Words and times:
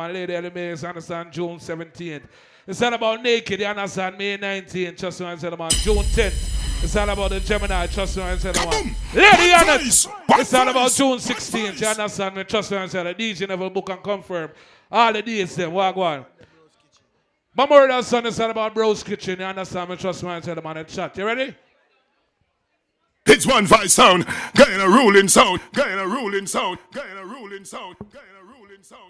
My 0.00 0.10
lady 0.10 0.34
Ellie 0.34 0.72
understand 0.82 1.30
June 1.30 1.58
17th. 1.58 2.22
It's 2.66 2.80
all 2.80 2.94
about 2.94 3.22
naked, 3.22 3.60
you 3.60 3.66
understand? 3.66 4.16
May 4.16 4.38
19th, 4.38 4.96
trust 4.96 5.20
me, 5.20 5.26
I 5.26 5.36
said, 5.36 5.58
man. 5.58 5.68
June 5.72 5.98
10th. 5.98 6.82
It's 6.82 6.96
all 6.96 7.10
about 7.10 7.28
the 7.28 7.40
Gemini, 7.40 7.86
trust 7.86 8.16
me, 8.16 8.22
I 8.22 8.38
said, 8.38 8.56
man. 8.56 8.96
Lady 9.14 9.52
Anna, 9.52 9.78
it's 9.78 10.54
all 10.54 10.68
about 10.70 10.90
June 10.90 11.18
16th, 11.18 11.78
you 11.78 11.86
understand 11.86 12.34
me? 12.34 12.44
Trust 12.44 12.70
me, 12.70 12.78
I 12.78 12.86
said, 12.86 13.14
the 13.14 13.14
DJ 13.14 13.46
never 13.46 13.68
book 13.68 13.90
and 13.90 14.02
confirm. 14.02 14.50
All 14.90 15.12
the 15.12 15.20
dates, 15.20 15.56
them, 15.56 15.70
walk 15.70 15.98
on. 15.98 16.24
Memorial 17.54 18.02
Sun 18.02 18.24
is 18.24 18.40
all 18.40 18.50
about 18.52 18.74
Bros 18.74 19.02
Kitchen, 19.02 19.38
you 19.38 19.44
understand 19.44 19.90
me? 19.90 19.96
Trust 19.96 20.22
me, 20.22 20.30
I 20.30 20.40
said, 20.40 20.64
man, 20.64 20.82
chat. 20.86 21.14
You 21.18 21.26
ready? 21.26 21.54
It's 23.26 23.46
one 23.46 23.66
five 23.66 23.90
sound, 23.90 24.26
getting 24.54 24.80
a 24.80 24.88
ruling 24.88 25.28
sound, 25.28 25.60
getting 25.74 25.98
a 25.98 26.06
ruling 26.06 26.46
sound, 26.46 26.78
getting 26.90 27.18
a 27.18 27.26
ruling 27.26 27.66
sound, 27.66 27.96
getting 28.10 28.34
a 28.40 28.44
ruling 28.44 28.82
sound. 28.82 29.09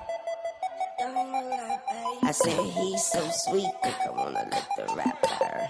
I 2.31 2.33
said 2.33 2.65
he's 2.65 3.03
so 3.03 3.29
sweet, 3.29 3.67
I 3.83 4.09
wanna 4.15 4.47
lick 4.49 4.63
the 4.77 4.85
rapper. 4.95 5.67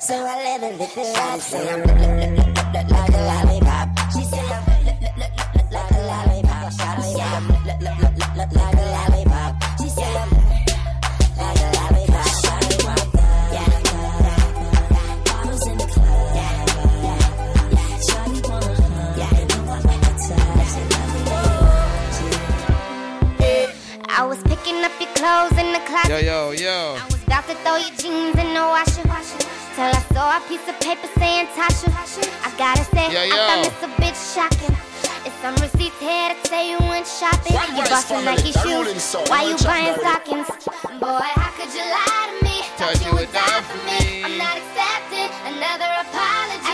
So 0.00 0.14
I 0.14 0.36
let 0.42 0.60
her 0.62 0.72
lick 0.78 0.94
the 0.94 1.02
rapper. 1.02 1.40
Say 1.42 1.68
I'm 1.68 1.82
like 1.84 3.10
a 3.10 3.20
lollipop. 3.28 3.88
She 4.10 4.24
said 4.24 4.52
I'm 4.52 4.64
like 5.70 5.90
a 5.90 6.00
lollipop. 6.00 6.72
She 6.72 6.78
said 6.78 7.28
I'm 7.28 7.46
like 7.46 7.60
a 7.60 7.76
lollipop. 7.76 9.28
She 9.78 9.88
said 9.90 10.16
I'm 10.16 10.30
like 11.36 11.60
a 11.60 11.68
lollipop. 11.68 12.16
I 24.08 24.24
was 24.24 24.42
clothes 25.16 25.56
in 25.58 25.72
the 25.72 25.80
closet. 25.88 26.10
Yo, 26.12 26.18
yo, 26.20 26.50
yo. 26.52 26.96
I 27.00 27.04
was 27.08 27.22
about 27.24 27.44
to 27.48 27.54
throw 27.64 27.76
your 27.76 27.94
jeans 27.96 28.36
in 28.38 28.50
the 28.54 28.64
washer. 28.64 29.02
Till 29.76 29.92
I 29.92 30.02
saw 30.12 30.36
a 30.36 30.40
piece 30.48 30.64
of 30.68 30.76
paper 30.80 31.08
saying 31.20 31.46
Tasha. 31.56 31.88
I 32.44 32.48
gotta 32.56 32.84
say, 32.96 33.12
Yo, 33.12 33.20
I 33.20 33.24
yo. 33.28 33.36
found 33.36 33.60
this 33.64 33.80
a 33.84 33.90
bit 34.00 34.16
shocking. 34.16 34.76
It's 35.26 35.36
some 35.44 35.56
receipts 35.60 35.98
here 36.00 36.32
that 36.32 36.40
say 36.48 36.70
you 36.72 36.78
went 36.88 37.04
shopping. 37.06 37.52
One 37.52 37.76
You 37.76 37.82
Rice 37.84 38.08
bustin' 38.08 38.24
Nike 38.24 38.52
shoes. 38.56 38.64
rolling 38.64 39.00
Why 39.28 39.42
you 39.52 39.56
buying 39.64 39.96
stockings? 40.00 40.48
Boy, 41.02 41.28
how 41.36 41.50
could 41.58 41.72
you 41.76 41.84
lie 41.84 42.24
to 42.30 42.36
me? 42.46 42.56
Thought 42.80 42.96
you 43.04 43.12
would 43.20 43.32
die 43.36 43.60
for 43.68 43.80
me. 43.84 44.24
I'm 44.24 44.38
not 44.40 44.56
accepting 44.56 45.28
another 45.52 45.90
apology. 46.08 46.65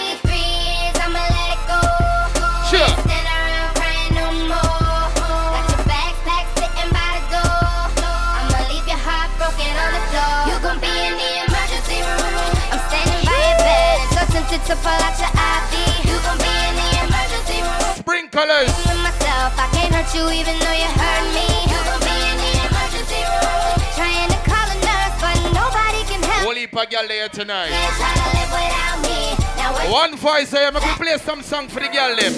To 14.67 14.77
pull 14.78 15.00
out 15.03 15.17
your 15.19 15.33
IV. 15.33 15.75
You 16.06 16.17
gon' 16.23 16.39
be 16.39 16.55
in 16.71 16.75
the 16.78 16.89
emergency 17.03 17.59
room. 17.67 17.95
Spring 17.99 18.28
colors. 18.28 18.71
To 18.71 18.95
myself, 19.03 19.59
I 19.59 19.67
can't 19.75 19.91
hurt 19.95 20.11
you 20.15 20.23
even 20.31 20.55
though 20.62 20.77
you 20.78 20.87
hurt 20.87 21.27
me. 21.34 21.47
You 21.67 21.78
gon' 21.83 22.03
be 22.06 22.17
in 22.31 22.37
the 22.39 22.53
emergency 22.71 23.21
room. 23.27 23.75
Trying 23.99 24.31
to 24.31 24.41
call 24.47 24.67
a 24.71 24.78
nurse, 24.78 25.17
but 25.19 25.37
nobody 25.51 26.03
can 26.06 26.22
help. 26.22 26.47
Whole 26.47 26.55
heap 26.55 26.77
of 26.77 26.87
girl 26.91 27.09
there 27.09 27.28
tonight. 27.28 27.75
Can't 27.75 27.97
try 27.99 28.12
to 28.15 28.27
live 28.39 28.53
without 28.55 28.99
me. 29.03 29.91
One 29.91 30.17
voice 30.17 30.55
I 30.55 30.62
am 30.71 30.75
going 30.75 30.87
to 30.87 30.95
play 30.95 31.19
some 31.19 31.43
song 31.43 31.67
for 31.69 31.81
the 31.81 31.89
girl 31.89 32.15
them. 32.15 32.33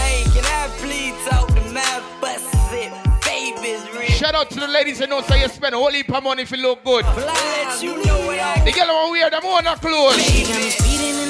Hey, 0.00 0.24
can 0.32 0.44
I 0.48 0.68
please 0.80 1.14
talk 1.28 1.48
to 1.48 1.60
my 1.72 2.02
busted 2.20 2.92
babies 3.24 3.84
real? 3.92 4.08
Shout 4.16 4.34
out 4.34 4.50
to 4.50 4.60
the 4.60 4.68
ladies 4.68 4.98
who 4.98 5.06
know 5.06 5.20
so 5.22 5.34
you 5.34 5.48
spend 5.48 5.74
a 5.74 5.78
whole 5.78 5.90
heap 5.92 6.12
of 6.12 6.22
money 6.24 6.42
if 6.42 6.50
you 6.50 6.58
look 6.58 6.84
good. 6.84 7.04
Well, 7.04 7.28
I 7.28 7.68
let 7.68 7.82
you 7.82 8.02
know 8.04 8.26
what 8.26 8.38
I 8.38 8.64
The 8.64 8.72
girl 8.72 9.06
who 9.06 9.12
wear 9.12 9.30
them 9.30 9.44
own 9.44 9.64
her 9.64 9.76
clothes. 9.76 10.24
Speeding 10.24 11.23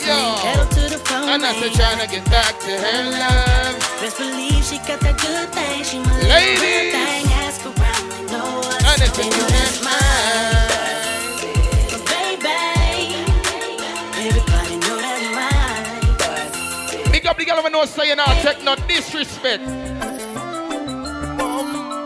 in 0.00 0.06
the 0.06 0.06
fast 0.06 0.06
lane, 0.06 0.34
Yo. 0.34 0.42
pedal 0.42 0.66
to 0.66 0.82
the 0.90 0.98
floor. 1.04 1.28
And 1.30 1.42
that's 1.42 1.58
her 1.60 1.70
trying 1.70 2.00
to 2.00 2.06
get 2.14 2.24
back 2.30 2.58
to 2.60 2.70
her 2.70 3.02
love. 3.10 3.78
Best 4.00 4.16
believe 4.18 4.64
she 4.64 4.78
got 4.78 5.00
that 5.00 5.16
good 5.20 5.48
thing. 5.54 5.84
She 5.84 5.98
my 5.98 6.10
Ladies. 6.28 6.60
good 6.60 6.92
thing. 6.92 7.24
Ask 7.44 7.64
around, 7.64 8.04
they 8.10 8.24
know 8.32 8.58
what's 8.64 8.84
And 8.84 9.02
it's 9.02 9.16
they 9.16 9.28
a 9.28 9.30
know 9.30 9.36
new 9.38 9.48
that's 9.54 9.78
mine. 9.84 9.94
mine. 10.74 11.14
But 11.90 12.02
baby, 12.10 12.58
everybody 14.26 14.76
know 14.82 14.96
that's 14.98 15.28
mine. 15.38 17.12
Big 17.12 17.24
up 17.26 17.36
the 17.38 17.44
girl 17.44 17.62
who 17.62 17.70
know 17.70 17.84
so 17.86 18.02
you 18.02 18.16
not 18.16 18.36
take 18.42 18.62
no 18.64 18.74
disrespect. 18.88 19.62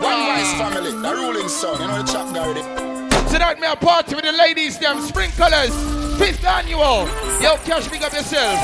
One 0.08 0.20
Rice 0.28 0.52
family, 0.54 0.92
the 0.92 1.12
ruling 1.14 1.48
sound, 1.48 1.80
you 1.80 1.86
know 1.88 2.02
the 2.02 2.12
chat 2.12 2.36
already. 2.36 2.62
Tonight 3.30 3.60
me 3.60 3.66
a 3.68 3.76
party 3.76 4.14
with 4.14 4.24
the 4.24 4.32
ladies 4.32 4.78
them 4.78 5.00
spring 5.02 5.30
colors. 5.32 5.70
Fifth 6.18 6.44
annual. 6.44 7.06
Yo, 7.44 7.56
Cash, 7.62 7.88
big 7.88 8.02
up 8.02 8.12
yourself. 8.12 8.58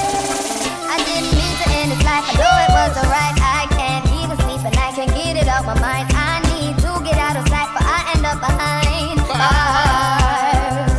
I 0.89 0.97
didn't 1.05 1.37
mean 1.37 1.55
to 1.61 1.69
end 1.69 1.93
this 1.93 2.03
life. 2.03 2.25
I 2.25 2.33
know 2.41 2.55
it 2.65 2.73
was 2.73 2.97
alright. 2.97 3.37
I 3.45 3.69
can't 3.77 4.09
even 4.25 4.37
sleep 4.41 4.65
and 4.65 4.75
I 4.75 4.91
can't 4.97 5.13
get 5.13 5.37
it 5.37 5.49
out 5.49 5.67
my 5.67 5.79
mind. 5.79 6.09
I 6.17 6.41
need 6.49 6.81
to 6.81 6.91
get 7.05 7.21
out 7.21 7.37
of 7.37 7.47
sight, 7.53 7.69
but 7.77 7.85
I 7.85 8.17
end 8.17 8.25
up 8.25 8.41
behind 8.41 9.21
bars. 9.29 10.97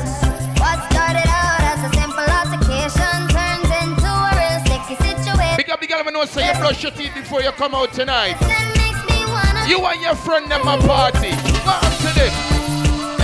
What 0.61 0.77
started 0.93 1.25
out 1.25 1.65
as 1.65 1.81
a 1.83 1.91
simple 1.97 2.21
altercation 2.21 3.17
turns 3.33 3.69
into 3.81 4.05
a 4.05 4.31
real 4.37 4.61
sticky 4.61 4.95
situation. 5.01 5.57
Big 5.57 5.73
up 5.73 5.81
the 5.81 5.87
girl 5.87 6.03
who 6.03 6.11
know 6.11 6.25
so 6.25 6.39
you 6.39 6.53
brush 6.61 6.83
your 6.83 6.93
teeth 6.93 7.15
before 7.15 7.41
you 7.41 7.51
come 7.57 7.73
out 7.73 7.91
tonight. 7.93 8.37
That 8.45 8.69
makes 8.77 9.01
me 9.09 9.25
wanna. 9.25 9.65
You 9.65 9.81
and 9.89 10.01
your 10.05 10.15
friend 10.15 10.45
them 10.53 10.69
a 10.69 10.77
party. 10.85 11.33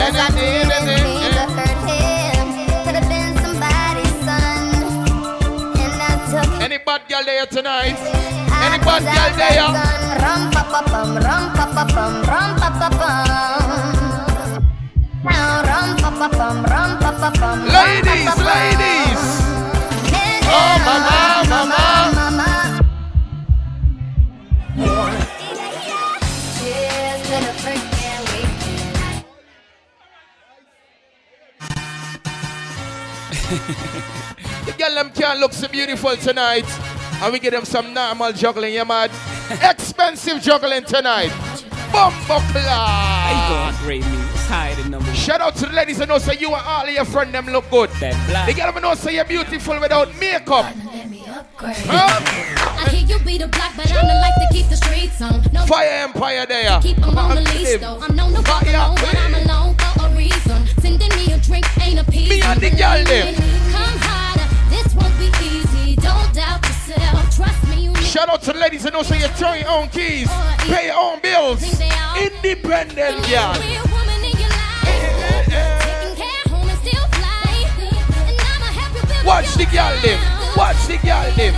Cause 0.01 0.17
I 0.17 0.29
didn't 0.33 0.85
mean 0.89 1.29
to 1.37 1.45
hurt 1.53 1.81
him. 1.85 2.47
Could 2.83 2.95
have 2.97 3.05
been 3.05 3.37
somebody's 3.37 4.17
son. 4.25 4.61
And 5.77 5.93
I 6.01 6.13
took 6.25 6.49
Any 6.59 6.79
bad 6.79 7.01
girl 7.07 7.23
there 7.23 7.45
tonight? 7.45 8.01
Any 8.65 8.79
bad 8.81 9.05
girl 9.05 9.31
there? 9.37 9.61
that 9.61 9.77
gun. 9.77 10.01
Rum 10.25 10.41
pa 10.49 10.63
pa 10.73 10.81
pum, 10.89 11.09
rum 11.21 11.43
pa 11.53 11.65
pa 11.69 11.83
pum, 11.93 12.13
rum 12.25 12.49
pa 12.57 12.69
pa 12.81 12.89
pum. 12.97 13.29
Now 15.21 15.61
rum 15.69 15.89
pa 16.01 16.09
pa 16.17 16.27
pum, 16.33 16.57
rum 16.65 16.91
pa 16.97 17.11
pa 17.21 17.29
pum. 17.37 17.57
Ladies, 17.69 18.33
ladies. 18.41 19.21
Oh, 20.49 20.73
mama. 21.49 21.80
The 34.65 34.73
girl 34.77 34.93
them 34.93 35.09
can't 35.11 35.39
look 35.39 35.53
so 35.53 35.67
beautiful 35.67 36.15
tonight. 36.17 36.65
And 37.21 37.33
we 37.33 37.39
give 37.39 37.51
them 37.53 37.65
some 37.65 37.93
normal 37.93 38.31
juggling, 38.31 38.73
you 38.75 38.85
mad? 38.85 39.11
Expensive 39.61 40.41
juggling 40.41 40.83
tonight. 40.85 41.31
Bumbo 41.91 42.39
How 42.39 42.47
you 42.47 42.53
class. 42.61 43.75
gonna 43.75 43.85
grade 43.85 44.05
me? 44.05 44.17
It's 44.33 44.47
higher 44.47 44.75
than 44.75 44.91
number 44.91 45.07
one. 45.07 45.15
Shout 45.15 45.41
out 45.41 45.55
to 45.57 45.65
the 45.65 45.73
ladies 45.73 45.97
that 45.97 46.07
know 46.07 46.19
say 46.19 46.37
you 46.37 46.47
and 46.53 46.63
all 46.65 46.83
of 46.87 46.89
your 46.93 47.05
friends 47.05 47.31
them 47.33 47.47
look 47.47 47.69
good. 47.69 47.89
That 47.99 48.15
black. 48.29 48.47
The 48.47 48.53
girl 48.53 48.71
them 48.71 48.81
know 48.83 48.93
say 48.95 49.15
you're 49.15 49.25
beautiful 49.25 49.79
without 49.79 50.07
makeup. 50.19 50.73
Let 50.85 51.09
me 51.09 51.25
upgrade. 51.27 51.75
Huh? 51.77 52.85
I 52.85 52.89
hear 52.91 53.05
you 53.17 53.19
be 53.25 53.37
the 53.39 53.47
block, 53.47 53.73
but 53.75 53.91
I'm 53.91 54.07
the 54.07 54.13
life 54.13 54.35
to 54.39 54.47
keep 54.53 54.67
the 54.69 54.77
streets 54.77 55.21
on. 55.21 55.41
No 55.51 55.65
Fire 55.65 55.89
Empire 56.03 56.45
there. 56.45 56.79
keep 56.81 56.97
'em 56.99 57.17
on 57.17 57.35
the 57.35 57.41
Active. 57.41 57.55
leash, 57.61 57.79
though. 57.81 57.99
I'm 58.01 58.15
known 58.15 58.33
to 58.33 58.41
walk 58.49 58.61
alone 58.63 58.95
when 59.01 59.17
I'm 59.17 59.35
alone 59.35 59.75
for 59.75 60.05
a 60.05 60.09
reason. 60.15 60.40
Sending 60.81 61.09
me 61.15 61.31
a 61.31 61.37
drink 61.39 61.65
ain't 61.79 61.99
a 61.99 62.03
piece. 62.11 62.29
Me 62.29 62.41
and 62.41 62.59
the 62.59 62.69
girl 62.71 63.03
them. 63.03 63.35
Come 63.71 63.97
harder, 64.01 64.49
this 64.69 64.93
won't 64.95 65.15
be 65.19 65.29
easy. 65.45 65.95
Don't 65.95 66.33
doubt 66.33 66.65
yourself. 66.65 67.35
Trust 67.35 67.67
me, 67.69 67.85
you 67.85 67.95
Shout 67.97 68.29
out 68.29 68.41
to 68.43 68.53
the 68.53 68.59
ladies 68.59 68.83
that 68.83 68.93
know 68.93 69.03
so 69.03 69.13
you 69.13 69.27
turn 69.37 69.59
your 69.59 69.69
own 69.69 69.89
keys, 69.89 70.27
oh, 70.29 70.55
pay 70.61 70.87
your 70.87 70.97
own 70.97 71.19
bills. 71.21 71.61
Independent 72.17 73.21
girl. 73.29 73.53
Real 73.61 73.85
woman 73.93 74.21
in 74.25 74.35
your 74.41 74.49
life. 74.49 75.45
Taking 75.45 76.17
care 76.17 76.45
home 76.49 76.65
and 76.65 76.79
still 76.81 77.05
fly. 77.13 77.69
And 78.25 78.37
I'ma 78.41 78.69
help 78.73 78.97
you 78.97 79.05
build 79.05 79.25
Watch 79.25 79.53
the 79.53 79.65
girl 79.69 79.93
them. 80.01 80.19
Watch 80.57 80.81
the 80.89 80.97
girl 81.05 81.29
them. 81.37 81.53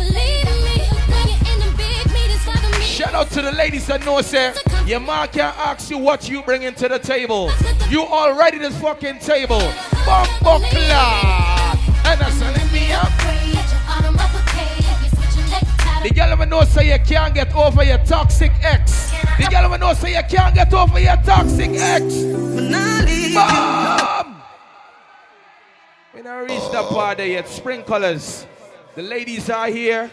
Believe 0.00 0.48
me, 0.48 0.80
when 1.12 1.28
you're 1.28 1.44
in 1.44 1.58
the 1.60 1.70
big 1.76 2.08
meetings, 2.08 2.40
follow 2.40 2.72
me. 2.72 2.84
Shout 2.84 3.12
out 3.12 3.28
to 3.36 3.42
the 3.42 3.52
ladies 3.52 3.86
that 3.86 4.04
know, 4.04 4.22
say, 4.22 4.54
your 4.86 5.00
man 5.00 5.28
can't 5.28 5.56
ask 5.58 5.90
you 5.90 5.98
what 5.98 6.28
you 6.28 6.42
bringing 6.42 6.72
to 6.74 6.88
the 6.88 6.98
table. 6.98 7.52
You 7.90 8.02
already 8.02 8.58
this 8.58 8.76
fucking 8.80 9.20
table. 9.20 9.60
Bumbo 10.04 10.58
clad. 10.68 11.78
And 12.04 12.20
that's 12.20 12.38
telling 12.38 12.72
me 12.72 12.92
up. 12.92 13.12
The 16.02 16.14
girl 16.14 16.30
ever 16.30 16.46
know 16.46 16.62
say 16.62 16.92
you 16.92 16.98
can't 17.04 17.34
get 17.34 17.52
over 17.54 17.82
your 17.82 17.98
toxic 17.98 18.52
ex. 18.62 19.10
The 19.38 19.48
girl 19.50 19.64
ever 19.64 19.78
know 19.78 19.92
say 19.92 20.14
you 20.14 20.22
can't 20.28 20.54
get 20.54 20.72
over 20.72 21.00
your 21.00 21.16
toxic 21.16 21.70
ex. 21.72 22.22
Bam! 23.34 24.36
We 26.14 26.22
never 26.22 26.44
reached 26.44 26.72
that 26.72 26.88
part 26.88 27.18
yet. 27.18 27.48
Spring 27.48 27.82
colors. 27.82 28.46
The 28.94 29.02
ladies 29.02 29.50
are 29.50 29.66
here. 29.68 30.10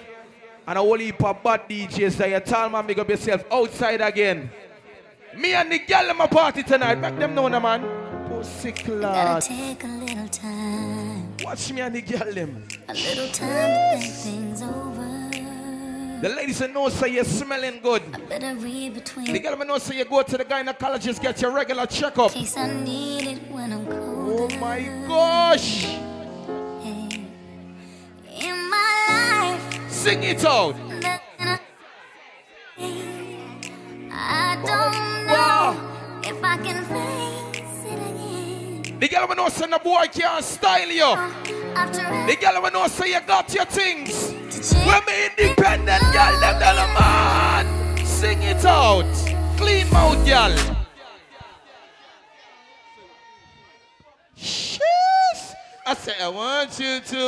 And 0.65 0.77
a 0.77 0.81
whole 0.81 0.97
heap 0.97 1.23
of 1.23 1.43
bad 1.43 1.69
DJs 1.69 2.17
that 2.17 2.29
you 2.29 2.39
tell 2.39 2.69
man 2.69 2.85
make 2.85 2.97
up 2.97 3.09
yourself 3.09 3.43
outside 3.51 4.01
again. 4.01 4.49
Me 5.37 5.53
and 5.53 5.71
the 5.71 5.79
girl 5.79 6.09
in 6.09 6.17
my 6.17 6.27
party 6.27 6.63
tonight. 6.63 6.95
Make 6.99 7.17
them 7.17 7.33
know, 7.35 7.49
man. 7.49 7.81
Pussy 8.29 8.71
Gotta 8.71 8.83
class. 8.83 9.47
take 9.47 9.83
a 9.83 9.87
little 9.87 10.27
time, 10.27 11.37
Watch 11.43 11.71
me 11.71 11.81
and 11.81 11.95
the 11.95 12.01
girl 12.01 12.33
them. 12.33 12.67
a 12.87 12.93
little 12.93 13.27
time 13.29 13.99
to 13.99 13.99
think 13.99 14.13
things 14.13 14.61
over. 14.61 15.09
The 16.21 16.29
ladies 16.29 16.59
that 16.59 16.71
know 16.73 16.87
say 16.87 17.09
you're 17.09 17.25
smelling 17.25 17.81
good. 17.83 18.01
Better 18.29 18.55
read 18.55 18.93
The 18.95 18.99
between 19.01 19.41
girl 19.41 19.57
that 19.57 19.67
know 19.67 19.77
say 19.77 19.97
you 19.97 20.05
go 20.05 20.21
to 20.21 20.37
the 20.37 20.45
gynecologist, 20.45 21.21
get 21.21 21.41
your 21.41 21.51
regular 21.51 21.85
checkup. 21.85 22.31
case 22.31 22.55
I 22.55 22.71
need 22.71 23.27
it 23.27 23.51
when 23.51 23.73
I'm 23.73 23.85
cold. 23.85 24.51
Oh 24.53 24.57
my 24.59 24.79
gosh. 25.05 25.85
In 28.41 28.69
my 28.69 29.51
life, 29.51 29.91
Sing 29.91 30.23
it 30.23 30.45
out. 30.45 30.75
I 34.15 34.55
don't 34.65 35.22
know 35.53 35.69
if 36.23 36.43
I 36.43 36.57
can 36.57 36.79
face 36.93 37.83
it 37.91 37.99
again. 38.09 38.99
The 38.99 39.07
girl 39.07 39.27
that 39.27 39.37
know 39.37 39.49
say 39.49 39.67
the 39.67 39.79
boy 39.79 40.05
can't 40.11 40.43
style 40.43 40.91
you. 40.99 41.03
Uh, 41.03 41.31
after 41.75 42.03
The 42.27 42.35
girl 42.41 42.61
that 42.61 42.73
know 42.73 42.87
say 42.87 43.13
you 43.13 43.21
got 43.21 43.53
your 43.53 43.65
things. 43.65 44.13
When 44.87 45.01
me 45.07 45.15
independent 45.37 46.03
girl, 46.15 46.33
them 46.41 46.55
tell 46.61 46.79
a 46.85 46.87
man. 46.97 47.65
Sing 48.05 48.41
it 48.43 48.63
out. 48.65 49.11
Clean 49.57 49.87
mouth, 49.91 50.21
girl. 50.25 50.53
Yes. 54.37 55.55
I 55.85 55.93
say 55.95 56.13
I 56.21 56.29
want 56.29 56.79
you 56.79 56.99
to. 57.11 57.21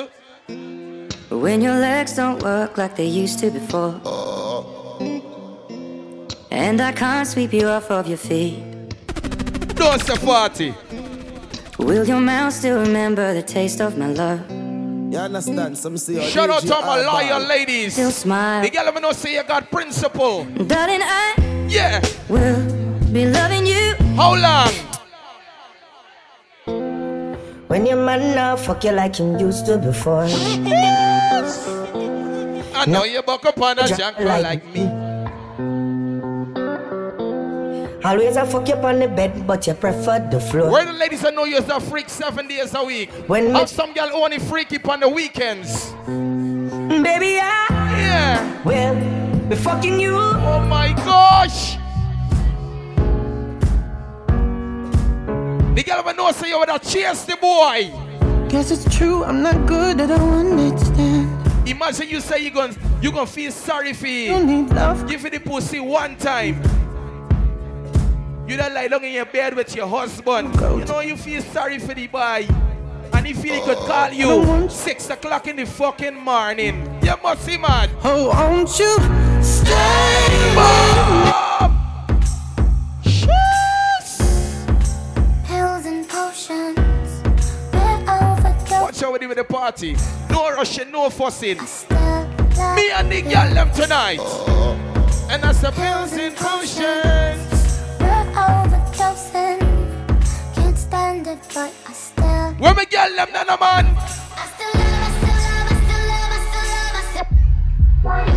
When 1.43 1.61
your 1.61 1.77
legs 1.89 2.15
don't 2.15 2.41
work 2.41 2.77
like 2.77 2.95
they 2.95 3.07
used 3.07 3.39
to 3.39 3.51
before. 3.51 3.99
Oh. 4.05 5.34
And 6.55 6.79
I 6.81 6.91
can't 6.93 7.27
sweep 7.27 7.51
you 7.53 7.67
off 7.67 7.91
of 7.91 8.07
your 8.07 8.17
feet. 8.17 8.63
Don't 9.75 10.01
say 10.01 10.15
party. 10.15 10.73
Will 11.77 12.07
your 12.07 12.21
mouth 12.21 12.53
still 12.53 12.79
remember 12.79 13.33
the 13.33 13.43
taste 13.43 13.81
of 13.81 13.97
my 13.97 14.07
love? 14.07 14.39
You 15.11 15.19
understand? 15.19 15.77
Some 15.77 15.97
say 15.97 16.13
your 16.13 16.23
Shout 16.23 16.49
out 16.49 16.63
DJ 16.63 16.67
to 16.67 16.81
my 16.81 16.97
hardball. 16.99 17.29
loyal 17.29 17.39
ladies. 17.47 17.93
Still 17.93 18.11
smile. 18.11 18.61
The 18.63 18.69
girl 18.69 18.85
that 18.85 19.01
know 19.01 19.11
say 19.11 19.33
you 19.35 19.43
got 19.43 19.69
principle. 19.69 20.45
Darling, 20.45 21.01
I 21.03 21.35
Yeah. 21.67 21.99
will 22.29 22.55
be 23.11 23.25
loving 23.27 23.65
you. 23.65 23.93
How 24.15 24.35
long? 24.35 24.71
When 27.67 27.85
your 27.85 27.97
man 27.97 28.33
now 28.33 28.55
fuck 28.55 28.83
you 28.85 28.91
like 28.91 29.17
him 29.17 29.37
used 29.37 29.65
to 29.65 29.77
before. 29.77 30.23
I 32.77 32.85
know 32.87 33.03
you 33.03 33.21
buck 33.23 33.45
up 33.45 33.59
on 33.61 33.79
a 33.79 33.87
Jack 33.87 33.97
junk 33.99 34.19
like 34.19 34.43
like 34.43 34.65
me. 34.73 35.04
Always 38.05 38.37
I 38.37 38.45
fuck 38.45 38.67
you 38.67 38.75
on 38.75 38.99
the 38.99 39.07
bed, 39.07 39.47
but 39.47 39.65
you 39.65 39.73
prefer 39.73 40.19
the 40.29 40.39
floor. 40.39 40.69
Where 40.71 40.85
the 40.85 40.93
ladies 40.93 41.21
that 41.21 41.33
know 41.33 41.45
you're 41.45 41.63
a 41.63 41.79
freak 41.79 42.07
seven 42.07 42.47
days 42.47 42.71
a 42.75 42.83
week. 42.83 43.09
When 43.25 43.51
Have 43.55 43.61
me- 43.63 43.67
some 43.67 43.93
girl 43.93 44.11
only 44.13 44.37
freaky 44.37 44.77
on 44.87 44.99
the 44.99 45.09
weekends. 45.09 45.91
Mm, 46.05 47.01
baby, 47.03 47.39
I 47.41 47.65
Yeah. 47.97 48.63
will 48.63 49.49
be 49.49 49.55
fucking 49.55 49.99
you. 49.99 50.15
Oh 50.15 50.59
my 50.69 50.93
gosh. 51.03 51.77
The 55.75 55.83
girl 55.83 55.99
ever 55.99 56.13
know 56.13 56.31
say 56.31 56.49
you 56.49 56.59
would 56.59 56.69
have 56.69 56.83
chased 56.83 57.25
the 57.25 57.37
boy. 57.37 57.89
Guess 58.49 58.69
it's 58.69 58.95
true, 58.95 59.23
I'm 59.23 59.41
not 59.41 59.65
good 59.65 59.99
at 59.99 60.11
I 60.11 60.17
don't 60.17 60.51
understand. 60.59 61.27
Imagine 61.67 62.07
you 62.09 62.21
say 62.21 62.37
you're 62.41 62.51
gonna 62.53 62.75
you 63.01 63.11
gonna 63.11 63.25
feel 63.25 63.51
sorry 63.51 63.93
for 63.93 64.05
You 64.05 64.35
him. 64.35 64.45
need 64.45 64.69
love. 64.75 65.07
Give 65.07 65.25
it 65.25 65.31
the 65.33 65.39
pussy 65.39 65.79
one 65.79 66.15
time. 66.17 66.61
You 68.47 68.57
don't 68.57 68.73
lie 68.75 68.87
down 68.87 69.03
in 69.03 69.13
your 69.13 69.25
bed 69.25 69.55
with 69.55 69.75
your 69.75 69.87
husband. 69.87 70.53
You 70.55 70.85
know 70.85 70.99
you 70.99 71.17
feel 71.17 71.41
sorry 71.41 71.79
for 71.79 71.95
the 71.95 72.05
boy. 72.05 72.47
And 73.13 73.25
he 73.25 73.33
feel 73.33 73.55
he 73.55 73.61
could 73.61 73.77
call 73.77 74.11
you 74.11 74.69
six 74.69 75.09
o'clock 75.09 75.47
in 75.47 75.55
the 75.55 75.65
fucking 75.65 76.13
morning. 76.13 76.99
You 77.01 77.15
must 77.23 77.47
be 77.47 77.57
mad. 77.57 77.89
Oh, 78.03 78.29
won't 78.29 78.77
you 78.77 78.97
stay? 79.41 80.53
Boom! 80.53 81.71
Pills 85.45 85.85
and 85.87 86.07
potions, 86.07 87.23
we're 87.73 88.05
overdose. 88.07 88.69
Watch 88.69 89.01
out 89.03 89.13
with 89.13 89.23
him 89.23 89.31
at 89.31 89.37
the 89.37 89.43
party. 89.43 89.95
No 90.29 90.51
rushing, 90.53 90.91
no 90.91 91.09
fussing. 91.09 91.57
Me 91.57 92.91
and 92.91 93.11
the 93.11 93.21
girl 93.23 93.53
them 93.53 93.71
tonight. 93.71 94.19
Oh. 94.21 94.77
And 95.31 95.41
that's 95.41 95.61
the 95.61 95.71
pills 95.71 96.13
and 96.13 96.35
potions. 96.35 97.44
We're 98.35 98.41
overdosing. 98.41 99.59
Can't 100.55 100.77
stand 100.77 101.27
it, 101.27 101.39
but 101.53 101.71
I 101.87 101.93
still. 101.93 102.53
Where 102.59 102.73
me 102.75 102.85
girl 102.85 103.15
them 103.15 103.31
nana 103.31 103.57
man? 103.57 103.85
I 103.85 104.45
still 104.53 104.73
love, 104.75 105.03
I 105.05 105.11
still 105.15 105.35
love, 105.41 105.71
I 105.71 105.75
still 105.85 106.03
love, 106.11 106.31
I 106.31 106.39
still 106.47 106.67
love, 106.73 106.95
I 106.95 107.03
still. 107.11 107.27
Love, 108.03 108.27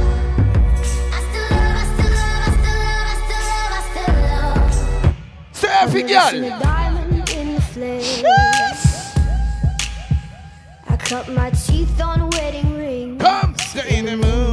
I 1.11 1.21
still 1.27 1.49
love, 1.51 1.77
I 1.77 1.87
still 1.95 2.13
love, 2.15 2.47
I 2.47 3.15
still 3.25 3.45
love, 3.51 3.73
I 3.75 3.83
still 3.91 4.15
love. 4.23 5.17
Say 5.53 5.69
every 5.69 6.03
girl. 6.03 6.61
diamond 6.61 7.31
in 7.31 7.47
the 7.55 7.61
flesh. 7.61 8.23
I 10.87 10.97
cut 10.97 11.29
my 11.31 11.51
teeth 11.51 12.01
on 12.01 12.31
wedding 12.31 12.75
ring, 12.77 13.19
Come 13.19 13.57
stay 13.59 13.99
in 13.99 14.05
the 14.07 14.17
movie. 14.17 14.48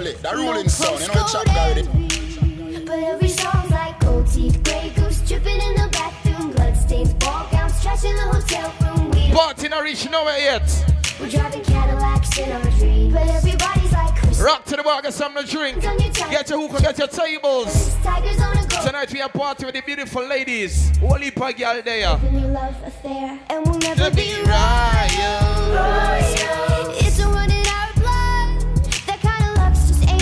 Family, 0.00 0.20
the 0.22 0.36
ruling 0.36 0.68
sound. 0.68 1.00
You 1.00 1.08
know 1.08 1.14
the 1.14 1.24
chap 1.24 1.46
guy 1.46 1.74
with 1.74 1.78
it. 1.78 2.86
But 2.86 2.98
every 2.98 3.28
song's 3.28 3.70
like 3.70 4.00
gold 4.00 4.26
teeth, 4.30 4.62
gray 4.64 4.92
goose 4.96 5.20
dripping 5.28 5.60
in 5.60 5.74
the 5.74 5.88
bathroom, 5.92 6.52
bloodstains, 6.52 7.14
ball 7.14 7.46
gowns, 7.50 7.80
trash 7.82 8.04
in 8.04 8.16
the 8.16 8.22
hotel 8.22 8.72
room. 8.82 9.10
We 9.10 9.32
Party 9.32 9.68
not 9.68 9.82
reach 9.82 10.08
nowhere 10.10 10.38
yet. 10.38 10.84
we're 11.20 11.28
driving 11.28 11.62
Cadillacs 11.62 12.38
in 12.38 12.50
our 12.50 12.62
dreams, 12.78 13.12
but 13.12 13.28
everybody's 13.28 13.92
like 13.92 14.16
Chris. 14.16 14.40
Rock 14.40 14.64
to 14.64 14.76
the 14.76 14.82
bar, 14.82 15.02
get 15.02 15.14
something 15.14 15.44
to 15.44 15.50
drink. 15.50 15.82
Get 15.82 16.48
your 16.50 16.66
hookah, 16.66 16.82
get 16.82 16.98
your 16.98 17.08
tables. 17.08 17.94
Tigers 18.02 18.40
on 18.40 18.56
a 18.56 18.66
go. 18.66 18.84
Tonight 18.84 19.12
we 19.12 19.20
are 19.20 19.28
party 19.28 19.66
with 19.66 19.74
the 19.74 19.82
beautiful 19.82 20.26
ladies. 20.26 20.96
Holy 20.98 21.30
pag 21.30 21.58
girl 21.58 21.80
there. 21.82 22.08
Love 22.08 22.82
affair, 22.84 23.38
and 23.50 23.66
we'll 23.66 23.78
never 23.78 24.04
The 24.04 24.16
be 24.16 24.34
be 24.34 24.50
royal. 24.50 26.10
It's 26.18 26.79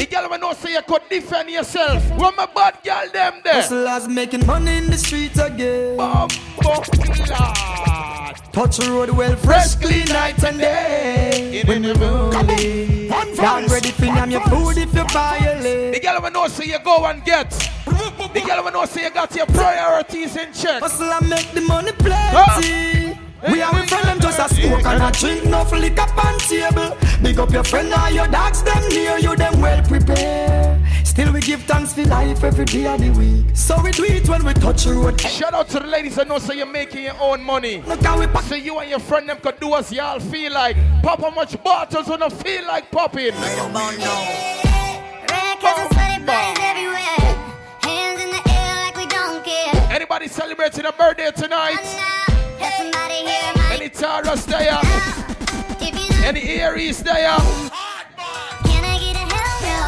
girl 0.09 0.29
will 0.31 0.39
know 0.39 0.53
say 0.55 0.73
you 0.73 0.83
could 0.83 1.03
defend 1.09 1.51
yourself. 1.51 2.03
When 2.17 2.35
my 2.37 2.47
bad 2.47 2.79
girl 2.85 3.09
them 3.13 3.41
there. 3.45 3.55
Hustlers 3.55 4.09
making 4.09 4.47
money 4.47 4.79
in 4.79 4.87
the 4.91 4.99
streets 4.99 5.39
again. 5.39 5.97
Bum, 5.97 6.29
bum, 6.63 6.83
lord. 7.29 8.37
Touch 8.53 8.79
the 8.79 8.91
road 8.91 9.11
well 9.11 9.37
fresh, 9.37 9.75
clean 9.77 10.07
night 10.07 10.43
and 10.43 10.59
day. 10.59 11.63
When 11.67 11.83
we 11.83 11.93
moving, 11.95 13.09
One 13.11 13.35
down 13.37 13.63
voice. 13.63 13.73
ready 13.73 13.91
for 13.91 14.05
name 14.07 14.31
your 14.31 14.41
food 14.43 14.79
if 14.79 14.93
you 14.95 15.05
violate. 15.05 15.95
The 15.95 16.01
girl 16.01 16.21
will 16.23 16.31
know 16.31 16.49
say 16.49 16.65
you 16.67 16.79
go 16.81 17.05
and 17.07 17.25
get. 17.25 17.51
The 17.87 18.43
girl 18.47 18.65
will 18.65 18.73
know 18.73 18.85
say 18.87 19.05
you 19.05 19.11
got 19.11 19.35
your 19.35 19.47
priorities 19.47 20.37
in 20.37 20.53
check. 20.53 20.83
Hustle 20.83 21.13
and 21.13 21.29
make 21.29 21.51
the 21.53 21.61
money 21.61 21.93
plenty. 21.93 22.98
We 23.47 23.63
are 23.63 23.73
with 23.73 23.89
friend 23.89 24.05
them 24.05 24.21
just 24.21 24.41
a 24.41 24.49
smoke 24.53 24.85
and 24.85 25.03
a 25.03 25.13
drink, 25.13 25.45
no 25.45 25.63
liquor 25.63 26.03
on 26.03 26.39
table. 26.41 26.97
Big 27.23 27.39
up 27.39 27.51
your 27.53 27.63
friend 27.63 27.93
and 27.93 28.15
your 28.15 28.27
dogs, 28.27 28.65
them 28.65 28.89
near 28.89 29.17
you, 29.19 29.37
them 29.37 29.61
well 29.61 29.81
prepared. 29.87 30.85
Still 31.07 31.33
we 31.33 31.41
give 31.41 31.63
thanks 31.63 31.95
for 31.95 32.05
life 32.05 32.43
every 32.43 32.65
day 32.65 32.87
of 32.87 33.01
the 33.01 33.11
week. 33.11 33.47
So 33.55 33.81
we 33.81 33.93
do 33.93 34.05
it 34.05 34.29
when 34.29 34.45
we 34.45 34.55
touch 34.55 34.85
the 34.85 34.95
road. 34.95 35.21
Shout 35.21 35.55
out 35.55 35.69
to 35.69 35.79
the 35.79 35.87
ladies 35.87 36.17
that 36.17 36.27
know 36.27 36.39
so 36.39 36.53
you're 36.53 36.67
making 36.67 37.05
your 37.05 37.21
own 37.21 37.45
money. 37.45 37.81
Look 37.83 38.03
how 38.03 38.19
we 38.19 38.27
pack. 38.27 38.43
So 38.45 38.57
you 38.57 38.79
and 38.81 38.91
your 38.91 38.99
friend 38.99 39.29
them 39.29 39.39
could 39.39 39.61
do 39.61 39.73
as 39.75 39.93
y'all 39.93 40.19
feel 40.19 40.53
like. 40.53 40.77
Pop 41.03 41.21
how 41.21 41.31
much 41.31 41.63
bottles 41.63 42.09
when 42.09 42.23
I 42.23 42.29
feel 42.29 42.67
like 42.67 42.91
popping. 42.91 43.35
Red 43.35 43.95
cause 45.61 45.89
sweaty 45.91 46.25
bodies 46.25 46.59
everywhere. 46.61 47.19
Hands 47.83 48.21
in 48.21 48.31
the 48.31 48.43
air 48.51 48.75
like 48.85 48.97
we 48.97 49.07
don't 49.07 49.45
care. 49.45 49.93
Anybody 49.93 50.27
celebrating 50.27 50.87
a 50.87 50.93
birthday 50.93 51.31
tonight? 51.31 52.28
Has 52.61 52.75
somebody 52.77 53.27
here 53.27 53.55
Any 53.73 53.89
Taurus 53.89 54.45
there? 54.45 54.81
you. 55.81 56.25
Any 56.25 56.43
Aries 56.61 57.03
there? 57.03 57.39
Can 58.67 58.83
I 58.85 58.99
get 58.99 59.17
a 59.17 59.25
hell 59.33 59.59
no? 59.63 59.79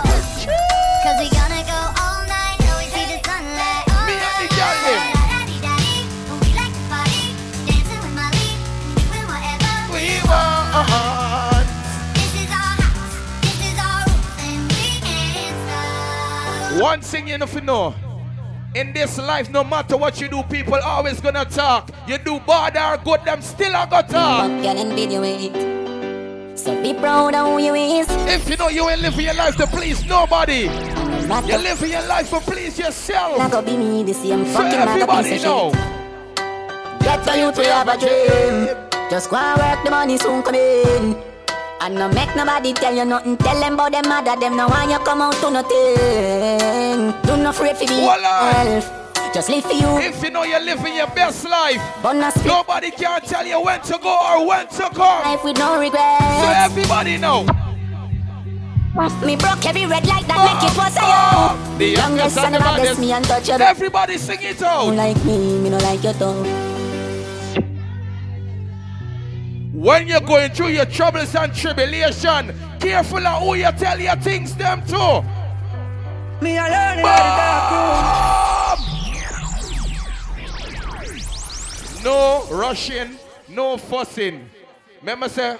Cause 1.03 1.19
we 1.19 1.29
gonna 1.31 1.63
go 1.67 1.81
all 2.01 2.23
night 2.27 2.57
till 2.61 2.77
we 2.79 2.87
see 2.95 3.07
the 3.11 3.19
sunlight. 3.27 3.85
Me 4.07 4.15
and 4.15 4.37
the 4.39 4.47
girl 4.55 4.77
them. 4.87 5.03
We 6.41 6.49
like 6.55 6.73
to 6.73 6.83
party, 6.89 7.35
dancing 7.67 8.01
with 8.05 8.15
Molly, 8.15 8.51
doing 8.95 9.27
whatever 9.27 9.93
We 9.93 10.23
want. 10.29 11.67
This 12.15 12.33
is 12.39 12.51
our 12.51 12.75
house, 12.79 13.17
this 13.43 13.59
is 13.67 13.77
our 13.79 14.07
rules, 14.07 14.39
and 14.47 14.63
we 14.71 15.03
can't 15.03 15.59
stop. 15.67 16.81
One 16.81 17.01
thing 17.01 17.29
you 17.29 17.39
know 17.39 17.47
to 17.47 17.61
know. 17.61 17.95
In 18.73 18.93
this 18.93 19.19
life, 19.19 19.51
no 19.51 19.65
matter 19.65 19.97
what 19.97 20.21
you 20.21 20.29
do, 20.29 20.45
people 20.45 20.77
always 20.77 21.21
gonna 21.21 21.45
talk. 21.45 21.91
You 22.07 22.19
do 22.19 22.39
bad 22.41 22.77
or 22.77 23.03
good, 23.03 23.25
them 23.25 23.43
still 23.43 23.75
a 23.75 23.85
go 23.85 24.01
talk. 24.03 24.49
Fuck 24.49 24.63
girl 24.63 24.95
video. 24.95 26.57
So 26.57 26.81
be 26.81 26.95
proud 26.95 27.35
of 27.35 27.47
who 27.49 27.59
you 27.59 27.75
is. 27.75 28.07
If 28.29 28.49
you 28.49 28.57
know 28.57 28.69
you 28.69 28.89
ain't 28.89 29.03
living 29.03 29.25
your 29.25 29.35
life 29.35 29.57
to 29.57 29.67
please 29.67 30.05
nobody, 30.05 30.69
No 31.27 31.41
you 31.47 31.59
living 31.59 31.91
your 31.91 32.07
life 32.07 32.31
to 32.31 32.39
please 32.39 32.79
yourself. 32.79 33.39
not 33.39 33.51
gonna 33.51 33.67
be 33.67 33.77
me 33.77 34.05
the 34.05 34.15
same 34.15 34.45
So 34.45 34.53
fucking 34.53 34.71
bag 34.71 34.83
of 34.83 34.89
everybody 34.89 35.43
know. 35.43 35.73
Get 37.01 37.25
to 37.25 37.39
you 37.39 37.51
to 37.53 37.73
have 37.73 37.89
a 37.89 37.99
dream. 37.99 39.11
Just 39.11 39.31
go 39.31 39.37
and 39.37 39.59
work, 39.59 39.85
the 39.85 39.91
money 39.91 40.17
soon 40.17 40.45
come 40.45 40.55
in. 40.55 41.30
And 41.83 41.95
no 41.95 42.09
make 42.11 42.35
nobody 42.37 42.75
tell 42.75 42.95
you 42.95 43.05
nothing. 43.07 43.37
Tell 43.39 43.59
them 43.59 43.75
about 43.75 43.93
them 43.93 44.07
mother, 44.09 44.39
them 44.39 44.57
no 44.57 44.69
want 44.69 44.91
you 44.91 44.99
come 44.99 45.23
out 45.23 45.33
to 45.41 45.51
nothing. 45.51 47.13
Do 47.23 47.37
not 47.43 47.55
afraid 47.55 47.77
for 47.77 47.85
be. 47.85 48.01
Just 49.33 49.49
live 49.49 49.65
for 49.65 49.73
you. 49.73 49.99
If 49.99 50.23
you 50.23 50.31
know 50.31 50.43
you're 50.43 50.61
living 50.61 50.95
your 50.97 51.07
best 51.09 51.49
life, 51.49 51.81
nobody 52.45 52.91
can 52.91 53.21
tell 53.23 53.47
you 53.47 53.61
when 53.63 53.81
to 53.83 53.99
go 54.03 54.11
or 54.13 54.47
when 54.47 54.67
to 54.69 54.91
come. 54.91 55.23
life 55.23 55.43
with 55.45 55.57
no 55.59 55.79
regret. 55.81 56.21
So 56.21 56.49
everybody 56.51 57.17
know. 57.17 57.47
Me 59.25 59.37
broke 59.37 59.65
every 59.65 59.87
red 59.87 60.05
light 60.05 60.27
that 60.27 60.37
make 60.37 60.71
it 60.71 60.77
was 60.77 60.97
a 60.97 61.01
you. 61.01 61.07
Ah, 61.07 61.57
ah. 61.57 61.77
The 61.79 61.87
youngest 61.87 62.39
and 62.39 62.55
the 62.57 62.59
baddest, 62.59 63.01
me 63.01 63.13
untouchable. 63.13 63.63
Everybody 63.63 64.19
sing 64.19 64.39
it 64.43 64.61
You 64.61 64.67
out. 64.67 64.95
like 64.95 65.25
me, 65.25 65.59
me 65.61 65.71
no 65.71 65.79
like 65.79 66.03
you 66.03 66.13
too. 66.13 66.45
When 69.81 70.07
you're 70.07 70.21
going 70.21 70.53
through 70.53 70.69
your 70.69 70.85
troubles 70.85 71.35
and 71.35 71.55
tribulation, 71.55 72.55
careful 72.79 73.27
of 73.27 73.43
who 73.43 73.55
you 73.55 73.73
tell 73.73 73.99
your 73.99 74.15
things 74.17 74.55
them 74.55 74.85
to. 74.89 75.25
Me 76.43 76.59
a 76.59 76.65
learning 76.65 77.07
how 77.07 77.17
to 77.17 77.33
dark 77.41 78.81
room. 81.09 82.05
No 82.05 82.47
rushing, 82.51 83.19
no 83.49 83.79
fussing. 83.79 84.51
Remember, 85.01 85.31
say, 85.31 85.57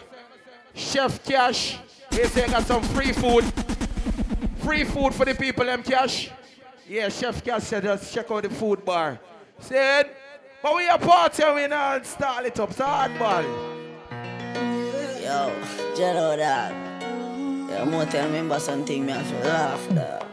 Chef 0.75 1.25
Cash, 1.25 1.79
he 2.11 2.25
say 2.25 2.47
got 2.47 2.67
some 2.67 2.83
free 2.83 3.13
food. 3.13 3.51
Free 4.59 4.85
food 4.85 5.15
for 5.15 5.25
the 5.25 5.35
people, 5.35 5.65
them 5.65 5.83
Cash. 5.83 6.31
Yeah, 6.87 7.09
Chef 7.09 7.43
Cash 7.43 7.63
said 7.63 7.85
just 7.85 8.13
check 8.13 8.31
out 8.31 8.43
the 8.43 8.51
food 8.51 8.85
bar. 8.85 9.19
Said, 9.61 10.11
but 10.63 10.77
we 10.77 10.87
a 10.91 10.99
party 10.99 11.43
and 11.43 11.55
we 11.55 11.67
not 11.69 12.05
start 12.05 12.45
it 12.45 12.61
up, 12.61 12.71
so 12.75 12.85
hardball. 12.85 13.80
Yo, 15.31 15.49
Jero 15.95 16.37
dog. 16.37 17.71
Yo, 17.71 17.87
more 17.87 18.05
tell 18.05 18.29
something 18.59 19.07
me 19.07 19.13
have 19.13 19.31
to 19.31 19.49
laugh 19.49 19.89
dog. 19.95 20.27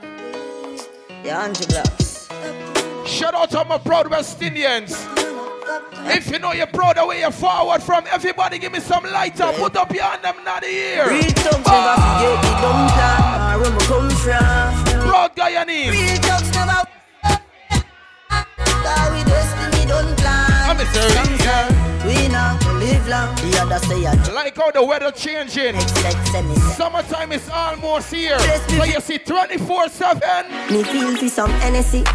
Yeah, 1.24 1.44
Angie 1.44 1.68
Blocks. 1.68 2.28
Shout 3.06 3.36
out 3.36 3.52
to 3.52 3.64
my 3.66 3.78
proud 3.78 4.10
West 4.10 4.42
Indians. 4.42 5.08
If 6.10 6.32
you 6.32 6.40
know 6.40 6.52
you're 6.52 6.66
proud 6.66 6.98
where 6.98 7.20
you're 7.20 7.30
forward 7.30 7.84
from, 7.84 8.06
everybody 8.12 8.58
give 8.58 8.72
me 8.72 8.80
some 8.80 9.04
light 9.04 9.40
up. 9.40 9.54
Put 9.58 9.76
up 9.76 9.94
your 9.94 10.04
hand 10.04 10.24
them 10.24 10.44
not. 10.44 10.64
Real 10.64 10.82
thugs 10.82 11.68
never 11.68 11.94
forget 12.02 12.42
the 12.42 12.54
dumb 12.64 12.88
plan, 12.90 13.54
or 13.54 13.62
where 13.62 13.72
me 13.72 13.80
come 13.86 14.10
from. 14.10 15.10
Proud 15.10 15.36
Guyanese. 15.36 15.92
Real 15.92 16.16
thugs 16.24 16.52
never 16.56 16.97
Die 18.88 19.10
with 19.12 19.28
destiny 19.28 19.86
don't 19.86 20.18
plan. 20.18 20.48
I'm 20.72 20.80
a. 20.80 21.88
We 22.08 22.30
now 22.30 22.58
live 22.80 23.06
long. 23.10 23.36
The 23.36 23.60
other 23.62 23.80
say 23.86 24.06
a 24.06 24.14
Like 24.34 24.56
how 24.56 24.72
the 24.72 24.82
weather 24.82 25.12
changing. 25.12 25.76
Next 25.76 26.32
send 26.32 26.48
me 26.48 26.56
Summertime 26.56 27.34
is 27.34 27.50
almost 27.50 28.14
here. 28.14 28.40
So 28.40 28.84
you 28.86 29.02
see 29.02 29.18
24 29.18 29.90
7. 29.90 30.22
Me 30.72 30.84
feel 30.84 31.18
for 31.18 31.28
some 31.28 31.52
NSC. 31.60 32.06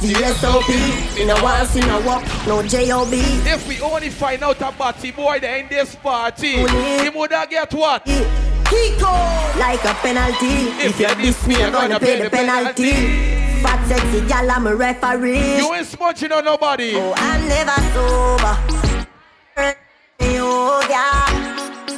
The 0.00 0.34
SOP. 0.38 0.68
Me 1.16 1.24
no 1.26 1.42
want 1.42 1.68
see 1.68 1.80
no 1.80 2.00
walk, 2.02 2.22
no 2.46 2.62
J.O.B. 2.62 3.16
If 3.50 3.66
we 3.66 3.80
only 3.80 4.10
find 4.10 4.44
out 4.44 4.58
about 4.58 4.98
the 4.98 5.10
boy 5.10 5.40
there 5.40 5.56
in 5.56 5.68
this 5.68 5.96
party, 5.96 6.58
he 6.58 7.08
would 7.08 7.32
have 7.32 7.50
get 7.50 7.74
what? 7.74 8.04
Kiko 8.04 9.58
like 9.58 9.84
a 9.84 9.94
penalty. 9.94 10.70
If, 10.86 11.00
you 11.00 11.14
diss 11.16 11.46
me, 11.48 11.56
I'm 11.56 11.72
gonna 11.72 11.98
pay 11.98 12.22
the 12.22 12.30
penalty. 12.30 13.43
Fat 13.64 13.80
sexy 13.88 14.20
gal, 14.28 14.50
I'm 14.50 14.66
a 14.66 14.76
referee. 14.76 15.56
You 15.56 15.72
ain't 15.72 15.86
smudging 15.86 16.32
on 16.32 16.44
nobody. 16.44 16.92
Oh, 16.96 17.14
I'm 17.16 17.48
never 17.48 17.80
sober. 17.96 18.54
Yoga. 20.20 21.04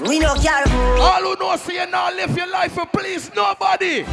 We 0.08 0.20
no 0.20 0.34
care 0.36 0.62
who. 0.62 1.02
All 1.02 1.22
who 1.22 1.34
know 1.40 1.56
say 1.56 1.74
you 1.82 1.90
now 1.90 2.14
live 2.14 2.36
your 2.36 2.46
life 2.46 2.78
and 2.78 2.92
please 2.92 3.34
nobody. 3.34 4.04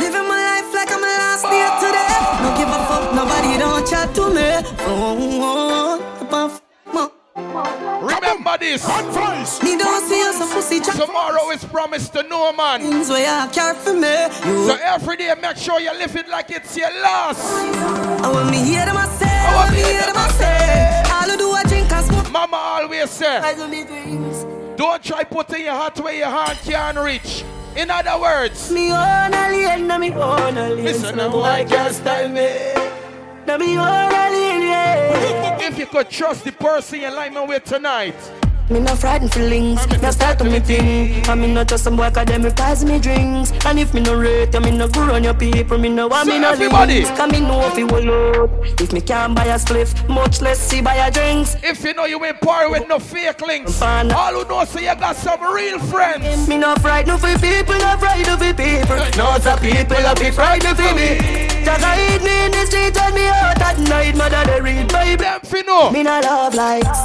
Living 0.00 0.26
my 0.32 0.40
life 0.48 0.72
like 0.72 0.90
I'm 0.90 1.04
a 1.04 1.12
last 1.20 1.44
day 1.44 1.68
today. 1.84 2.16
No 2.40 2.48
give 2.56 2.70
a 2.70 2.78
fuck, 2.88 3.14
nobody 3.14 3.58
don't 3.58 3.86
chat 3.86 4.14
to 4.14 4.30
me. 4.30 4.48
Oh, 4.80 4.88
oh, 4.88 5.40
oh, 5.42 6.00
oh. 6.00 6.17
Remember 8.58 8.76
this. 8.78 8.88
Advice. 8.88 9.62
Me 9.62 9.76
don't 9.76 10.08
see 10.08 10.22
us 10.22 10.40
a 10.40 10.54
pussy 10.54 10.80
chat. 10.80 10.94
Tomorrow 10.96 11.50
is 11.50 11.64
promised 11.64 12.12
to 12.14 12.22
no 12.24 12.52
man. 12.52 12.80
Things 12.80 13.08
where 13.08 13.44
you 13.44 13.50
care 13.52 13.74
for 13.74 13.94
me. 13.94 14.30
So 14.66 14.78
every 14.82 15.16
day 15.16 15.34
make 15.40 15.56
sure 15.56 15.80
you 15.80 15.92
live 15.92 16.14
it 16.16 16.28
like 16.28 16.50
it's 16.50 16.76
your 16.76 16.90
last. 17.02 17.40
I 18.24 18.30
want 18.32 18.50
me 18.50 18.58
hear 18.58 18.84
them 18.84 18.96
I 18.96 19.06
say. 19.08 19.26
I 19.28 19.54
want 19.54 19.72
me 19.72 19.78
hear 19.82 20.02
them 20.02 20.16
I 20.16 20.28
say. 20.30 21.02
All 21.12 21.30
I 21.30 21.36
do 21.36 21.50
I 21.50 21.62
drink 21.64 21.92
and 21.92 22.06
smoke. 22.06 22.30
Mama 22.30 22.56
always 22.56 23.10
say, 23.10 23.38
I 23.38 23.54
do 23.54 23.68
me 23.68 23.84
dreams. 23.84 24.44
don't 24.76 25.02
try 25.02 25.24
putting 25.24 25.64
your 25.64 25.74
heart 25.74 25.98
where 26.00 26.14
your 26.14 26.26
heart 26.28 26.56
can't 26.64 26.98
reach. 26.98 27.44
In 27.76 27.90
other 27.90 28.20
words, 28.20 28.70
Me 28.72 28.90
own 28.90 29.34
alien, 29.34 29.86
na 29.86 29.98
me 29.98 30.12
own 30.12 30.56
alien. 30.56 30.84
Listen, 30.84 31.10
So 31.10 31.10
no 31.14 31.28
no 31.28 31.30
boy 31.30 31.66
can't 31.68 31.94
style 31.94 32.28
me. 32.28 32.74
Na 33.46 33.56
me 33.56 33.78
own 33.78 34.12
alien, 34.12 34.62
yeah. 34.62 35.58
if 35.60 35.78
you 35.78 35.86
could 35.86 36.10
trust 36.10 36.44
the 36.44 36.52
person 36.52 37.00
you're 37.00 37.10
lying 37.12 37.46
with 37.46 37.64
tonight, 37.64 38.14
Me 38.70 38.80
no 38.80 38.94
frightened 38.94 39.32
feelings, 39.32 39.86
no 40.02 40.10
start 40.10 40.38
to 40.38 40.44
me 40.44 40.60
thing. 40.60 41.26
And 41.26 41.40
me 41.40 41.46
no 41.52 41.64
trust 41.64 41.84
some 41.84 41.96
boy 41.96 42.10
'cause 42.10 42.26
them 42.26 42.42
replies 42.42 42.84
me 42.84 42.98
drinks. 42.98 43.50
And 43.64 43.78
if 43.78 43.94
me 43.94 44.00
no 44.02 44.14
rate, 44.14 44.52
you, 44.52 44.60
me 44.60 44.70
no 44.70 44.86
go 44.88 45.00
on 45.14 45.24
your 45.24 45.32
people. 45.32 45.78
Me 45.78 45.88
no 45.88 46.06
want 46.08 46.26
So 46.28 46.34
me 46.34 46.38
no 46.38 46.50
everybody- 46.50 47.02
links. 47.02 47.10
Cause 47.18 47.30
me 47.32 47.40
know 47.40 47.66
if 47.66 47.78
you 47.78 47.86
will 47.86 48.04
load. 48.04 48.50
If 48.78 48.92
me 48.92 49.00
can't 49.00 49.34
buy 49.34 49.44
a 49.46 49.58
spliff, 49.58 50.06
much 50.08 50.42
less 50.42 50.58
see 50.58 50.82
buy 50.82 50.96
a 50.96 51.10
drinks. 51.10 51.56
if 51.62 51.82
you 51.82 51.94
know 51.94 52.04
you 52.04 52.22
ain't 52.26 52.40
par 52.42 52.68
with 52.70 52.86
no 52.88 52.98
fake 52.98 53.40
links, 53.46 53.80
all 54.12 54.32
who 54.34 54.44
know 54.48 54.64
say 54.66 54.84
you 54.88 54.94
got 54.96 55.16
some 55.16 55.40
real 55.54 55.78
friends. 55.78 56.46
Me 56.46 56.58
no 56.58 56.74
frightened 56.76 57.18
for 57.20 57.38
people, 57.38 57.74
no 57.78 57.96
frightened 57.98 58.38
for 58.38 58.52
people. 58.52 58.96
No, 59.16 59.38
some 59.40 59.58
people 59.60 59.96
a 59.96 60.14
be 60.14 60.30
frightened 60.30 60.76
for 60.76 60.94
me. 60.94 61.08
Just 61.64 61.82
hide 61.82 62.22
me 62.22 62.44
in 62.44 62.50
the 62.52 62.66
street 62.66 62.96
and 63.00 63.14
me 63.14 63.26
out 63.28 63.60
at 63.62 63.78
night. 63.78 64.14
Mother 64.14 64.44
they 64.44 64.60
read 64.60 64.92
Bible. 64.92 65.16
Them 65.24 65.40
fi 65.42 65.62
know. 65.62 65.90
Me 65.90 66.02
no 66.02 66.20
love 66.20 66.54
likes. 66.54 66.98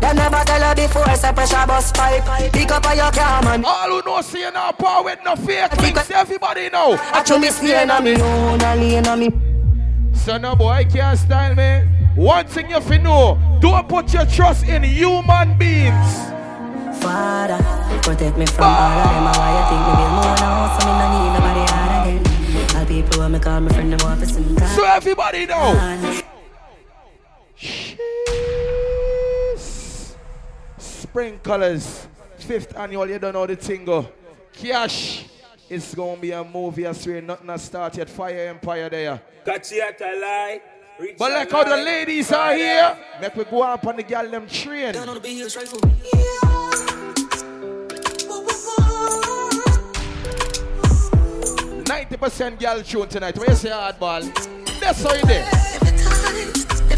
Them 0.00 0.16
never 0.16 0.42
tell 0.44 0.60
her 0.60 0.74
before, 0.74 1.14
say 1.16 1.32
pressure 1.32 1.66
bus 1.66 1.90
pipe. 1.92 2.52
Pick 2.52 2.70
up 2.70 2.86
on 2.86 2.96
your 2.96 3.10
car, 3.10 3.42
man. 3.42 3.64
All 3.64 3.88
who 3.88 4.02
know 4.02 4.20
you 4.38 4.50
not 4.52 4.78
par 4.78 5.02
with 5.04 5.18
no 5.24 5.36
fake 5.36 5.76
links, 5.78 6.10
everybody 6.10 6.68
know. 6.70 6.98
I 7.12 7.24
show 7.24 7.38
me 7.38 7.48
staying 7.48 7.90
on 7.90 8.04
me 8.04 8.20
own, 8.20 8.62
alien 8.62 9.06
on 9.06 9.20
me. 9.20 9.30
So 10.14 10.36
no 10.38 10.54
boy 10.54 10.86
can't 10.90 11.18
style 11.18 11.54
me. 11.54 11.88
One 12.16 12.46
thing 12.46 12.70
you 12.70 12.80
fi 12.80 12.98
know, 12.98 13.38
don't 13.60 13.88
put 13.88 14.12
your 14.12 14.26
trust 14.26 14.66
in 14.66 14.82
human 14.82 15.56
beings. 15.58 16.26
Father, 17.00 17.58
protect 18.02 18.36
me 18.38 18.46
from 18.46 18.64
all 18.64 18.98
of 18.98 19.08
them. 19.10 19.24
Why 19.24 19.50
you 19.56 19.64
think 19.70 19.82
me 19.86 19.92
build 19.96 20.12
more 20.12 20.36
now? 20.36 20.78
So 20.78 20.86
me 20.86 20.92
no 20.98 21.06
need 21.12 21.32
nobody 21.36 21.64
hard 21.72 22.08
again. 22.08 22.76
All 22.76 22.86
people 22.86 23.18
when 23.20 23.32
me 23.32 23.38
call 23.38 23.60
my 23.60 23.68
friend 23.72 23.92
them 23.92 24.00
office 24.00 24.36
and 24.36 24.58
So 24.70 24.84
everybody 24.84 25.46
know. 25.46 25.74
God. 25.74 26.22
Shit. 30.96 31.08
Sprinklers, 31.08 32.06
fifth 32.38 32.76
annual, 32.76 33.08
you 33.08 33.18
don't 33.18 33.32
know 33.32 33.46
the 33.46 33.56
thing 33.56 33.84
go. 33.84 34.08
Cash, 34.52 35.26
it's 35.68 35.94
gonna 35.94 36.20
be 36.20 36.32
a 36.32 36.42
movie, 36.42 36.86
I 36.86 36.92
swear, 36.92 37.22
nothing 37.22 37.48
has 37.48 37.62
started. 37.62 38.08
Fire 38.08 38.48
Empire 38.48 38.88
there. 38.88 39.20
Catch 39.44 39.72
you 39.72 39.82
at 39.82 40.00
a 40.00 40.20
lie. 40.20 40.60
Reach 40.98 41.16
But 41.18 41.32
like 41.32 41.50
how 41.50 41.64
the 41.64 41.76
ladies 41.76 42.32
are 42.32 42.54
here, 42.54 42.96
make 43.20 43.36
we 43.36 43.44
go 43.44 43.62
up 43.62 43.86
on 43.86 43.96
the 43.96 44.02
girl 44.02 44.30
them 44.30 44.46
train. 44.46 44.94
Ninety 51.86 52.16
percent 52.16 52.58
girl 52.58 52.82
tune 52.82 53.08
tonight. 53.08 53.38
Where 53.38 53.50
you 53.50 53.56
say 53.56 53.70
hardball? 53.70 54.22
That's 54.80 55.02
how 55.02 55.14
you 55.14 55.22
did. 55.22 55.44
The 56.88 56.96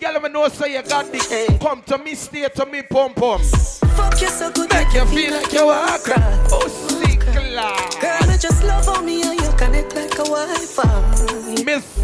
girl 0.00 0.16
ever 0.16 0.28
know 0.30 0.48
say 0.48 0.72
you 0.74 0.82
got 0.82 1.12
the 1.12 1.58
come 1.60 1.82
to 1.82 1.98
me, 1.98 2.14
stay 2.14 2.48
to 2.48 2.66
me, 2.66 2.82
pum 2.82 3.12
pum. 3.12 3.40
Fuck 3.40 4.20
you 4.20 4.28
so 4.28 4.50
good, 4.50 4.72
Make 4.72 4.92
you 4.94 5.04
feel 5.06 5.32
like 5.32 5.52
you 5.52 5.68
are 5.68 5.98
cry. 5.98 6.46
Oh, 6.50 6.68
sick. 6.68 7.20
Girl, 7.20 7.58
I 7.58 8.36
just 8.40 8.64
love 8.64 8.88
on 8.88 9.04
me 9.04 9.22
and 9.22 9.38
you 9.38 9.50
connect 9.58 9.94
like 9.94 10.14
a 10.14 10.24
Wi-Fi. 10.24 11.64
Miss 11.64 12.00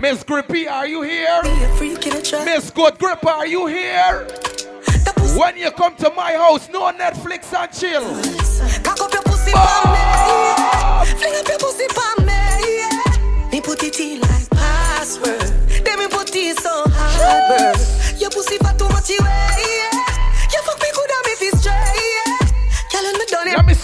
Miss 0.00 0.22
Grippy, 0.24 0.68
are 0.68 0.86
you 0.86 1.02
here? 1.02 1.40
Be 1.42 1.48
a 1.48 1.68
freak 1.76 2.06
in 2.06 2.16
a 2.16 2.22
trap. 2.22 2.44
Miss 2.44 2.70
Good 2.70 2.98
Grip, 2.98 3.24
are 3.24 3.46
you 3.46 3.66
here? 3.66 4.26
When 5.36 5.56
you 5.56 5.70
come 5.70 5.96
to 5.96 6.10
my 6.10 6.32
house, 6.32 6.68
no 6.68 6.92
Netflix 6.92 7.54
and 7.56 7.72
chill. 7.72 8.02
Cock 8.82 9.00
up 9.00 9.12
your 9.12 9.22
pussy 9.22 9.52
for 9.52 9.58
ah. 9.58 11.04
me. 11.06 11.14
Fling 11.18 11.34
up 11.40 11.48
your 11.48 11.58
pussy 11.58 11.86
me. 12.26 13.48
Me 13.50 13.60
put 13.62 13.82
it 13.82 13.98
in 14.00 14.20
like 14.20 14.50
password. 14.50 15.40
Then 15.84 15.98
me 15.98 16.08
put 16.08 16.34
it 16.34 16.58
so 16.58 16.91
bird. 17.48 17.76
Your 18.20 18.30
pussy 18.30 18.58
for 18.58 18.72
too 18.78 18.88
much 18.88 19.10
away. 19.10 19.81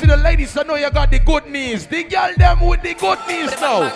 The 0.08 0.16
ladies. 0.16 0.56
I 0.56 0.62
know 0.62 0.74
you 0.74 0.90
got 0.90 1.10
the 1.10 1.18
good 1.18 1.46
knees. 1.46 1.86
The 1.86 2.04
girl 2.04 2.32
them 2.36 2.60
with 2.60 2.82
the 2.82 2.94
good 2.94 3.18
knees 3.28 3.50
now. 3.60 3.92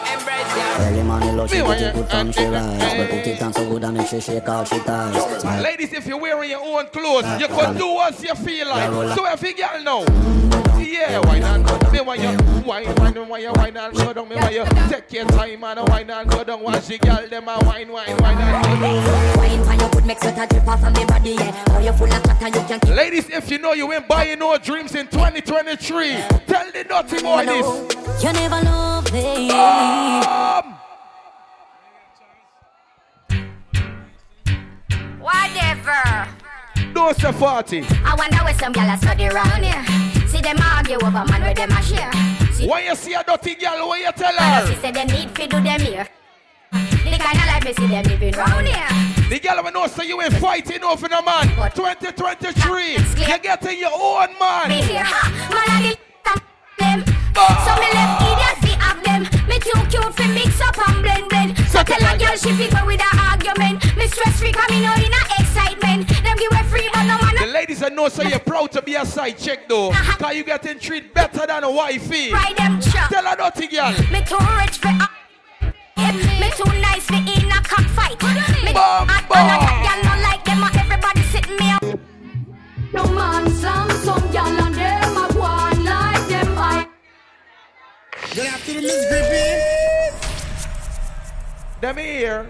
Early 0.79 1.03
morning 1.03 1.37
love, 1.37 1.51
she 1.51 1.57
Me 1.57 1.63
put 1.63 1.69
want 1.69 1.81
it 1.81 1.87
you- 1.97 2.03
good 2.03 2.11
from 2.11 2.33
she 2.33 2.45
rise 2.45 2.97
But 2.97 3.11
put 3.11 3.27
it 3.27 3.43
on 3.43 3.53
so 3.53 3.69
good 3.71 3.85
and 3.85 3.97
make 3.97 4.07
she 4.09 4.21
shake 4.21 4.49
all 4.49 4.65
she 4.65 4.79
ties 4.81 5.45
Ladies, 5.63 5.93
if 5.93 6.07
you're 6.07 6.19
wearing 6.19 6.51
your 6.51 6.61
own 6.61 6.87
clothes, 6.89 7.25
you 7.41 7.49
can 7.49 7.77
do 7.77 7.99
as 8.01 8.23
you 8.23 8.35
feel 8.35 8.69
like. 8.69 9.17
So 9.17 9.25
every 9.25 9.53
girl 9.55 9.83
know. 9.83 10.05
Yeah, 10.79 11.21
why 11.21 11.39
not? 11.39 11.93
Me 11.93 12.01
want 12.01 12.21
you 12.21 12.37
wine, 12.67 12.95
wine, 12.97 13.29
wine, 13.29 13.43
you 13.43 13.53
wine 13.55 13.77
and 13.77 13.95
go 13.95 14.13
down. 14.13 14.29
Me 14.29 14.37
want 14.37 14.53
you 14.53 14.65
take 14.91 15.13
your 15.13 15.25
time 15.27 15.65
and 15.65 15.89
wine 15.89 16.11
and 16.11 16.31
go 16.31 16.45
down. 16.45 16.61
Watch 16.63 16.87
the 16.89 16.99
girl 16.99 17.27
them 17.29 17.49
a 17.49 17.59
wine, 17.65 17.91
wine, 17.91 18.17
wine 18.19 18.37
and 18.39 18.65
go 18.65 18.81
down. 18.81 19.37
Wine 19.39 19.67
when 19.67 19.81
you 19.81 19.89
could 19.89 20.07
make 20.07 20.19
sweat 20.19 20.39
a 20.39 20.47
drip 20.53 20.69
off 20.69 20.81
from 20.81 20.93
the 20.93 21.05
body, 21.07 21.31
yeah. 21.31 21.65
Now 21.69 21.79
you 21.79 21.93
full 21.93 22.13
of 22.13 22.23
chat 22.25 22.43
and 22.43 22.55
you 22.55 22.61
can 22.63 22.81
keep 22.81 22.95
Ladies, 22.95 23.31
if 23.31 23.51
you 23.51 23.59
know 23.59 23.73
you 23.73 23.91
ain't 23.93 24.07
buying 24.09 24.39
no 24.41 24.59
dreams 24.59 24.95
in 24.95 25.07
2023, 25.07 26.02
tell 26.47 26.71
the 26.73 26.85
naughty 26.89 27.23
boy 27.23 27.47
this. 27.47 28.25
You 28.25 28.33
never 28.33 28.63
know, 28.65 29.03
babe. 29.11 29.51
Um, 29.53 30.79
Whatever. 35.21 36.29
Don't 36.93 37.17
say 37.17 37.33
40. 37.33 37.85
I 38.05 38.15
wonder 38.17 38.37
where 38.45 38.55
some 38.55 38.73
gyal 38.73 38.95
a 38.95 38.99
study 38.99 39.29
round 39.29 39.65
here. 39.65 40.29
See 40.29 40.41
them 40.41 40.59
argue 40.61 40.97
over 40.97 41.25
man 41.31 41.43
where 41.43 41.55
them 41.55 41.71
a 41.71 41.83
share. 41.83 42.11
See 42.53 42.67
When 42.69 42.85
you 42.85 42.95
see 42.97 43.15
a 43.15 43.23
dirty 43.25 43.55
girl, 43.55 43.89
what 43.89 44.01
you 44.01 44.13
tell 44.13 44.35
man, 44.35 44.67
she 44.67 44.75
her? 44.75 44.81
say 44.81 44.91
them 44.91 45.07
need 45.09 45.31
fi 45.31 45.47
do 45.47 45.61
them 45.61 45.81
here. 45.81 46.09
The 46.73 47.19
kind 47.19 47.39
of 47.39 47.47
life 47.47 47.65
me 47.65 47.73
see 47.75 47.87
them 47.87 48.05
living 48.05 48.33
round 48.35 48.67
here. 48.67 49.12
The 49.33 49.41
girl 49.41 49.65
will 49.65 49.73
know 49.73 49.87
so 49.87 50.03
you 50.03 50.21
ain't 50.21 50.35
fighting 50.35 50.85
over 50.85 51.09
no 51.09 51.23
man. 51.23 51.49
2023, 51.73 52.93
you're 52.93 53.39
getting 53.39 53.79
your 53.79 53.91
own 53.91 54.29
Me 54.29 54.39
man. 54.39 54.71
here, 54.71 55.01
ha, 55.03 55.25
man 55.49 55.89
a 55.89 55.97
the 56.21 56.43
them. 56.77 57.17
Ah. 57.35 57.65
So 57.65 57.73
me 57.81 57.89
left 57.97 58.29
idiot 58.29 58.57
fi 58.61 58.73
have 58.85 59.01
them. 59.01 59.23
Me 59.49 59.57
too 59.57 59.73
cute 59.89 60.15
fi 60.15 60.29
mix 60.35 60.61
up 60.61 60.77
and 60.87 61.01
blend 61.01 61.31
blend. 61.31 61.57
So 61.73 61.83
tell 61.83 62.05
a 62.05 62.19
girl 62.19 62.37
she 62.37 62.53
fi 62.53 62.69
go 62.69 62.85
with 62.85 63.01
a 63.01 63.09
argument. 63.33 63.97
Me 63.97 64.07
stress 64.07 64.39
free 64.39 64.53
come 64.53 64.69
in 64.69 64.85
in 64.85 65.13
a 65.17 65.23
excitement. 65.41 66.09
Them 66.13 66.37
give 66.37 66.53
her 66.53 66.65
free 66.69 66.91
but 66.93 67.05
no 67.05 67.17
man 67.17 67.35
The 67.41 67.51
ladies 67.55 67.81
that 67.81 67.95
know 67.95 68.11
so 68.11 68.23
you're 68.25 68.39
proud 68.39 68.71
to 68.73 68.83
be 68.83 68.97
a 68.97 69.07
side 69.07 69.39
chick 69.39 69.67
though. 69.67 69.93
Uh-huh. 69.93 70.19
Cause 70.19 70.37
you 70.37 70.45
getting 70.45 70.79
treated 70.79 71.15
better 71.15 71.47
than 71.47 71.65
a 71.65 71.71
wifey. 71.71 72.35
Ride 72.35 72.59
them 72.59 72.83
chop. 72.83 73.09
Tell 73.09 73.25
a 73.25 73.35
dirty 73.35 73.69
girl. 73.69 73.93
Me 74.13 74.21
too 74.29 74.37
rich 74.61 74.77
for 74.77 74.93
a 76.13 76.41
Me 76.41 76.49
too 76.57 76.73
nice 76.81 77.07
for 77.07 77.15
in 77.15 77.51
a 77.51 77.61
cockfight 77.63 78.21
Me 78.65 78.73
Bum, 78.73 79.09
and 79.09 79.27
another 79.31 79.75
girl 79.85 80.01
not 80.05 80.19
like 80.23 80.45
them 80.45 80.63
everybody 80.65 81.23
sitting 81.33 81.57
me 81.57 81.71
up 81.71 81.85
No 82.93 83.05
man 83.13 83.51
slam 83.51 83.91
some 84.03 84.31
girl 84.31 84.47
and 84.47 84.75
them 84.75 85.17
a 85.17 85.33
go 85.33 85.43
on 85.43 85.85
like 85.85 86.27
them 86.29 86.59
I 86.59 86.89
Good 88.35 88.47
afternoon, 88.47 88.83
Miss 88.85 89.09
Grippy. 89.11 90.17
Them 91.83 91.97
here. 91.99 92.47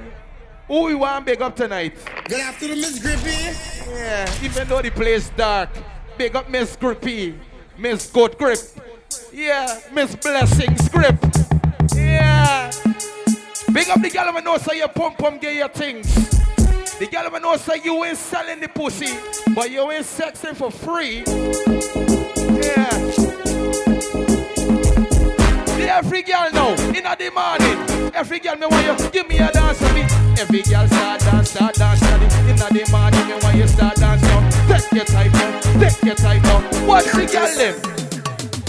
Who 0.68 0.84
we 0.84 0.94
want 0.94 1.26
big 1.26 1.42
up 1.42 1.56
tonight? 1.56 1.96
Good 2.28 2.40
afternoon, 2.40 2.80
Miss 2.80 3.00
Grippy. 3.00 3.90
Yeah, 3.90 4.44
even 4.44 4.68
though 4.68 4.80
the 4.80 4.90
place 4.90 5.30
dark. 5.30 5.70
Big 6.16 6.36
up 6.36 6.48
Miss 6.48 6.76
Grippy. 6.76 7.34
Miss 7.76 8.08
Good 8.10 8.38
Grip. 8.38 8.60
Yeah, 9.32 9.80
Miss 9.92 10.14
Blessing 10.14 10.76
Script. 10.76 11.36
Up 13.92 14.00
the 14.00 14.08
girl 14.08 14.32
who 14.32 14.40
know 14.40 14.56
say 14.56 14.78
you 14.78 14.88
pump 14.88 15.18
pump 15.18 15.38
get 15.38 15.54
your 15.54 15.68
things. 15.68 16.06
The 16.98 17.06
girl 17.12 17.28
who 17.28 17.38
know 17.40 17.56
say 17.58 17.74
you 17.84 18.02
ain't 18.04 18.16
selling 18.16 18.58
the 18.58 18.68
pussy, 18.68 19.12
but 19.54 19.70
you 19.70 19.90
ain't 19.90 20.06
sexing 20.06 20.56
for 20.56 20.70
free. 20.70 21.18
Yeah. 22.56 22.88
See 25.76 25.82
every 25.82 26.22
girl 26.22 26.48
now, 26.54 26.70
in 26.88 27.04
the 27.04 27.30
morning. 27.34 28.14
Every 28.14 28.38
girl 28.38 28.56
me 28.56 28.66
want 28.66 28.98
you 28.98 29.10
give 29.10 29.28
me 29.28 29.36
a 29.36 29.52
dance 29.52 29.76
for 29.76 29.92
me. 29.92 30.00
Every 30.40 30.62
girl 30.62 30.86
start 30.86 31.20
dance, 31.20 31.50
start 31.50 31.74
dance, 31.74 32.00
daddy. 32.00 32.24
In 32.50 32.56
the 32.56 32.88
morning 32.90 33.26
me 33.28 33.34
want 33.42 33.56
you 33.58 33.68
start 33.68 33.96
dance 33.96 34.22
now. 34.22 34.68
Take 34.68 34.90
your 34.92 35.04
time 35.04 35.32
now, 35.32 35.60
take 35.78 36.02
your 36.02 36.14
time 36.14 36.42
now. 36.44 36.86
Watch 36.86 37.12
the 37.12 37.26
girl 37.30 37.54
them. 37.60 37.76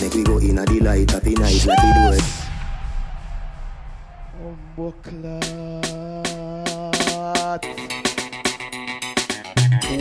Make 0.02 0.16
we 0.16 0.24
go 0.26 0.38
in 0.40 0.58
a 0.58 0.66
delight 0.66 1.12
happy 1.12 1.34
night 1.36 1.66
like 1.66 1.82
we 1.82 2.43
Bucklat. 4.76 5.84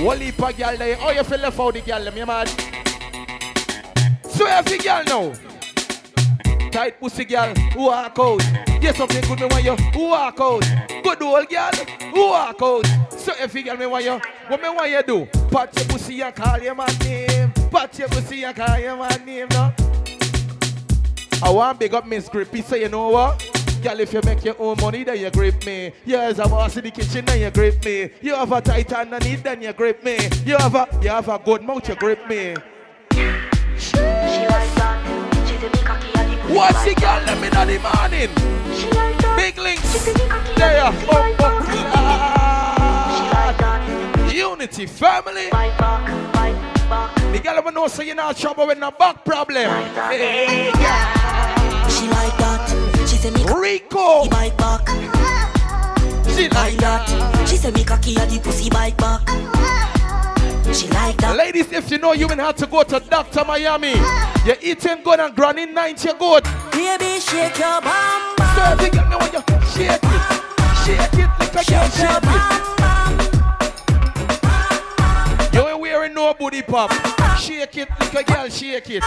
Wally 0.02 0.32
pa 0.32 0.52
girl 0.52 0.76
there. 0.78 0.96
Oh, 1.00 1.10
you 1.10 1.22
feel 1.24 1.38
left 1.38 1.60
out 1.60 1.74
the 1.74 1.80
girl 1.82 2.04
them, 2.04 2.16
you 2.16 2.24
mad? 2.24 2.48
So 4.30 4.46
every 4.46 4.78
girl 4.78 5.04
now. 5.04 5.32
Tight 6.70 6.98
pussy 6.98 7.26
girl, 7.26 7.52
walk 7.76 8.18
out. 8.18 8.42
Yes, 8.80 8.96
something 8.96 9.20
good 9.22 9.40
me 9.40 9.46
want 9.46 9.64
you, 9.64 9.76
walk 9.94 10.40
out. 10.40 10.64
Good 11.02 11.22
old 11.22 11.48
girl, 11.50 11.70
walk 12.14 12.62
out. 12.62 12.86
So 13.10 13.34
every 13.38 13.62
girl 13.62 13.76
me 13.76 13.86
want 13.86 14.04
you, 14.04 14.20
what 14.48 14.62
me 14.62 14.68
want 14.70 14.90
you 14.90 15.02
do? 15.02 15.26
Pat 15.50 15.76
your 15.76 15.84
pussy 15.84 16.22
and 16.22 16.34
call 16.34 16.58
your 16.62 16.74
man 16.74 16.96
name. 17.00 17.52
Pat 17.70 17.98
your 17.98 18.08
pussy 18.08 18.42
and 18.44 18.56
call 18.56 18.78
your 18.78 18.96
man 18.96 19.24
name 19.26 19.48
now. 19.50 19.74
I 21.42 21.50
want 21.50 21.78
big 21.78 21.92
up 21.92 22.06
Miss 22.06 22.28
Grippy, 22.30 22.62
so 22.62 22.76
you 22.76 22.88
know 22.88 23.10
what? 23.10 23.51
Girl, 23.82 23.98
if 23.98 24.12
you 24.12 24.20
make 24.24 24.44
your 24.44 24.54
own 24.60 24.76
money, 24.80 25.02
then 25.02 25.18
you 25.18 25.28
grip 25.28 25.66
me. 25.66 25.92
You 26.04 26.16
as 26.16 26.38
a 26.38 26.44
boss 26.44 26.76
in 26.76 26.84
the 26.84 26.92
kitchen, 26.92 27.24
then 27.24 27.40
you 27.40 27.50
grip 27.50 27.84
me. 27.84 28.10
You 28.20 28.36
have 28.36 28.52
a 28.52 28.60
tight 28.60 28.92
underneath, 28.92 29.42
then 29.42 29.60
you 29.60 29.72
grip 29.72 30.04
me. 30.04 30.18
You 30.46 30.56
have 30.56 30.76
a, 30.76 30.86
you 31.02 31.08
have 31.08 31.28
a 31.28 31.40
good 31.44 31.62
mouth, 31.62 31.88
you 31.88 31.96
grip 31.96 32.28
me. 32.28 32.54
What's 36.46 36.84
the 36.84 36.94
girl 36.94 37.24
them 37.24 37.42
in 37.42 37.50
the 37.50 37.80
morning? 37.82 38.30
Big 39.36 39.58
links. 39.58 40.04
There. 40.54 40.92
Oh, 41.10 41.36
oh. 41.40 41.58
Unity 44.32 44.86
family. 44.86 45.50
The 47.32 47.40
girl 47.42 47.56
ever 47.56 47.72
know 47.72 47.88
so 47.88 48.02
you 48.02 48.14
not 48.14 48.36
trouble 48.36 48.68
with 48.68 48.78
no 48.78 48.92
back 48.92 49.24
problem. 49.24 49.68
Hey, 49.94 50.70
yeah. 50.78 51.88
She 51.88 52.06
like 52.06 52.36
that. 52.38 52.91
She 53.06 53.16
say 53.16 53.30
me 53.30 53.44
Rico. 53.54 54.28
Bite 54.28 54.56
back. 54.56 54.88
She 56.36 56.48
like 56.48 56.76
that. 56.78 57.46
She 57.48 57.56
say 57.56 57.70
me 57.70 57.84
cocky 57.84 58.16
at 58.16 58.28
the 58.30 58.38
pussy 58.38 58.70
bite 58.70 58.96
back. 58.96 59.20
She 60.74 60.88
like 60.88 61.16
that. 61.18 61.36
Ladies, 61.36 61.70
if 61.72 61.90
you 61.90 61.98
know 61.98 62.12
you 62.12 62.30
ain't 62.30 62.40
had 62.40 62.56
to 62.58 62.66
go 62.66 62.82
to 62.82 63.00
Dr. 63.00 63.44
Miami, 63.44 63.94
you're 64.46 64.56
eating 64.62 65.02
good 65.04 65.20
and 65.20 65.34
granny 65.36 65.66
you're 65.66 66.14
good. 66.14 66.44
Baby, 66.72 67.20
shake 67.20 67.58
your 67.58 67.80
bum 67.80 68.32
if 68.62 68.82
you 68.82 68.90
get 68.90 69.08
me 69.08 69.16
when 69.16 69.32
you 69.32 69.40
shake 69.74 70.02
it, 70.02 70.22
shake 70.84 71.14
it 71.14 71.28
like 71.38 71.54
a 71.54 71.62
girl, 71.70 71.88
shake 71.90 72.24
it. 72.24 72.42
You 75.54 75.68
ain't 75.68 75.80
wearing 75.80 76.14
no 76.14 76.34
booty 76.34 76.62
pop. 76.62 77.21
Shake 77.42 77.76
it 77.76 77.88
like 77.98 78.14
a 78.14 78.32
girl, 78.32 78.48
shake 78.48 78.88
it. 78.88 79.02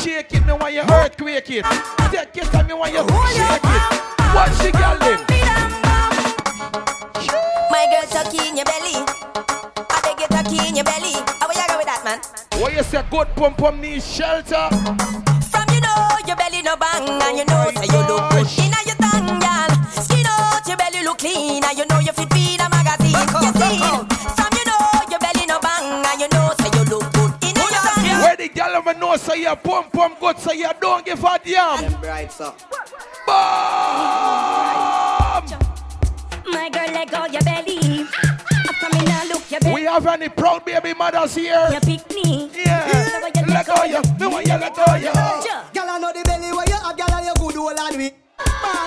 Shake 0.00 0.32
it 0.34 0.46
me 0.46 0.52
when 0.52 0.72
you 0.72 0.82
earthquake 0.82 1.50
it. 1.50 1.64
Take 2.12 2.36
it 2.36 2.54
and 2.54 2.68
me 2.68 2.74
when 2.74 2.92
you 2.92 3.00
shake 3.00 3.64
it. 3.64 3.82
Watch 4.32 4.56
the 4.58 4.70
girl 4.70 4.98
them. 5.00 5.18
My 7.72 7.86
girl 7.90 8.06
tuck 8.08 8.32
in 8.32 8.56
your 8.56 8.64
belly. 8.64 9.04
I 9.90 10.00
beg 10.04 10.20
you 10.20 10.28
tuck 10.28 10.46
in 10.46 10.76
your 10.76 10.84
belly. 10.84 11.14
How 11.40 11.48
will 11.48 11.56
you 11.56 11.66
go 11.66 11.76
with 11.78 11.86
that, 11.86 12.02
man? 12.04 12.20
What 12.62 12.72
you 12.72 12.84
say, 12.84 13.04
good 13.10 13.26
pump 13.34 13.56
pump 13.56 13.80
needs 13.80 14.06
shelter? 14.06 14.68
Damn. 32.26 32.28
Bright 32.28 32.32
so. 32.32 32.54
My 36.50 36.68
girl, 36.68 36.86
let 36.92 37.10
go 37.10 37.26
your 37.26 37.42
belly. 37.42 38.06
After 38.68 38.88
me 38.96 39.04
now 39.04 39.24
look 39.26 39.50
your 39.50 39.60
belly. 39.60 39.74
We 39.74 39.82
have 39.82 40.06
any 40.06 40.28
proud 40.28 40.64
baby 40.64 40.94
mothers 40.94 41.34
here? 41.34 41.68
You 41.72 41.80
pick 41.80 42.10
me. 42.14 42.50
Yeah. 42.54 43.30
Let 43.46 43.66
go 43.66 43.84
you. 43.84 44.02
Me 44.18 44.26
want 44.26 44.46
you 44.46 44.54
let 44.54 44.74
go 44.74 44.94
you. 44.96 45.12
Girl, 45.12 45.90
I 45.90 45.98
know 45.98 46.12
the 46.12 46.22
belly 46.24 46.52
where 46.52 46.66
you 46.66 46.74
have, 46.74 46.96
girl, 46.96 47.12
and 47.12 47.26
you 47.26 47.34
good 47.34 47.56
old 47.56 47.78
and 47.78 47.96
we. 47.96 48.02
Man, 48.02 48.12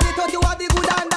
it 0.02 0.16
thought 0.16 0.32
you 0.32 0.42
have 0.42 0.58
the 0.58 0.68
good 0.68 0.90
underneath. 0.90 1.15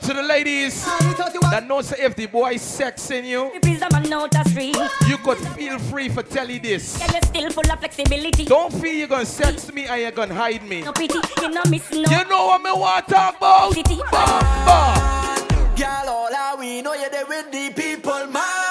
Out 0.00 0.08
to 0.08 0.14
the 0.14 0.22
ladies 0.22 0.86
Man, 0.86 1.10
it 1.10 1.16
thought 1.16 1.50
that 1.50 1.66
knows 1.66 1.92
if 1.92 2.14
the 2.16 2.26
boy 2.26 2.52
is 2.52 2.62
sexing 2.62 3.24
you, 3.24 3.50
Please 3.60 3.80
the 3.80 3.88
man 3.92 4.12
out 4.12 4.30
the 4.30 4.44
street. 4.44 4.76
you 5.08 5.18
could 5.18 5.38
feel 5.56 5.78
free 5.78 6.08
for 6.08 6.22
telling 6.22 6.62
this. 6.62 6.98
Girl, 6.98 7.08
you 7.14 7.20
still 7.22 7.50
full 7.50 7.72
of 7.72 7.78
flexibility. 7.78 8.44
Don't 8.44 8.72
feel 8.72 8.92
you're 8.92 9.08
gonna 9.08 9.26
sex 9.26 9.72
me 9.72 9.86
and 9.86 10.00
you're 10.00 10.10
gonna 10.10 10.34
hide 10.34 10.62
me. 10.62 10.82
No 10.82 10.92
pity, 10.92 11.18
you 11.40 11.50
no 11.50 11.62
miss 11.68 11.90
no. 11.90 11.98
You 12.00 12.24
know 12.28 12.46
what 12.46 12.62
me 12.62 12.72
want 12.72 13.06
to 13.08 13.14
talk 13.14 13.36
about? 13.36 13.72
City. 13.72 13.96
Bamba. 13.96 15.76
Girl, 15.76 16.08
all 16.08 16.28
I 16.34 16.56
we 16.58 16.82
know 16.82 16.94
you're 16.94 17.10
there 17.10 17.26
with 17.26 17.50
the 17.50 17.70
people, 17.74 18.26
man. 18.26 18.69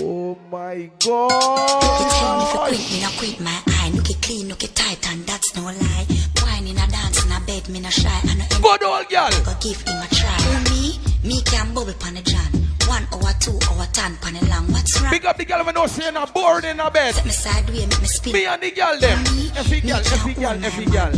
Oh 0.00 0.36
my 0.50 0.90
It's 0.96 1.06
fun 1.06 1.12
if 1.12 1.20
you 1.20 2.54
god. 2.54 2.68
quit, 2.68 2.90
me 2.90 3.02
no 3.02 3.08
quit 3.18 3.40
my 3.40 3.62
eye. 3.66 3.90
Look 3.94 4.08
it 4.10 4.22
clean, 4.22 4.48
look 4.48 4.64
it 4.64 4.74
tight, 4.74 5.06
and 5.10 5.26
that's 5.26 5.54
no 5.56 5.62
lie. 5.64 6.06
Wine 6.42 6.66
in 6.68 6.78
a 6.78 6.86
dance 6.86 7.24
in 7.24 7.30
a 7.32 7.40
bed, 7.46 7.68
me 7.68 7.80
no 7.80 7.90
shy. 7.90 8.08
I 8.08 8.34
know 8.34 8.46
Good 8.62 8.82
old 8.82 9.08
girl. 9.10 9.30
go 9.44 9.54
give 9.60 9.80
him 9.82 10.02
a 10.02 10.08
try. 10.14 10.36
For 10.38 10.70
me, 10.72 10.98
me 11.22 11.42
can 11.42 11.74
bubble 11.74 11.92
pan 11.94 12.14
the 12.14 12.22
John. 12.22 12.63
One 12.94 13.08
hour, 13.10 13.32
two 13.40 13.58
hour, 13.68 13.86
ten 13.92 14.16
pan 14.18 14.34
long. 14.48 14.70
What's 14.70 15.00
wrong? 15.00 15.10
Big 15.10 15.26
up 15.26 15.36
the 15.36 15.44
girl 15.44 15.64
when 15.64 15.74
no 15.74 15.88
say 15.88 16.12
not 16.12 16.32
bored 16.32 16.64
in 16.64 16.78
a 16.78 16.88
bed. 16.88 17.12
Set 17.12 17.24
me 17.24 17.32
sideway, 17.32 17.86
make 17.86 18.00
me 18.00 18.06
spin. 18.06 18.32
Me 18.32 18.46
and 18.46 18.62
the 18.62 18.70
girl 18.70 18.96
them. 19.00 19.18
Every 19.56 19.80
girl, 19.80 19.98
every 19.98 20.34
girl, 20.34 20.64
every 20.64 20.84
girl. 20.84 21.12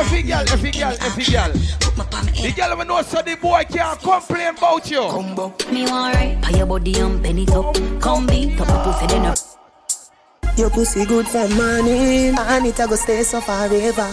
Every 0.00 0.22
girl, 0.22 0.44
every 0.48 0.70
girl, 0.70 0.96
every 1.02 1.24
girl. 1.24 1.52
Put 1.80 1.96
my 1.98 2.04
palm 2.06 2.24
The 2.24 2.54
girl 2.56 2.74
when 2.78 2.86
no 2.88 3.02
say 3.02 3.20
the 3.20 3.36
boy 3.36 3.66
can't 3.68 4.00
complain 4.00 4.56
about 4.56 4.90
you. 4.90 5.02
Me 5.70 5.84
want 5.84 6.14
right. 6.14 6.40
Pay 6.40 6.56
your 6.56 6.66
body 6.66 6.98
um, 7.02 7.12
and 7.12 7.22
bend 7.22 7.38
it 7.40 7.50
up. 7.50 7.74
Come 8.00 8.26
beat 8.26 8.58
up 8.58 8.84
pussy, 8.84 9.06
then 9.08 9.26
up. 9.26 9.49
Your 10.56 10.68
pussy 10.68 11.04
good 11.06 11.26
for 11.26 11.48
morning 11.48 12.34
And 12.38 12.66
it 12.66 12.78
a 12.78 12.86
go 12.86 12.96
stay 12.96 13.22
so 13.22 13.40
forever 13.40 14.08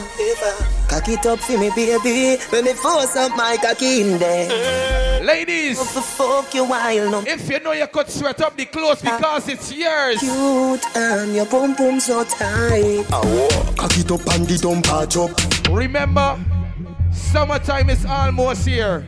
Cock 0.87 1.09
it 1.09 1.25
up 1.25 1.39
for 1.39 1.57
me 1.57 1.69
baby 1.75 2.41
When 2.49 2.65
me 2.65 2.73
force 2.73 3.15
up 3.15 3.35
my 3.35 3.57
cocky 3.57 4.01
in 4.01 4.17
there 4.17 5.23
Ladies, 5.23 5.79
F- 5.79 6.05
Fuck 6.05 6.53
you 6.53 6.63
while 6.65 7.09
no 7.11 7.23
if 7.25 7.49
you 7.49 7.59
know 7.59 7.73
you 7.73 7.87
could 7.87 8.09
sweat 8.09 8.39
up 8.41 8.55
the 8.55 8.65
clothes 8.65 9.01
ah. 9.05 9.17
because 9.17 9.49
it's 9.49 9.73
yours. 9.73 10.19
Cute 10.19 10.95
and 10.95 11.35
your 11.35 11.45
pum 11.45 11.75
pum 11.75 11.99
so 11.99 12.23
tight 12.23 13.05
ah, 13.11 13.73
Cock 13.75 13.97
it 13.97 14.11
up 14.11 14.25
and 14.33 14.47
the 14.47 14.57
dump 14.57 14.85
patch 14.85 15.17
up. 15.17 15.31
Remember, 15.69 16.39
summertime 17.11 17.89
is 17.89 18.05
almost 18.05 18.65
here. 18.65 19.05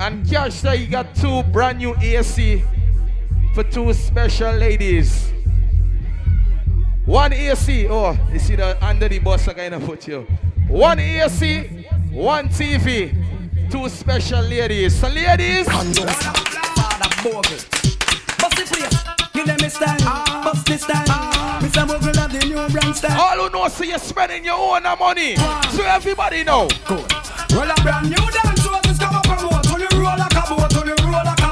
And 0.00 0.28
Cash 0.28 0.54
said 0.54 0.78
he 0.78 0.86
got 0.86 1.14
two 1.14 1.42
brand 1.44 1.78
new 1.78 1.94
AC 1.96 2.64
for 3.54 3.62
two 3.62 3.92
special 3.92 4.52
ladies. 4.54 5.30
One 7.06 7.34
AC, 7.34 7.86
oh, 7.90 8.18
you 8.32 8.38
see 8.38 8.56
the 8.56 8.82
under 8.82 9.08
the 9.08 9.18
bus 9.18 9.46
I'm 9.46 9.54
gonna 9.54 9.78
put 9.78 10.08
you. 10.08 10.26
One 10.68 10.98
AC, 10.98 11.84
one 12.10 12.48
TV, 12.48 13.12
two 13.70 13.90
special 13.90 14.40
ladies. 14.40 14.98
So 14.98 15.08
ladies, 15.08 15.68
all 15.68 15.84
who 23.36 23.50
know 23.50 23.68
see 23.68 23.90
you 23.90 23.98
spending 23.98 24.44
your 24.44 24.54
own 24.54 24.82
money. 24.98 25.36
So 25.36 25.82
everybody 25.84 26.42
know. 26.42 26.68
Roll 26.88 27.70
a 27.70 27.74
brand 27.82 28.08
new 28.08 28.16
dance, 28.16 28.62
so 28.62 28.80
just 28.82 29.00
come 29.00 29.14
up 29.14 29.28
and 29.28 29.42
roll 29.42 29.52
a 29.52 29.60
boat, 29.62 29.78
you 29.78 29.88
roll 30.00 30.08
a 30.08 30.26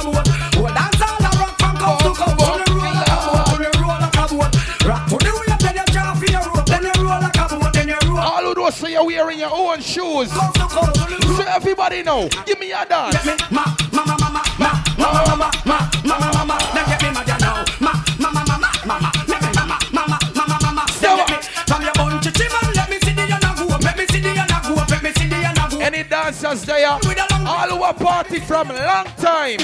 boat. 0.00 0.28
Oh, 0.56 0.68
dance 0.74 1.02
all 1.02 1.20
a 1.20 1.30
rock 1.38 1.58
from 1.58 1.76
coast 1.76 2.04
to 2.04 2.12
coast. 2.14 2.71
All 8.72 8.78
who 8.78 8.84
know 8.84 8.88
see 8.88 8.92
you 8.92 9.04
wearing 9.04 9.38
your 9.38 9.50
own 9.52 9.80
shoes. 9.80 10.32
Coast 10.32 10.54
to 10.54 10.60
coast, 10.62 11.00
when 11.00 11.10
you 11.10 11.28
roll. 11.28 11.36
So 11.36 11.44
everybody 11.44 12.02
know. 12.02 12.28
Give 12.46 12.58
me 12.58 12.72
a 12.72 12.84
dance. 12.86 13.22
Get 13.22 13.26
me, 13.26 13.44
ma, 13.50 13.64
ma, 13.92 14.04
ma, 14.04 14.16
ma, 14.16 14.30
ma, 14.30 14.42
ma, 14.58 14.72
ma, 14.98 15.12
ma, 15.12 15.36
ma, 15.36 15.50
ma, 15.66 15.90
ma, 16.04 16.18
ma, 16.18 16.32
ma, 16.32 16.44
ma. 16.44 16.58
Then 16.72 16.86
get 16.86 17.02
me 17.02 17.10
mad 17.10 17.28
ya 17.28 17.36
now. 17.38 17.64
Ma, 17.80 17.92
ma, 18.18 18.30
ma, 18.32 18.44
ma, 18.44 18.56
ma, 18.58 18.70
ma, 18.86 18.98
ma. 19.00 19.10
Let 19.28 19.42
me 19.42 19.48
ma, 19.54 19.64
ma, 19.66 19.78
ma, 19.92 20.06
ma, 20.06 20.18
ma, 20.34 20.44
ma, 20.48 20.58
ma, 20.60 20.72
ma. 20.72 20.84
Then 21.00 21.16
get 21.16 21.30
me 21.30 21.36
from 21.66 21.82
your 21.82 21.92
bun 21.94 22.20
chichi 22.22 22.46
man. 22.48 22.72
Let 22.74 22.88
me 22.90 22.98
see 23.00 23.12
the 23.12 23.22
yana 23.22 23.56
go 23.56 23.74
up. 23.74 23.82
Let 23.82 23.98
me 23.98 24.06
see 24.06 24.20
the 24.20 24.28
yana 24.28 24.62
go 24.66 24.80
up. 24.80 24.90
Let 24.90 25.02
me 25.02 25.12
see 25.12 25.28
the 25.28 25.36
yana 25.36 25.70
go 25.70 25.76
up. 25.76 25.82
Any 25.82 26.02
dancers 26.04 26.62
there? 26.64 26.88
All 26.88 27.68
who 27.68 27.82
are 27.82 27.94
party 27.94 28.40
from 28.40 28.68
long 28.68 29.06
time. 29.18 29.60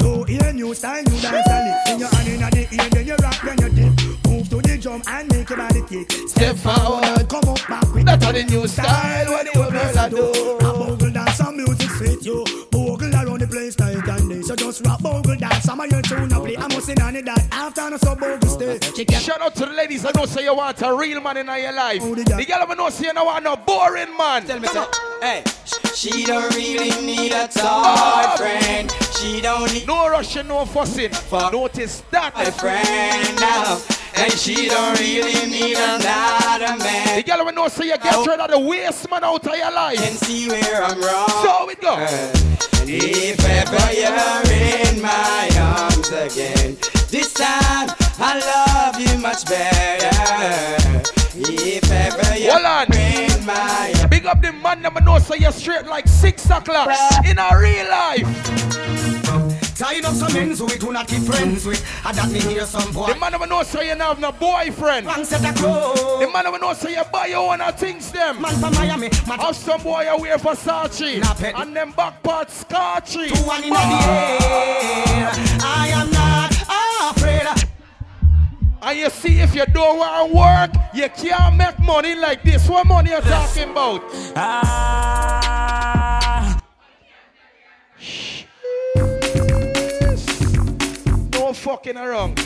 No 0.00 0.26
ear, 0.28 0.52
new 0.52 0.74
style, 0.74 1.02
new 1.04 1.20
dance 1.20 1.48
and 1.48 1.68
it. 1.68 1.92
In 1.92 1.98
your 2.00 2.08
hand 2.08 2.28
in 2.28 2.40
the 2.40 2.82
ear, 2.82 2.90
then 2.90 3.06
you 3.06 3.16
rock, 3.16 3.40
then 3.44 3.58
you 3.60 3.68
dip. 3.70 3.99
Move 4.80 5.02
drum 5.02 5.14
and 5.14 5.30
make 5.30 5.48
your 5.50 5.58
body 5.58 5.82
kick. 5.82 6.10
Step 6.28 6.56
forward. 6.56 7.28
Come 7.28 7.48
up 7.48 7.68
back 7.68 7.92
with 7.92 8.06
That's 8.06 8.24
how 8.24 8.32
the 8.32 8.44
new 8.44 8.66
style. 8.66 9.30
What 9.30 9.46
the 9.46 9.52
girl 9.52 10.04
a 10.04 10.10
do? 10.10 10.66
A 10.66 10.72
bogle 10.72 11.10
dance, 11.10 11.36
some 11.36 11.56
music 11.56 11.90
fit 11.90 12.24
you. 12.24 12.44
Bogle 12.70 13.14
around 13.14 13.40
the 13.40 13.46
place 13.46 13.78
night 13.78 13.96
and 14.08 14.30
day. 14.30 14.40
So 14.40 14.56
just 14.56 14.86
rock 14.86 15.02
bogle 15.02 15.36
dance. 15.36 15.64
Some 15.64 15.80
of 15.80 15.90
your 15.90 16.00
tune 16.00 16.32
a 16.32 16.40
play. 16.40 16.56
I'm 16.56 16.68
gonna 16.68 16.80
sing 16.80 17.00
on 17.02 17.14
it 17.14 17.26
that 17.26 17.46
after 17.52 17.90
no 17.90 17.98
so 17.98 18.14
bogle 18.14 18.48
stay. 18.48 18.78
She 18.96 19.04
can 19.04 19.20
Shout 19.20 19.42
out 19.42 19.54
to 19.56 19.66
the 19.66 19.72
ladies 19.72 20.02
that 20.02 20.14
know 20.14 20.24
say 20.24 20.44
you 20.44 20.54
want 20.54 20.80
a 20.80 20.94
real 20.94 21.20
man 21.20 21.36
in 21.36 21.46
your 21.46 21.72
life. 21.72 22.00
Oh, 22.02 22.14
The 22.14 22.46
girl 22.48 22.62
ever 22.62 22.74
know 22.74 22.88
say 22.88 23.08
you 23.08 23.12
don't 23.12 23.26
want 23.26 23.44
no 23.44 23.56
boring 23.56 24.16
man. 24.16 24.46
Tell 24.46 24.60
me 24.60 24.68
so. 24.68 24.88
Hey, 25.20 25.44
she 25.94 26.24
don't 26.24 26.54
really 26.54 26.90
need 27.04 27.32
a 27.32 27.48
toy 27.48 27.60
oh. 27.64 28.34
friend. 28.38 28.90
She 29.18 29.42
don't 29.42 29.70
need 29.74 29.86
No 29.86 30.08
rushing, 30.08 30.48
no 30.48 30.64
fussing. 30.64 31.10
For 31.10 31.50
notice 31.52 32.02
that. 32.12 32.32
a 32.36 32.50
friend 32.50 33.40
now. 33.40 33.99
And 34.20 34.32
she 34.34 34.68
don't 34.68 34.98
really 34.98 35.50
need 35.50 35.78
another 35.78 36.76
The 36.76 36.84
man. 36.84 37.22
girl 37.22 37.40
ever 37.40 37.52
know 37.52 37.68
say 37.68 37.86
you 37.86 37.96
get 37.96 38.14
oh. 38.14 38.26
rid 38.26 38.38
of 38.38 38.50
the 38.50 38.58
waste 38.58 39.10
man 39.10 39.24
out 39.24 39.46
of 39.46 39.56
your 39.56 39.72
life. 39.72 39.98
And 39.98 40.14
see 40.18 40.46
where 40.46 40.84
I'm 40.84 41.00
wrong. 41.00 41.28
So 41.28 41.70
it 41.70 41.80
go. 41.80 41.94
Uh, 41.94 42.32
if 42.86 43.40
ever 43.42 43.92
you're 43.96 44.90
in 44.90 45.00
my 45.00 45.48
arms 45.58 46.10
again, 46.10 46.76
this 47.08 47.32
time 47.32 47.88
I 48.18 48.38
love 48.44 49.00
you 49.00 49.18
much 49.18 49.46
better. 49.46 50.10
If 51.36 51.90
ever 51.90 52.38
you're 52.38 52.58
in 52.58 53.46
my 53.46 53.92
arms. 53.96 54.06
Big 54.10 54.26
up 54.26 54.42
the 54.42 54.52
man 54.52 54.82
never 54.82 55.00
know 55.00 55.18
say 55.18 55.38
you're 55.38 55.50
straight 55.52 55.86
like 55.86 56.06
six 56.06 56.44
o'clock 56.50 56.90
in 57.24 57.38
a 57.38 57.58
real 57.58 57.88
life. 57.88 59.19
Tying 59.80 60.04
up 60.04 60.12
some 60.12 60.30
men 60.34 60.54
so 60.54 60.66
we 60.66 60.76
do 60.76 60.92
not 60.92 61.08
keep 61.08 61.22
friends 61.22 61.64
with. 61.64 61.82
I 62.04 62.12
that 62.12 62.30
me 62.30 62.38
hear 62.40 62.66
some 62.66 62.92
boy. 62.92 63.06
The 63.06 63.18
man 63.18 63.32
never 63.32 63.46
know 63.46 63.62
say 63.62 63.88
you 63.88 63.94
don't 63.94 64.00
have 64.08 64.20
no 64.20 64.30
boyfriend. 64.30 65.06
Man 65.06 65.24
set 65.24 65.42
a 65.42 65.58
crow. 65.58 65.94
The 66.20 66.30
man 66.30 66.44
never 66.44 66.58
know 66.58 66.74
say 66.74 66.92
you 66.94 67.02
buy 67.10 67.28
your 67.28 67.50
own 67.50 67.60
things 67.72 68.12
them. 68.12 68.42
Man 68.42 68.54
from 68.56 68.74
Miami. 68.74 69.08
Man 69.26 69.38
Have 69.38 69.56
some 69.56 69.82
boy 69.82 70.02
you 70.02 70.20
wear 70.20 70.36
Versace 70.36 71.20
Nah, 71.20 71.32
pet. 71.32 71.54
and 71.56 71.74
them 71.74 71.92
back 71.92 72.22
parts 72.22 72.60
scotchy. 72.60 73.28
to 73.30 73.38
one 73.44 73.64
in 73.64 73.70
the 73.70 73.78
air. 73.78 75.30
I 75.64 75.88
am 75.94 76.10
not 76.10 77.16
afraid. 77.16 77.66
And 78.82 78.98
you 78.98 79.08
see 79.08 79.40
if 79.40 79.54
you 79.54 79.64
don't 79.64 79.96
want 79.98 80.30
to 80.30 80.36
work, 80.36 80.70
you 80.94 81.08
can't 81.08 81.56
make 81.56 81.78
money 81.78 82.14
like 82.16 82.42
this. 82.42 82.68
What 82.68 82.86
money 82.86 83.12
you 83.12 83.20
talking 83.22 83.70
about? 83.70 84.02
No 84.36 86.19
fucking 91.60 91.98
around. 91.98 92.38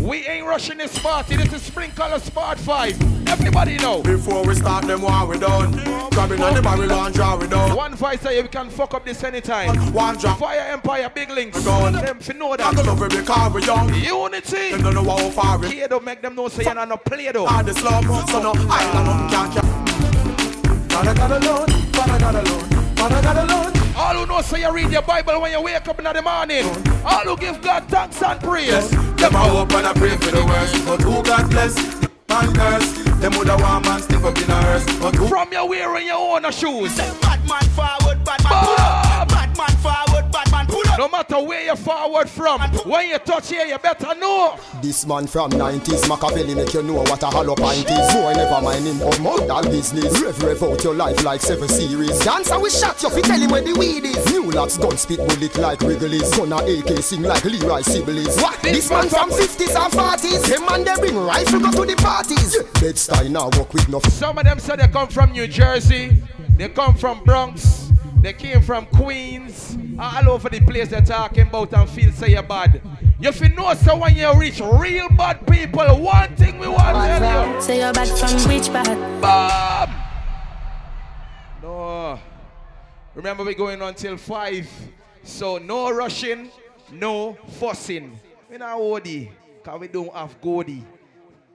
We 0.00 0.26
ain't 0.26 0.44
rushing 0.46 0.78
this 0.78 0.98
party. 0.98 1.36
This 1.36 1.52
is 1.52 1.62
Spring 1.62 1.90
Color 1.92 2.18
Sport 2.18 2.58
5. 2.58 3.28
Everybody 3.28 3.76
know. 3.76 4.02
Before 4.02 4.44
we 4.44 4.56
start 4.56 4.86
them 4.86 5.02
war 5.02 5.24
we 5.26 5.38
done. 5.38 5.72
Grabbing 6.10 6.42
on 6.42 6.54
the 6.54 6.60
barrel 6.60 6.92
and 6.92 7.14
draw 7.14 7.36
we 7.36 7.46
done. 7.46 7.76
One 7.76 7.94
voice 7.94 8.20
say 8.20 8.42
we 8.42 8.48
can 8.48 8.70
fuck 8.70 8.92
up 8.92 9.04
this 9.04 9.22
anytime. 9.22 9.76
One 9.92 10.16
drop. 10.18 10.40
Fire 10.40 10.66
Empire, 10.68 11.10
big 11.14 11.30
links. 11.30 11.64
Gone. 11.64 11.92
Them 11.92 12.18
fi 12.18 12.32
know 12.32 12.52
I 12.52 12.56
that. 12.56 12.74
know 12.84 12.92
if 12.92 13.00
we 13.00 13.08
because 13.08 13.54
we 13.54 13.62
young. 13.64 13.94
Unity. 13.94 14.72
Them 14.72 14.82
don't 14.82 14.94
know 14.94 15.04
how 15.04 15.30
far 15.30 15.58
we. 15.58 15.68
Here 15.68 15.86
don't 15.88 16.04
make 16.04 16.20
them 16.20 16.34
know 16.34 16.48
say 16.48 16.64
you're 16.64 16.74
not 16.74 16.88
no 16.88 16.96
play 16.96 17.30
though. 17.30 17.46
All 17.46 17.62
the 17.62 17.72
slum, 17.72 18.04
so 18.26 18.42
no 18.42 18.52
island 18.68 19.08
um, 19.08 19.30
can't. 19.30 20.92
Father 20.92 21.14
God 21.14 21.42
alone, 21.42 21.68
Father 21.92 22.18
God 22.18 22.34
alone, 22.34 22.96
Father 22.96 23.22
God 23.22 23.48
alone. 23.48 23.83
All 24.04 24.16
who 24.16 24.26
know 24.26 24.42
say 24.42 24.60
you 24.60 24.70
read 24.70 24.92
your 24.92 25.00
Bible 25.00 25.40
when 25.40 25.50
you 25.50 25.62
wake 25.62 25.88
up 25.88 25.98
in 25.98 26.04
the 26.04 26.20
morning. 26.20 26.66
All 27.06 27.24
who 27.24 27.38
give 27.38 27.62
God 27.62 27.88
thanks 27.88 28.22
and 28.22 28.38
praise. 28.38 28.90
Them 29.16 29.34
a 29.34 29.38
hope 29.38 29.72
and 29.72 29.86
I 29.86 29.94
pray 29.94 30.14
for 30.18 30.30
the 30.30 30.44
worst, 30.44 30.84
but 30.84 31.00
who 31.00 31.22
God 31.22 31.48
bless? 31.48 31.74
Man 32.28 32.54
curse. 32.54 32.92
Them 33.20 33.32
woulda 33.32 33.56
want 33.56 33.86
man 33.86 34.02
stiff 34.02 34.22
up 34.22 34.36
in 34.36 34.50
a 34.50 34.60
hearse, 34.60 34.84
but 35.00 35.14
who? 35.14 35.26
From 35.26 35.50
your 35.50 35.66
wearing 35.66 36.06
your 36.06 36.18
own 36.36 36.44
shoes. 36.52 36.94
Bad 36.98 37.48
man 37.48 37.64
forward, 37.72 38.22
bad 38.26 38.44
man 38.44 38.64
pull 38.64 38.76
up. 38.76 39.28
Bad 39.28 39.56
man 39.56 39.74
forward, 39.80 40.03
No 40.96 41.08
matter 41.08 41.42
where 41.42 41.64
you're 41.64 41.76
forward 41.76 42.28
from, 42.28 42.60
when 42.86 43.08
you 43.08 43.18
touch 43.18 43.50
here, 43.50 43.66
you 43.66 43.78
better 43.78 44.14
know. 44.14 44.56
This 44.80 45.04
man 45.06 45.26
from 45.26 45.50
90s, 45.50 46.08
Machiavelli 46.08 46.54
make 46.54 46.72
you 46.72 46.82
know 46.82 46.94
what 46.94 47.22
a 47.22 47.26
hollow 47.26 47.56
pint 47.56 47.90
is. 47.90 48.12
Boy, 48.12 48.32
never 48.34 48.60
mind 48.62 48.86
him 48.86 49.02
of 49.02 49.20
murder 49.20 49.68
business. 49.68 50.20
Rev, 50.20 50.40
rev 50.42 50.62
out 50.62 50.84
your 50.84 50.94
life 50.94 51.24
like 51.24 51.40
seven 51.40 51.68
series. 51.68 52.18
Dancer 52.20 52.60
we 52.60 52.70
shot 52.70 53.02
you, 53.02 53.10
fi 53.10 53.20
tell 53.22 53.40
him 53.40 53.50
where 53.50 53.62
the 53.62 53.72
weed 53.74 54.04
is. 54.04 54.24
New 54.30 54.50
lots 54.52 54.78
gun 54.78 54.96
spit 54.96 55.18
bullet 55.18 55.56
like 55.58 55.80
Wrigley's. 55.80 56.30
Gonna 56.36 56.56
AK 56.56 56.98
sing 57.02 57.22
like 57.22 57.44
Leroy 57.44 57.82
Sibbles. 57.82 58.40
What? 58.40 58.62
This 58.62 58.88
man 58.90 59.08
from 59.08 59.30
50s 59.30 59.74
and 59.74 59.92
40s. 59.92 60.48
Them 60.48 60.64
man 60.66 60.84
they 60.84 60.94
bring 61.00 61.16
rifle 61.16 61.58
go 61.58 61.70
to 61.72 61.86
the 61.86 61.96
parties. 61.96 62.56
Bed-Stuy 62.80 63.30
now 63.30 63.50
work 63.58 63.72
with 63.72 63.88
no 63.88 64.00
Some 64.00 64.38
of 64.38 64.44
them 64.44 64.58
say 64.60 64.76
they 64.76 64.88
come 64.88 65.08
from 65.08 65.32
New 65.32 65.46
Jersey, 65.48 66.22
they 66.56 66.68
come 66.68 66.94
from 66.94 67.24
Bronx, 67.24 67.90
they 68.24 68.32
came 68.32 68.62
from 68.62 68.86
Queens, 68.86 69.76
all 69.98 70.30
over 70.30 70.48
the 70.48 70.58
place 70.60 70.88
they're 70.88 71.02
talking 71.02 71.46
about 71.46 71.74
and 71.74 71.90
feel 71.90 72.10
say 72.10 72.30
you're 72.30 72.42
bad. 72.42 72.80
You 73.20 73.30
feel 73.32 73.50
know 73.50 73.74
so 73.74 73.98
when 73.98 74.16
you 74.16 74.32
reach 74.34 74.60
real 74.60 75.10
bad 75.10 75.46
people, 75.46 75.84
one 76.00 76.34
thing 76.34 76.58
we 76.58 76.66
want 76.66 76.96
to 76.96 77.18
tell 77.18 77.54
you. 77.54 77.60
Say 77.60 77.80
you're 77.80 77.92
bad 77.92 78.08
from 78.08 78.48
which 78.48 78.72
bad? 78.72 79.20
Bob! 79.20 79.90
No. 81.62 82.18
Remember 83.14 83.44
we're 83.44 83.52
going 83.52 83.82
until 83.82 84.16
5. 84.16 84.70
So 85.22 85.58
no 85.58 85.92
rushing, 85.92 86.50
no 86.92 87.34
fussing. 87.60 88.18
We 88.50 88.56
not 88.56 88.80
OD, 88.80 89.28
cause 89.62 89.80
we 89.80 89.88
don't 89.88 90.14
have 90.14 90.40
Goldie. 90.40 90.82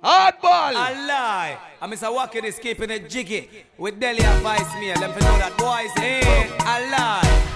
Hardball! 0.04 0.72
A 0.72 1.08
lie. 1.08 1.58
And 1.82 1.92
Mr. 1.92 2.08
Wackett 2.16 2.46
is 2.46 2.58
keeping 2.58 2.90
it 2.90 3.10
jiggy 3.10 3.50
with 3.78 4.00
Delhi 4.00 4.24
advice 4.24 4.74
me. 4.76 4.94
Let 4.94 5.10
me 5.10 5.22
know 5.22 5.38
that 5.38 5.58
boys 5.58 5.92
ain't 6.02 6.52
a 6.62 6.80
lie. 6.92 7.50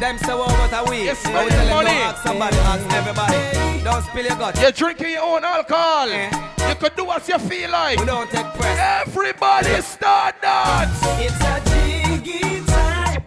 Them 0.00 0.18
say 0.18 0.34
what 0.34 0.50
about 0.50 0.88
a 0.88 0.90
week. 0.90 1.04
Yes, 1.04 1.22
but 1.22 1.44
we 1.44 1.50
tell 1.50 1.64
them 1.64 1.84
don't 1.84 1.86
ask 1.86 2.22
somebody, 2.24 2.56
ask 2.56 2.92
everybody. 2.92 3.84
Don't 3.84 4.02
spill 4.02 4.24
your 4.24 4.36
guts. 4.36 4.60
You're 4.60 4.72
drinking 4.72 5.12
your 5.12 5.22
own 5.22 5.44
alcohol. 5.44 6.08
Eh? 6.10 6.68
You 6.68 6.74
could 6.74 6.96
do 6.96 7.04
what 7.04 7.28
you 7.28 7.38
feel 7.38 7.70
like. 7.70 8.00
We 8.00 8.06
don't 8.06 8.28
take 8.28 8.46
press. 8.54 9.06
Everybody 9.06 9.80
start 9.80 10.42
dance. 10.42 10.98
It's 11.20 11.40
a 11.40 12.18
jiggy 12.18 12.64
time. 12.66 13.22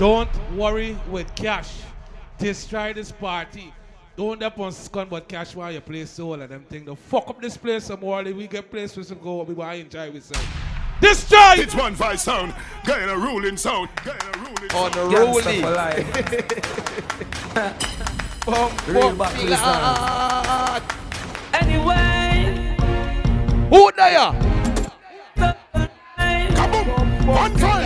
Don't 0.00 0.56
worry 0.56 0.98
with 1.08 1.32
cash. 1.36 1.72
Destroy 2.38 2.92
this 2.92 3.12
party. 3.12 3.72
Don't 4.16 4.42
up 4.42 4.58
on 4.58 4.72
scum 4.72 5.08
but 5.10 5.28
cash 5.28 5.54
while 5.54 5.70
you 5.70 5.80
play 5.82 6.06
soul 6.06 6.40
and 6.40 6.50
them 6.50 6.62
thing. 6.62 6.86
The 6.86 6.96
fuck 6.96 7.28
up 7.28 7.40
this 7.40 7.56
place 7.56 7.84
some 7.84 8.00
more. 8.00 8.22
We 8.22 8.46
get 8.46 8.70
place 8.70 8.96
with 8.96 9.08
some 9.08 9.18
go. 9.18 9.42
We 9.42 9.52
want 9.52 9.72
to 9.72 9.80
enjoy 9.80 10.14
ourselves. 10.14 10.46
Destroy! 11.02 11.56
It's 11.58 11.74
one 11.74 11.94
five 11.94 12.18
sound, 12.18 12.54
getting 12.86 13.10
a 13.10 13.16
ruling 13.16 13.58
sound, 13.58 13.90
getting 14.02 14.28
a 14.34 14.38
ruling 14.38 14.70
On 14.72 14.90
sound. 14.90 14.94
the 14.94 15.00
rolling. 15.18 15.62
Real 18.94 19.14
back 19.16 19.38
to 19.38 19.46
the 19.46 19.56
start. 19.56 20.82
Anyway. 21.52 22.76
Who 23.68 23.90
there? 23.96 24.32
Kaboom! 26.56 27.26
One 27.26 27.52
voice, 27.58 27.85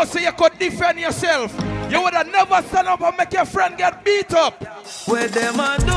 know 0.00 0.06
say 0.06 0.24
you 0.24 0.32
could 0.32 0.58
defend 0.58 0.98
yourself. 0.98 1.52
You 1.90 2.02
would 2.02 2.14
have 2.14 2.28
never 2.28 2.62
stand 2.68 2.88
up 2.88 3.00
and 3.00 3.16
make 3.16 3.32
your 3.32 3.44
friend 3.44 3.76
get 3.76 4.04
beat 4.04 4.32
up. 4.32 4.62
Where 5.06 5.28
them 5.28 5.60
a 5.60 5.76
do? 5.78 5.92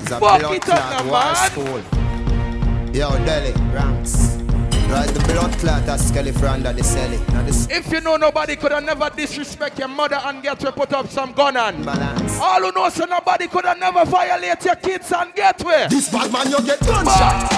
It's 0.00 0.10
a 0.12 0.20
Fuck 0.20 0.20
blood 0.20 0.40
it 0.54 0.68
up 0.68 0.78
clot 0.78 0.90
now, 0.90 1.10
war 1.10 1.20
man. 1.20 1.50
school. 1.50 1.82
Yo, 2.94 3.10
Delhi, 3.24 3.52
Ranks. 3.72 4.25
Right, 4.88 5.08
the 5.08 5.20
blood 5.32 5.52
clot 5.58 5.88
a 5.88 5.98
skelly 5.98 6.32
for 6.32 6.46
under 6.46 6.72
the 6.72 6.82
celly. 6.82 7.18
If 7.70 7.90
you 7.90 8.00
know 8.00 8.16
nobody 8.16 8.54
could 8.56 8.72
have 8.72 8.84
never 8.84 9.10
disrespect 9.10 9.78
your 9.78 9.88
mother 9.88 10.20
and 10.24 10.42
get 10.42 10.60
to 10.60 10.70
put 10.72 10.92
up 10.92 11.08
some 11.08 11.32
gun 11.32 11.56
on. 11.56 11.82
balance. 11.84 12.38
All 12.40 12.60
who 12.62 12.72
know 12.72 12.88
so 12.88 13.04
nobody 13.04 13.48
could 13.48 13.64
have 13.64 13.78
never 13.78 14.04
violate 14.04 14.64
your 14.64 14.76
kids 14.76 15.12
and 15.12 15.34
get 15.34 15.60
where. 15.62 15.88
This 15.88 16.08
bad 16.10 16.32
man, 16.32 16.50
you 16.50 16.60
get 16.64 16.80
gunshot. 16.80 17.52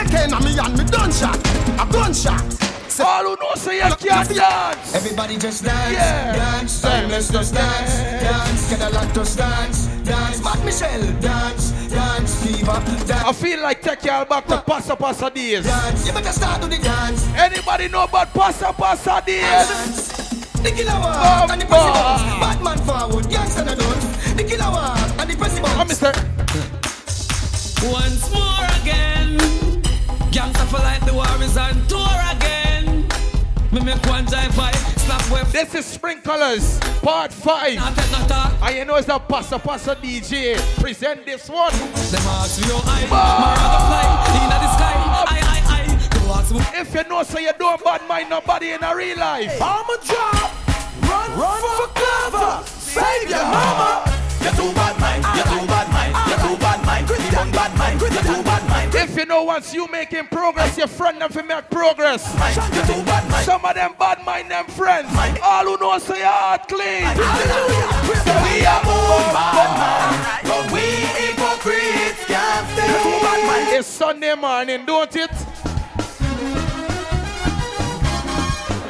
AK 0.00 0.30
na 0.30 0.40
me 0.40 0.58
and 0.58 0.78
me 0.78 0.84
gunshot. 0.90 1.36
A 1.78 1.92
gunshot. 1.92 2.64
Say, 2.94 3.02
All 3.02 3.24
who 3.24 3.36
know 3.42 3.54
so 3.56 3.72
you 3.72 3.80
can't 3.80 4.28
dance. 4.28 4.94
Everybody 4.94 5.36
just 5.36 5.64
dance, 5.64 5.92
Yeah. 5.92 6.32
dance, 6.36 6.80
timeless 6.80 7.28
just 7.28 7.52
dance, 7.52 7.92
dance, 8.22 8.70
get 8.70 8.82
a 8.82 8.90
lot 8.94 9.12
just 9.12 9.36
dance, 9.36 9.86
dance, 10.04 10.44
Matt 10.44 10.64
Michelle, 10.64 11.02
dance, 11.20 11.70
dance, 11.90 12.34
fever, 12.44 12.80
dance, 13.04 13.24
I 13.24 13.32
feel 13.32 13.60
like 13.62 13.82
take 13.82 14.04
y'all 14.04 14.24
back 14.24 14.46
to 14.46 14.58
Passa 14.58 14.94
Passa 14.94 15.28
days. 15.34 15.64
dance. 15.64 16.06
You 16.06 16.12
better 16.12 16.30
start 16.30 16.62
to 16.62 16.68
the 16.68 16.78
dance, 16.78 17.26
Anybody 17.36 17.88
know 17.88 18.04
about 18.04 18.32
Passa 18.32 18.72
Passa 18.72 19.20
days? 19.26 19.42
dance. 19.42 20.08
The 20.62 20.70
killer 20.70 20.92
Bum, 20.92 21.02
walk 21.02 21.16
oh, 21.18 21.52
and 21.52 21.60
the 21.62 21.66
pussy 21.66 21.90
bum. 21.90 21.92
bounce. 21.94 22.22
Batman 22.62 22.78
forward, 22.86 23.28
gangster 23.28 23.64
no 23.64 23.74
done. 23.74 24.36
The 24.36 24.44
killer 24.44 24.70
walk 24.70 24.98
and 25.18 25.30
the 25.30 25.36
pussy 25.36 25.60
Come, 25.60 25.76
bounce. 25.76 25.88
mister. 25.88 26.12
Once 27.90 28.30
more 28.32 28.66
again. 28.80 29.36
Gangsta 30.30 30.64
for 30.70 30.78
like 30.78 31.04
the 31.04 31.12
war 31.12 31.26
is 31.42 31.56
on 31.58 31.74
tour 31.86 32.16
again. 32.30 32.63
Me 33.74 33.80
make 33.80 34.06
one 34.06 34.24
jive 34.26 34.50
vibe, 34.50 34.98
snap 35.00 35.28
web. 35.32 35.46
This 35.48 35.74
is 35.74 35.84
Spring 35.84 36.20
Colors, 36.20 36.78
part 37.02 37.32
5. 37.32 37.74
Not 37.74 37.96
take 37.96 38.12
no 38.12 38.24
talk. 38.28 38.54
And 38.62 38.76
you 38.76 38.84
know 38.84 38.94
it's 38.94 39.08
the 39.08 39.18
Passa 39.18 39.58
Passa 39.58 39.96
DJ. 39.96 40.54
Present 40.80 41.26
this 41.26 41.50
one. 41.50 41.72
Them 41.72 42.22
ask 42.22 42.60
me 42.60 42.68
how 42.68 42.78
I, 42.86 43.02
my 43.10 43.56
fly 43.90 44.06
in 44.30 44.48
the 44.48 44.70
sky. 44.78 44.94
I, 44.94 45.40
I, 45.42 45.60
I. 45.74 46.08
Don't 46.08 46.38
ask 46.38 46.54
me. 46.54 46.60
If 46.80 46.94
you 46.94 47.02
know 47.08 47.24
so 47.24 47.40
you 47.40 47.50
don't 47.58 47.82
bad 47.82 48.06
mind 48.06 48.30
nobody 48.30 48.70
in 48.70 48.84
a 48.84 48.94
real 48.94 49.18
life. 49.18 49.60
I'm 49.60 49.90
a 49.90 49.98
drop, 50.06 50.54
run, 51.10 51.36
run 51.36 51.60
for 51.74 51.90
cover, 51.98 52.64
save 52.68 53.28
your 53.28 53.42
mama. 53.42 54.04
You're 54.40 54.52
too 54.52 54.72
bad 54.72 55.00
mind, 55.00 55.24
you 55.34 55.42
too 55.42 55.66
bad 55.66 55.88
mind, 55.90 56.14
you 56.30 56.48
too 56.48 56.56
bad 56.62 56.86
mind, 56.86 57.08
you 57.10 57.16
too 57.16 57.50
bad 57.50 57.76
mind, 57.76 58.00
you 58.00 58.08
too 58.08 58.22
bad 58.22 58.44
mind. 58.44 58.53
If 59.14 59.20
you 59.20 59.26
know 59.26 59.44
once 59.44 59.72
you 59.72 59.86
making 59.92 60.26
progress, 60.26 60.76
your 60.76 60.88
friend 60.88 61.20
them 61.20 61.30
fi 61.30 61.42
make 61.42 61.70
progress. 61.70 62.26
You 62.34 62.82
too 62.82 63.00
bad 63.04 63.30
mind. 63.30 63.46
Some 63.46 63.64
of 63.64 63.72
them 63.76 63.94
bad 63.96 64.24
mind 64.26 64.50
them 64.50 64.66
friends. 64.66 65.08
All 65.40 65.64
who 65.64 65.78
know 65.78 65.96
say 66.00 66.18
your 66.18 66.26
heart 66.26 66.66
clean. 66.66 67.04
So 67.14 67.22
we 68.42 68.66
are 68.66 68.82
more 68.82 69.22
bad 69.30 69.70
mind, 69.78 70.18
but 70.48 70.66
we 70.72 70.80
hypocrites 70.80 72.24
can't 72.26 72.66
stay. 72.70 73.78
It's 73.78 73.86
Sunday 73.86 74.34
morning, 74.34 74.84
don't 74.84 75.14
it? 75.14 75.30
Come 75.30 75.46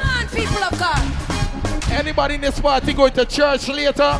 on, 0.01 0.27
people 0.29 0.63
of 0.63 0.79
God. 0.79 1.03
Anybody 1.91 2.33
in 2.33 2.41
this 2.41 2.59
party 2.59 2.93
going 2.93 3.13
to 3.13 3.25
church 3.25 3.67
later? 3.67 4.19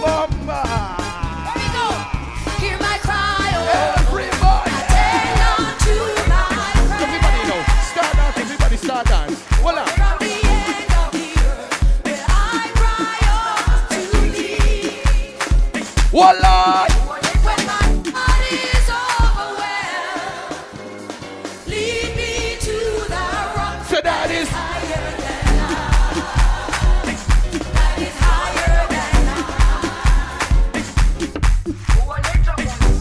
Mama. 0.00 1.03
Thee. 16.14 16.20
Voila. 16.20 16.86
When 17.44 17.60
my 17.66 17.72
heart 18.14 18.52
is 18.52 18.88
overwhelmed, 18.88 20.54
lead 21.66 22.10
me 22.16 22.56
to 22.60 22.76
the 23.08 23.24
rock 23.56 23.84
So 23.86 24.00
that 24.00 24.30
is 24.30 24.48
higher 24.48 25.10
than 25.18 25.44
I. 25.58 25.72
That 27.74 27.98
is 27.98 28.16
higher 28.20 28.86
than 28.94 29.28
I. 29.28 29.42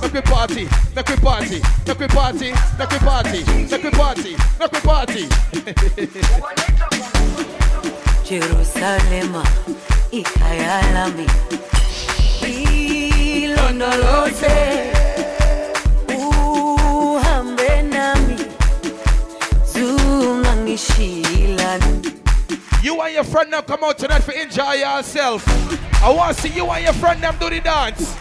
Make 0.02 0.14
we 0.14 0.22
party, 0.22 0.66
we 0.96 1.18
party, 1.18 1.60
party, 2.08 2.52
make 2.80 2.92
we 2.92 2.98
party, 3.00 3.44
make 3.70 3.84
we 3.84 3.90
party, 3.92 4.36
party. 4.82 5.30
Jerusalem, 8.26 9.34
ikayalami 10.12 11.28
ilondoloze 13.74 14.94
uhambe 16.18 17.82
nami 17.82 18.38
zungangishilani 19.74 22.14
You 22.84 23.02
and 23.02 23.14
your 23.14 23.24
friend 23.24 23.50
now 23.50 23.62
come 23.62 23.84
out 23.86 23.98
tonight 23.98 24.24
for 24.24 24.34
enjoy 24.34 24.74
yourself. 24.74 25.48
I 26.04 26.12
want 26.12 26.36
to 26.36 26.42
see 26.42 26.50
you 26.50 26.70
and 26.70 26.84
your 26.84 26.92
friend 26.94 27.24
them 27.24 27.38
do 27.40 27.50
the 27.50 27.62
dance. 27.62 28.14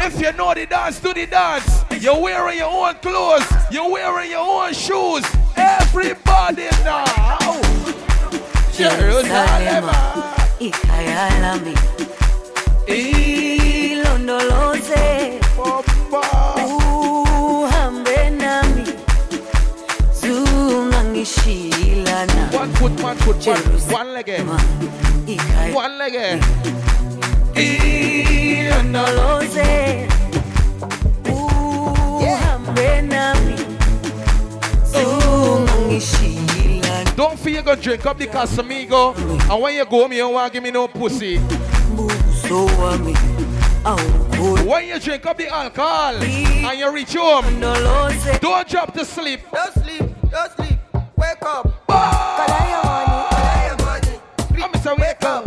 If 0.00 0.18
you 0.18 0.32
know 0.32 0.54
the 0.54 0.64
dance, 0.64 0.98
do 1.00 1.12
the 1.12 1.26
dance. 1.26 1.84
You're 2.00 2.18
wearing 2.18 2.56
your 2.56 2.70
own 2.70 2.94
clothes. 2.94 3.44
You're 3.70 3.90
wearing 3.90 4.30
your 4.30 4.40
own 4.40 4.72
shoes. 4.72 5.22
Everybody 5.54 6.68
now. 6.82 7.04
Jerusalem. 8.72 9.90
ikayalami 10.60 11.74
One 22.98 23.16
foot, 23.16 23.46
one 23.46 23.56
foot, 23.56 23.92
one, 23.92 24.12
leg. 24.12 24.28
eh. 24.28 24.42
One 25.72 25.98
leg. 25.98 26.14
eh. 26.14 26.40
uhambe 32.20 33.02
nami 33.02 33.54
zungangishilana 34.92 37.16
Don't 37.16 37.38
feel 37.38 37.56
you 37.56 37.62
gonna 37.62 37.80
drink 37.80 38.06
up 38.06 38.18
the 38.18 38.26
Casamigo. 38.26 39.14
And 39.50 39.62
when 39.62 39.74
you 39.74 39.84
go 39.84 40.02
home, 40.02 40.12
you 40.12 40.18
don't 40.18 40.34
want 40.34 40.52
to 40.52 40.56
give 40.56 40.62
me 40.62 40.70
no 40.70 40.88
pussy. 40.88 41.38
When 44.66 44.86
you 44.88 44.98
drink 45.00 45.26
up 45.26 45.36
the 45.36 45.48
alcohol 45.48 46.14
and 46.16 46.78
you 46.78 46.90
reach 46.92 47.14
home, 47.14 47.60
don't 47.60 48.68
drop 48.68 48.94
to 48.94 49.04
sleep. 49.04 49.40
Don't 49.52 49.72
sleep, 49.74 50.02
don't 50.30 50.52
sleep. 50.56 50.69
Wake 51.20 51.42
up. 51.42 51.66
I'm 51.88 53.78
Mr. 54.72 54.98
Wake 54.98 55.24
up. 55.24 55.46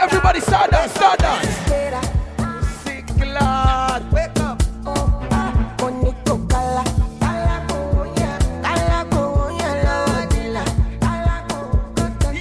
Everybody 0.00 0.40
start 0.40 0.70
dance, 0.70 0.92
start 0.94 1.18
dance. 1.18 1.48
Sick 2.84 3.04
lad. 3.26 4.10
Wake 4.12 4.38
up. 4.40 4.62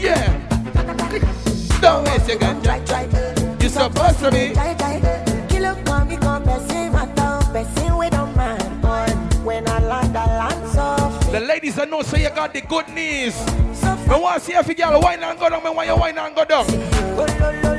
Yeah. 0.02 0.40
Don't 1.82 2.04
waste 2.06 2.28
your 2.30 2.40
ganja. 2.40 3.62
You 3.62 3.70
supposed 3.70 4.20
to 4.20 4.32
be. 4.32 5.21
The 11.72 11.86
ladies 11.86 11.92
know 11.92 12.02
say 12.02 12.24
you 12.24 12.30
got 12.30 12.54
the 12.54 12.60
good 12.62 12.90
knees. 12.90 13.46
Me 13.46 14.20
want 14.20 14.40
to 14.40 14.46
see 14.46 14.54
if 14.54 14.68
you 14.68 14.76
girl 14.76 15.00
wine 15.00 15.24
and 15.24 15.40
go 15.40 15.50
down. 15.50 15.64
Me 15.64 15.70
want 15.70 15.88
you 15.88 15.96
wine 15.96 16.18
and 16.18 16.36
go 16.36 16.44
down. 16.44 16.68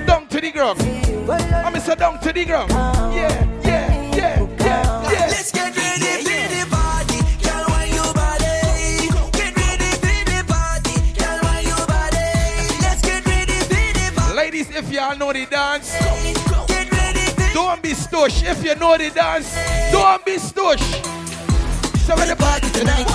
Down 0.06 0.26
to 0.28 0.40
the 0.40 0.50
ground. 0.50 0.80
I'm 0.80 1.74
Mr. 1.74 1.96
Down 1.98 2.18
to 2.20 2.32
the 2.32 2.44
ground. 2.46 2.70
Yeah, 2.70 3.28
yeah, 3.62 4.14
yeah, 4.16 4.40
yeah, 4.40 5.10
yeah. 5.12 5.26
Let's 5.28 5.52
get 5.52 5.76
ready 5.76 6.24
for 6.24 6.48
the 6.48 6.66
party. 6.70 7.18
Girl, 7.44 7.64
why 7.68 7.84
you 7.84 8.12
body? 8.16 9.12
Get 9.36 9.56
ready 9.60 9.90
for 10.00 10.24
the 10.24 10.40
party. 10.48 10.94
Girl, 11.12 11.38
why 11.42 11.60
you 11.60 11.76
body? 11.84 12.26
Let's 12.80 13.02
get 13.02 13.26
ready 13.26 13.52
for 13.52 13.92
the 13.92 14.12
party. 14.16 14.34
Ladies, 14.34 14.70
if 14.70 14.90
y'all 14.90 15.16
know 15.18 15.32
the 15.34 15.44
dance, 15.44 15.92
don't 17.52 17.82
be 17.82 17.90
stush. 17.90 18.42
If 18.42 18.64
you 18.64 18.74
know 18.74 18.96
the 18.96 19.10
dance, 19.10 19.54
don't 19.92 20.24
be 20.24 20.36
stush. 20.36 20.80
So 22.06 22.16
the 22.16 22.34
party 22.36 22.70
tonight, 22.70 23.06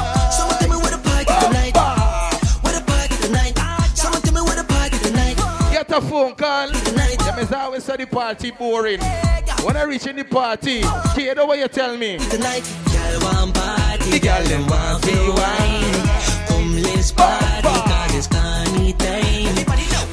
tonight. 1.47 1.75
Where 2.61 2.73
the 2.73 2.83
party 2.85 3.15
tonight? 3.21 3.53
Someone 3.95 4.21
tell 4.21 4.33
me 4.33 4.41
where 4.41 4.55
the 4.55 4.63
party 4.63 4.97
tonight. 4.99 5.35
get 5.71 5.91
a 5.91 6.01
phone 6.01 6.35
call. 6.35 6.69
Them 6.71 7.39
is 7.39 7.51
always 7.51 7.83
say 7.83 7.97
the 7.97 8.05
party 8.05 8.51
boring. 8.51 8.99
When 9.63 9.75
I 9.75 9.83
reach 9.83 10.07
in 10.07 10.15
the 10.15 10.23
party, 10.23 10.83
hear 11.15 11.35
the 11.35 11.45
way 11.45 11.59
you 11.59 11.67
tell 11.67 11.95
me. 11.97 12.17
Tonight, 12.29 12.63
girl 12.91 13.19
want 13.21 13.53
party. 13.55 14.11
The 14.11 14.19
girl 14.19 14.43
them 14.43 14.67
want 14.67 15.03
feel 15.05 15.33
wine. 15.33 16.07
Come 16.47 16.81
let's 16.81 17.11
party, 17.11 17.61
cause 17.61 18.15
it's 18.15 18.27
carny 18.27 18.93
time. 18.93 19.55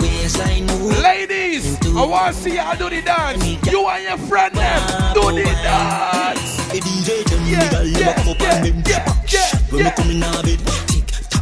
Waistline 0.01 0.67
move. 0.67 0.99
Ladies, 1.03 1.79
I 1.87 2.05
want 2.05 2.35
to 2.35 2.41
see 2.43 2.57
y'all 2.57 2.77
do 2.77 2.91
the 2.91 3.03
dance. 3.03 3.45
You 3.71 3.87
and 3.89 4.05
your 4.05 4.19
friend 4.29 4.55
them 4.55 5.15
do 5.15 5.23
the 5.33 5.45
dance. 5.45 6.57
The 6.73 6.81
DJ 6.81 7.25
tell 7.25 7.39
me 7.41 7.53
Yeah, 7.53 7.71
yeah, 7.71 7.83
yeah, 7.83 8.25
yeah, 8.25 9.15
yeah, 9.29 9.57
When 9.71 9.85
yeah. 9.85 9.95
come 9.95 10.11
in 10.11 10.23
a 10.23 10.43
bed, 10.43 10.59
tick 10.89 10.94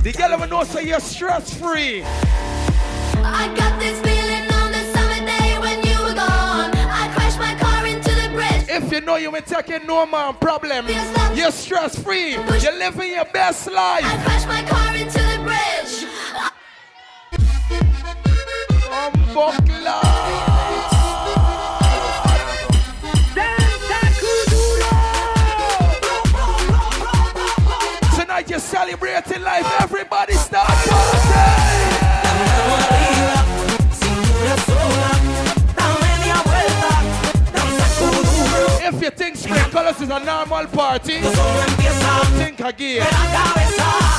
The 0.03 0.13
girl 0.13 0.33
ever 0.33 0.49
know 0.49 0.65
say 0.65 0.85
you're 0.89 0.99
stress 0.99 1.55
free. 1.55 2.03
I 2.03 3.55
got 3.57 3.79
this 3.79 4.01
feeling 4.01 4.51
on 4.51 4.73
the 4.73 4.83
summer 4.93 5.25
day 5.25 5.57
when 5.61 5.79
you 5.87 5.97
were 6.03 6.15
gone. 6.15 6.73
I 6.75 7.09
crashed 7.15 7.39
my 7.39 7.55
car 7.55 7.87
into 7.87 8.11
the 8.11 8.29
bridge. 8.35 8.69
If 8.69 8.91
you 8.91 9.01
know 9.01 9.15
you 9.15 9.35
ain't 9.37 9.47
taking 9.47 9.87
no 9.87 10.05
man 10.05 10.35
problem, 10.35 10.89
you're 11.37 11.53
stress 11.53 11.97
free. 11.97 12.33
You're 12.33 12.79
living 12.79 13.11
your 13.11 13.27
best 13.27 13.71
life. 13.71 14.05
I 14.05 14.25
crashed 14.25 14.49
my 14.49 14.63
car 14.63 14.97
into 14.97 15.21
the 15.21 15.39
bridge. 15.45 15.63
Tonight 19.67 20.62
celebrating 28.83 29.43
life. 29.43 29.81
Everybody 29.81 30.33
start. 30.35 30.69
If 38.83 39.01
you 39.01 39.11
think 39.11 39.37
spring 39.37 39.71
colors 39.71 40.01
is 40.01 40.11
a 40.11 40.19
normal 40.19 40.67
party, 40.67 41.21
think 41.21 42.61
again. 42.61 43.07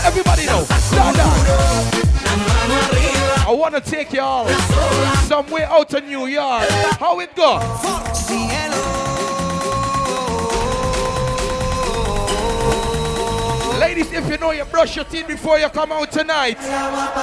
Everybody 0.05 0.45
know. 0.45 0.63
Start 0.63 1.15
down. 1.17 1.33
I 3.45 3.51
want 3.51 3.75
to 3.75 3.81
take 3.81 4.13
you 4.13 4.21
all 4.21 4.47
somewhere 5.27 5.65
out 5.65 5.93
of 5.93 6.05
New 6.05 6.27
York. 6.27 6.69
How 6.99 7.19
it 7.19 7.35
go? 7.35 7.59
Ladies, 13.83 14.07
if 14.13 14.29
you 14.29 14.37
know 14.37 14.51
you 14.51 14.63
brush 14.63 14.95
your 14.95 15.03
teeth 15.03 15.27
before 15.27 15.59
you 15.59 15.67
come 15.67 15.91
out 15.91 16.09
tonight. 16.09 16.57
Move 16.57 16.65
back 16.65 17.13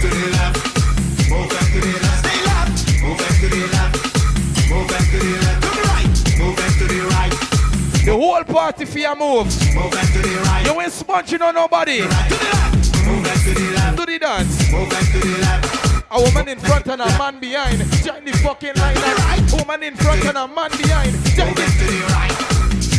to 0.00 0.08
the 0.08 0.30
left. 0.32 0.56
Move 1.28 1.44
back 1.50 1.68
to 1.68 1.78
the 1.78 1.92
left. 2.00 2.24
Stay 2.24 2.40
left. 2.46 2.72
Move 3.02 3.18
back 3.18 3.34
to 3.36 3.48
the 3.50 3.60
right. 3.76 3.92
Right. 7.20 7.36
Whole 8.08 8.44
party 8.44 8.86
for 8.86 8.98
your 8.98 9.14
move. 9.14 9.44
Move 9.74 9.90
back 9.92 10.10
to 10.14 10.22
the 10.22 10.36
right. 10.46 10.64
You 10.64 10.80
ain't 10.80 10.90
sponging 10.90 11.42
on 11.42 11.54
nobody. 11.54 11.98
To 11.98 12.04
the 12.04 12.08
left. 12.08 13.06
Move 13.06 13.22
back 13.24 13.38
to 13.44 13.52
the 13.52 13.72
left. 13.76 13.96
Do 13.98 14.06
the 14.06 14.18
dance. 14.18 14.72
Move 14.72 14.88
back 14.88 15.04
to 15.12 15.18
the 15.18 15.38
left. 15.42 15.69
A 16.12 16.20
woman 16.20 16.48
in 16.48 16.58
front 16.58 16.88
and 16.88 17.00
a 17.00 17.06
man 17.18 17.38
behind. 17.38 17.78
Join 18.02 18.24
the 18.24 18.32
fucking 18.42 18.74
line. 18.74 18.96
A 18.96 19.56
woman 19.56 19.84
in 19.84 19.94
front 19.94 20.24
and 20.24 20.38
a 20.38 20.48
man 20.48 20.70
behind. 20.72 21.12
Join 21.38 21.54
the 21.54 21.62
to 21.62 21.86
the 21.86 22.02
right. 22.10 22.34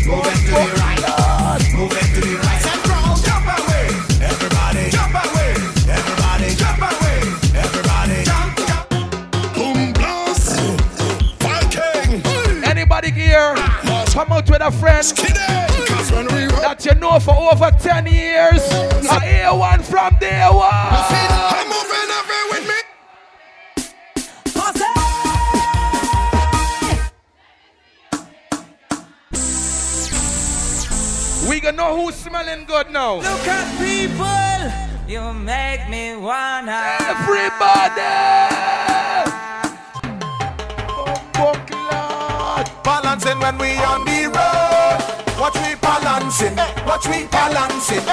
Move 0.07 0.23
back 0.23 0.39
to 0.39 0.51
the 0.55 0.63
right. 0.79 1.59
Move 1.75 1.89
back 1.91 2.07
to 2.15 2.21
the 2.21 2.39
right. 2.39 2.61
Central. 2.63 3.19
Jump 3.19 3.51
away. 3.51 3.91
Everybody. 4.23 4.87
Jump 4.95 5.11
away. 5.11 5.51
Everybody. 5.91 6.55
Jump 6.55 6.79
away. 6.87 7.19
Everybody. 7.51 8.23
Jump. 8.23 8.55
Jump. 8.63 8.87
Boom 9.59 9.91
blast. 9.91 10.55
Viking. 11.43 12.63
Anybody 12.63 13.11
here 13.11 13.55
come 14.15 14.31
out 14.31 14.49
with 14.49 14.61
a 14.61 14.71
friend 14.71 15.03
that 16.63 16.85
you 16.85 16.95
know 16.95 17.19
for 17.19 17.35
over 17.35 17.71
10 17.77 18.05
years? 18.07 18.63
A 19.11 19.19
A1 19.43 19.83
from 19.83 20.15
day 20.17 20.47
one. 20.47 21.30
We 31.71 31.77
gonna 31.77 31.95
know 31.95 32.03
who's 32.03 32.15
smelling 32.15 32.65
good 32.65 32.91
now. 32.91 33.15
Look 33.15 33.47
at 33.47 33.63
people, 33.79 35.07
you 35.07 35.31
make 35.31 35.87
me 35.89 36.17
wanna. 36.17 36.97
Everybody! 36.99 38.01
Balancing 42.83 43.39
when 43.39 43.57
we 43.57 43.77
on 43.77 44.03
the 44.03 44.27
road. 44.35 44.99
Watch 45.39 45.55
we 45.65 45.75
balancing, 45.75 46.57
watch 46.85 47.07
we 47.07 47.27
balancing. 47.27 48.03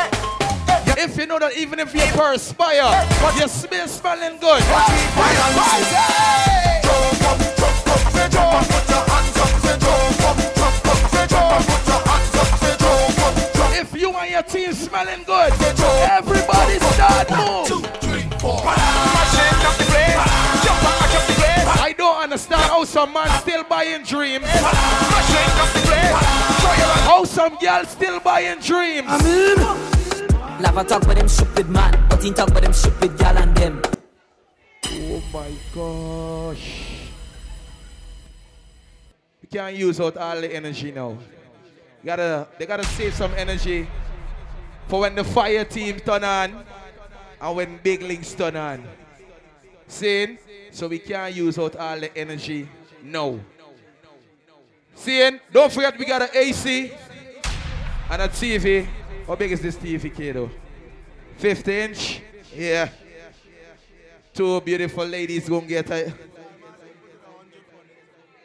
If 0.97 1.17
you 1.19 1.27
know 1.27 1.41
that 1.41 1.57
even 1.57 1.81
if 1.81 1.93
you 1.93 2.03
perspire, 2.13 3.09
but 3.21 3.35
you 3.41 3.49
smell 3.49 3.89
smelling 3.89 4.39
good. 4.39 4.63
Watch 4.71 4.89
we 4.95 5.03
balancing. 5.19 5.99
Jump 6.87 7.23
up, 7.27 7.39
jump 7.59 7.89
up, 7.91 8.13
jump 8.31 8.55
up, 8.55 8.67
put 8.71 8.89
your 8.89 9.03
hands 9.03 9.37
up, 9.37 9.51
say 9.59 9.79
jump 9.83 9.99
up, 9.99 10.37
jump 10.39 10.47
up, 10.47 10.48
jump 14.19 14.23
and 14.23 14.31
your 14.31 14.43
team 14.43 14.73
smelling 14.73 15.25
good, 15.25 15.53
everybody 16.11 16.79
start 16.79 17.31
move. 17.31 17.67
Shake 17.69 18.35
up 19.65 19.77
the 19.77 19.85
place, 19.85 20.19
jump 20.65 20.85
up, 20.85 20.95
mash 20.99 21.15
up 21.15 21.27
the 21.27 21.35
place. 21.35 21.67
I 21.81 21.95
don't 21.97 22.23
understand 22.23 22.63
how 22.63 22.85
some 22.85 23.13
man 23.13 23.29
still 23.41 23.65
buying 23.65 24.03
dreams. 24.05 24.47
Shake 24.47 25.59
up 25.63 25.73
the 25.73 25.81
place, 25.87 26.17
show 26.61 26.75
your 26.75 26.89
hand. 26.89 27.11
How 27.11 27.25
some 27.25 27.57
girl 27.57 27.85
still 27.85 28.21
buying 28.21 28.61
dreams. 28.61 29.07
I 29.09 29.23
mean, 29.23 30.63
Love 30.63 30.77
a 30.77 30.85
talk 30.85 31.07
with 31.07 31.19
them 31.19 31.29
stupid 31.29 31.69
man, 31.69 32.07
but 32.11 32.23
he 32.23 32.33
talk 32.33 32.53
with 32.53 32.65
them 32.65 32.73
stupid 32.73 33.17
gal 33.17 33.39
and 33.39 33.57
them. 33.57 33.81
Oh 34.87 35.23
my 35.33 35.51
gosh. 35.73 37.11
We 39.41 39.49
can't 39.49 39.77
use 39.77 40.01
out 40.01 40.17
all 40.17 40.41
the 40.41 40.53
energy 40.53 40.91
now. 40.91 41.17
Gotta, 42.05 42.49
they 42.59 42.67
gotta 42.67 42.85
save 42.85 43.15
some 43.15 43.33
energy 43.37 43.89
for 44.89 45.01
when 45.01 45.15
the 45.15 45.25
fire 45.25 45.65
team 45.65 46.01
turn 46.01 46.25
on 46.25 46.65
and 47.41 47.57
when 47.57 47.79
big 47.83 48.03
links 48.03 48.33
turn 48.35 48.57
on. 48.57 48.85
Seeing? 49.87 50.39
So 50.71 50.89
we 50.89 50.99
can't 50.99 51.35
use 51.35 51.59
out 51.59 51.77
all 51.77 52.01
the 52.01 52.17
energy 52.17 52.69
No. 53.03 53.41
Seeing? 54.95 55.39
Don't 55.53 55.73
forget 55.73 55.97
we 55.99 56.05
got 56.05 56.23
an 56.23 56.29
AC 56.35 56.91
and 58.11 58.23
a 58.23 58.29
TV. 58.29 58.87
How 59.27 59.37
big 59.37 59.53
is 59.53 59.61
this 59.61 59.77
TV, 59.77 60.15
kiddo? 60.15 60.51
50 61.37 61.81
inch? 61.81 62.23
Yeah. 62.55 62.89
Two 64.35 64.61
beautiful 64.63 65.05
ladies 65.05 65.49
gonna 65.49 65.67
get 65.67 65.91
a 65.91 66.13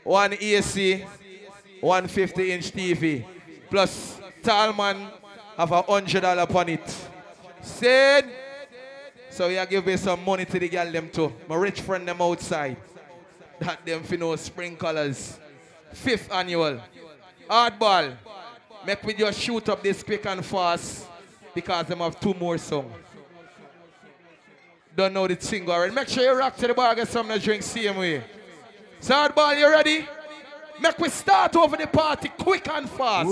one 0.04 0.34
AC, 0.40 1.06
one 1.82 2.08
50 2.08 2.52
inch 2.52 2.72
TV. 2.72 3.26
Plus 3.70 4.20
Talman 4.44 5.08
have 5.58 5.72
a 5.72 5.82
hundred 5.82 6.22
dollar 6.22 6.44
upon 6.44 6.70
it. 6.70 6.96
Said 7.62 8.30
so 9.34 9.48
we 9.48 9.58
are 9.58 9.66
giving 9.66 9.98
some 9.98 10.24
money 10.24 10.46
to 10.46 10.60
the 10.60 10.70
girl 10.70 10.92
them 10.92 11.10
too. 11.10 11.34
My 11.50 11.56
rich 11.56 11.82
friend 11.82 12.08
them 12.08 12.22
outside. 12.22 12.78
That 13.58 13.84
them 13.84 14.04
for 14.04 14.16
no 14.16 14.36
spring 14.36 14.76
colors. 14.78 15.40
Fifth 15.92 16.32
annual. 16.32 16.80
Hardball. 17.50 18.16
Make 18.86 19.02
we 19.02 19.16
just 19.16 19.40
shoot 19.40 19.68
up 19.70 19.82
this 19.82 20.04
quick 20.04 20.24
and 20.28 20.46
fast 20.46 21.08
because 21.56 21.88
them 21.88 21.98
have 21.98 22.20
two 22.20 22.36
more 22.36 22.60
songs. 22.60 22.94
Don't 24.96 25.14
know 25.14 25.28
the 25.28 25.36
thing 25.36 25.68
already. 25.68 25.96
Make 25.96 26.10
sure 26.10 26.24
you 26.24 26.38
rock 26.38 26.56
to 26.58 26.68
the 26.68 26.74
bar, 26.76 26.94
get 26.94 27.08
something 27.08 27.36
to 27.36 27.44
drink 27.44 27.64
same 27.64 27.98
way. 27.98 28.24
So 29.00 29.16
hardball, 29.16 29.58
you 29.58 29.68
ready? 29.68 30.08
Make 30.80 31.00
we 31.00 31.10
start 31.10 31.56
over 31.56 31.76
the 31.76 31.88
party 31.88 32.30
quick 32.38 32.68
and 32.70 32.88
fast. 32.88 33.28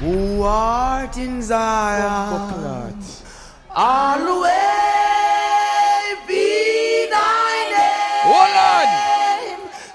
Who 0.00 0.42
art 0.42 1.16
in 1.18 1.42
Zion, 1.42 2.94
always 3.76 4.50
be 6.26 7.06
thy 7.10 7.52
name. 7.74 8.24
Oh, 8.24 8.32
Hold 8.32 8.56
on. 8.72 8.86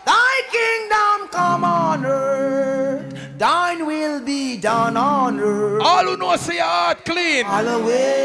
Thy 0.06 0.34
kingdom 0.58 1.28
come 1.32 1.64
on 1.64 2.06
earth, 2.06 3.38
thine 3.39 3.86
will 3.86 4.22
be 4.22 4.58
done 4.58 4.95
on 4.95 5.39
earth. 5.39 5.82
All 5.84 6.06
who 6.06 6.18
know 6.18 6.36
say 6.36 6.56
your 6.56 6.66
heart 6.66 7.03
clean. 7.03 7.45
Always. 7.45 8.16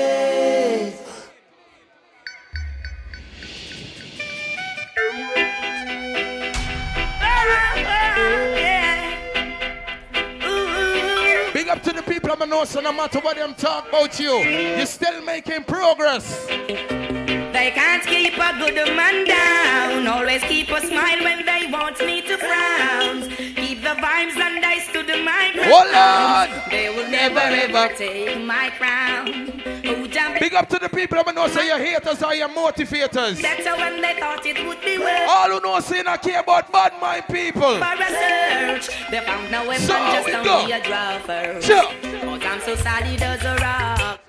Up 11.70 11.82
to 11.84 11.92
the 11.92 12.02
people 12.02 12.32
I'm 12.32 12.48
know, 12.48 12.64
so 12.64 12.80
no 12.80 12.92
matter 12.92 13.20
what 13.20 13.36
them 13.36 13.54
talk 13.54 13.88
about 13.88 14.18
you, 14.18 14.38
you're 14.38 14.86
still 14.86 15.22
making 15.22 15.62
progress. 15.64 16.46
They 16.48 17.70
can't 17.74 18.04
keep 18.04 18.34
a 18.34 18.58
good 18.58 18.74
man 18.96 19.24
down. 19.24 20.06
Always 20.08 20.42
keep 20.42 20.68
a 20.70 20.80
smile 20.80 21.22
when 21.22 21.46
they 21.46 21.70
want 21.70 22.00
me 22.00 22.22
to 22.22 22.36
frown. 22.38 23.49
The 23.90 23.96
vibes 23.96 24.36
and 24.36 24.64
I 24.64 24.78
stood 24.78 25.08
my 25.24 25.50
ground. 25.52 25.72
Hold 25.72 25.92
on. 25.92 26.70
They 26.70 26.90
will 26.90 27.10
never 27.10 27.40
ever 27.40 27.92
take 27.96 28.40
my 28.44 28.70
crown. 28.78 29.60
Oh. 29.84 30.38
Big 30.38 30.54
up 30.54 30.68
to 30.68 30.78
the 30.78 30.88
people 30.88 31.18
I'm 31.18 31.34
know, 31.34 31.48
say 31.48 31.66
your 31.66 31.78
haters 31.78 32.22
are 32.22 32.36
your 32.36 32.50
motivators. 32.50 33.42
That's 33.42 33.66
how 33.66 33.76
when 33.76 34.00
they 34.00 34.14
thought 34.20 34.46
it 34.46 34.64
would 34.64 34.80
be 34.82 34.96
well. 34.96 35.28
All 35.28 35.50
who 35.50 35.60
know 35.60 35.80
say 35.80 36.02
not 36.02 36.22
care 36.22 36.38
about 36.38 36.70
bad 36.70 37.00
mind 37.00 37.24
people. 37.32 37.78
For 37.78 37.82
a 37.82 38.78
search, 38.78 39.10
they 39.10 39.18
found 39.26 39.50
no 39.50 39.66
weapon, 39.66 39.82
So 39.82 39.94
just 39.94 40.26
we 40.26 40.34
only 40.36 40.70
a 40.70 41.20
first. 41.26 41.66
Sure. 41.66 41.92
But 42.00 42.44
I'm 42.44 42.60
so 42.60 42.76
solid 42.76 43.20
as 43.20 43.42
a 43.42 43.56
rock. 43.56 44.20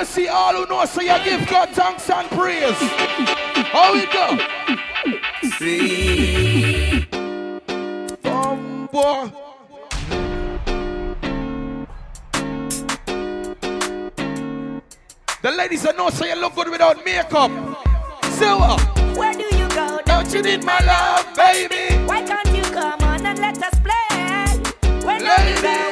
Me 0.00 0.06
see 0.06 0.28
all 0.28 0.54
who 0.54 0.66
know 0.66 0.84
so 0.86 1.00
you 1.02 1.16
give 1.24 1.46
God 1.46 1.68
thanks 1.70 2.08
and 2.08 2.28
praise. 2.30 2.76
How 3.72 3.92
we 3.92 4.06
go? 4.06 4.38
See. 5.58 7.06
Um, 8.24 8.88
boy. 8.90 9.30
The 15.42 15.50
ladies 15.50 15.82
that 15.82 15.96
know 15.96 16.10
say 16.10 16.34
you 16.34 16.40
look 16.40 16.54
good 16.54 16.70
without 16.70 17.04
makeup. 17.04 17.50
Silver. 18.38 18.76
Where 19.18 19.34
do 19.34 19.44
you 19.56 19.68
go? 19.68 20.00
Don't 20.06 20.32
you 20.32 20.42
need 20.42 20.64
my 20.64 20.78
love, 20.80 21.36
baby? 21.36 21.96
Why 22.06 22.22
can't 22.22 22.56
you 22.56 22.62
come 22.62 23.00
on 23.02 23.26
and 23.26 23.38
let 23.38 23.62
us 23.62 23.78
play? 23.80 25.04
When 25.04 25.26
are 25.26 25.48
you 25.48 25.62
going 25.62 25.80
Ladies. 25.80 25.89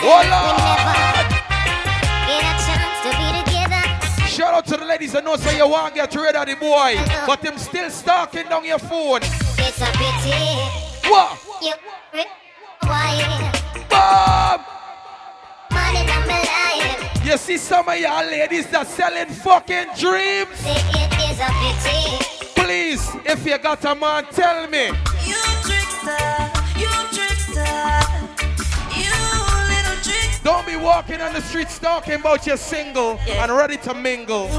Hold 0.00 0.30
on. 0.30 0.56
Get 2.26 2.42
a 2.42 2.54
chance 2.62 2.98
to 3.02 3.10
be 3.18 3.26
together. 3.42 3.82
Shout 4.28 4.54
out 4.54 4.66
to 4.66 4.76
the 4.76 4.84
ladies 4.84 5.12
that 5.12 5.24
know 5.24 5.36
say 5.36 5.56
you 5.56 5.68
want 5.68 5.94
to 5.94 6.00
get 6.00 6.14
rid 6.14 6.36
of 6.36 6.46
the 6.46 6.54
boy, 6.54 6.96
but 7.26 7.42
them 7.42 7.58
still 7.58 7.90
stalking 7.90 8.48
down 8.48 8.64
your 8.64 8.78
phone. 8.78 9.22
It's 9.22 9.80
a 9.80 9.90
pity. 9.98 11.10
What? 11.10 11.38
You. 11.60 11.72
Bob! 13.90 14.60
Money 15.72 16.06
don't 16.06 16.28
be. 16.28 17.28
You 17.28 17.36
see 17.36 17.58
some 17.58 17.88
of 17.88 17.98
y'all 17.98 18.24
ladies 18.24 18.68
that 18.68 18.86
selling 18.86 19.28
fucking 19.28 19.88
dreams? 19.98 20.62
It 20.62 21.12
is 21.26 21.40
a 21.40 21.50
pity. 21.58 22.24
Please, 22.54 23.10
if 23.24 23.44
you 23.44 23.58
got 23.58 23.84
a 23.84 23.94
man, 23.94 24.24
tell 24.30 24.66
me. 24.68 24.90
Don't 30.48 30.64
be 30.64 30.76
walking 30.76 31.20
on 31.20 31.34
the 31.34 31.42
streets 31.42 31.78
talking 31.78 32.14
about 32.14 32.46
you're 32.46 32.56
single 32.56 33.18
and 33.28 33.52
ready 33.52 33.76
to 33.76 33.92
mingle. 33.92 34.48
Girl, 34.48 34.56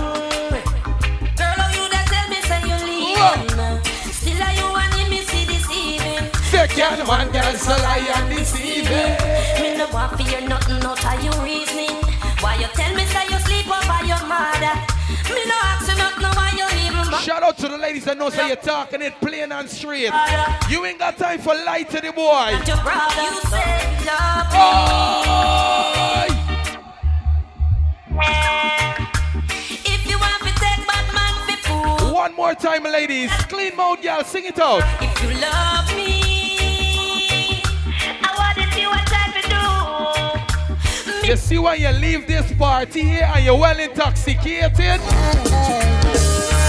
how 1.58 1.74
you 1.74 1.90
that 1.90 2.06
tell 2.06 2.30
me 2.30 2.38
say 2.46 2.62
you 2.62 2.78
leaving? 2.86 3.50
Still 4.14 4.38
are 4.38 4.54
you 4.54 4.70
wanting 4.70 5.10
me 5.10 5.26
see 5.26 5.50
this 5.50 5.66
evening? 5.74 6.30
Say 6.54 6.68
can 6.68 7.02
one 7.08 7.32
girl 7.32 7.54
so 7.58 7.74
lie 7.82 8.06
and 8.06 8.30
deceiving. 8.30 9.18
Me 9.58 9.78
no 9.82 9.90
want 9.90 10.14
for 10.14 10.22
you 10.30 10.48
nothing 10.48 10.78
out 10.86 11.02
of 11.02 11.24
you 11.26 11.34
reasoning. 11.42 11.98
Why 12.38 12.62
you 12.62 12.70
tell 12.78 12.94
me 12.94 13.06
say 13.10 13.26
you 13.26 13.40
sleep 13.50 13.66
over 13.66 14.06
your 14.06 14.22
mother? 14.30 14.78
Me 15.34 15.42
no 15.50 15.58
ask 15.74 15.90
you 15.90 15.98
nothing 15.98 16.49
Shout 17.18 17.43
out 17.43 17.57
to 17.57 17.68
the 17.68 17.78
ladies 17.78 18.05
that 18.05 18.18
know 18.18 18.30
say 18.30 18.47
you're 18.47 18.55
talking 18.55 19.01
it 19.01 19.14
plain 19.20 19.51
and 19.51 19.70
straight. 19.70 20.12
You 20.70 20.86
ain't 20.86 20.99
got 20.99 21.18
time 21.18 21.39
for 21.39 21.53
lie 21.53 21.84
to 21.84 21.99
the 22.01 22.12
boy. 22.12 22.57
Your 22.66 22.78
brother, 22.84 23.22
you 23.22 23.41
say 23.49 23.97
you 23.99 24.05
love 24.05 24.47
Oh! 24.53 25.89
If 29.86 30.10
you 30.10 30.18
want 30.20 30.43
to 30.43 30.51
take 30.53 30.88
bad 30.88 31.14
man 31.14 32.14
One 32.14 32.36
more 32.36 32.53
time, 32.53 32.84
ladies. 32.84 33.32
Clean 33.47 33.76
mouth, 33.76 34.03
y'all. 34.03 34.24
Sing 34.24 34.45
it 34.45 34.60
out. 34.60 34.84
if 35.01 35.24
you 35.24 35.30
love 35.41 35.93
me, 35.95 37.64
I 38.22 38.34
want 38.38 38.57
to 38.57 38.66
see 38.76 38.86
what 38.86 39.10
I 39.12 39.32
to 41.05 41.22
do. 41.22 41.28
You 41.28 41.36
see 41.38 41.57
when 41.57 41.80
you 41.82 41.89
leave 41.89 42.28
this 42.28 42.51
party 42.53 43.01
here 43.01 43.30
and 43.34 43.43
you're 43.45 43.57
well 43.57 43.80
intoxicated? 43.80 45.01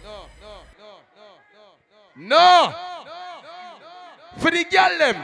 No. 2.15 2.73
For 4.37 4.51
the 4.51 4.63
girl 4.65 4.97
them. 4.99 5.15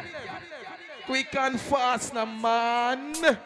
Quick 1.06 1.36
and 1.36 1.60
fast 1.60 2.16
now, 2.16 2.26
man. 2.26 3.14
Like 3.22 3.38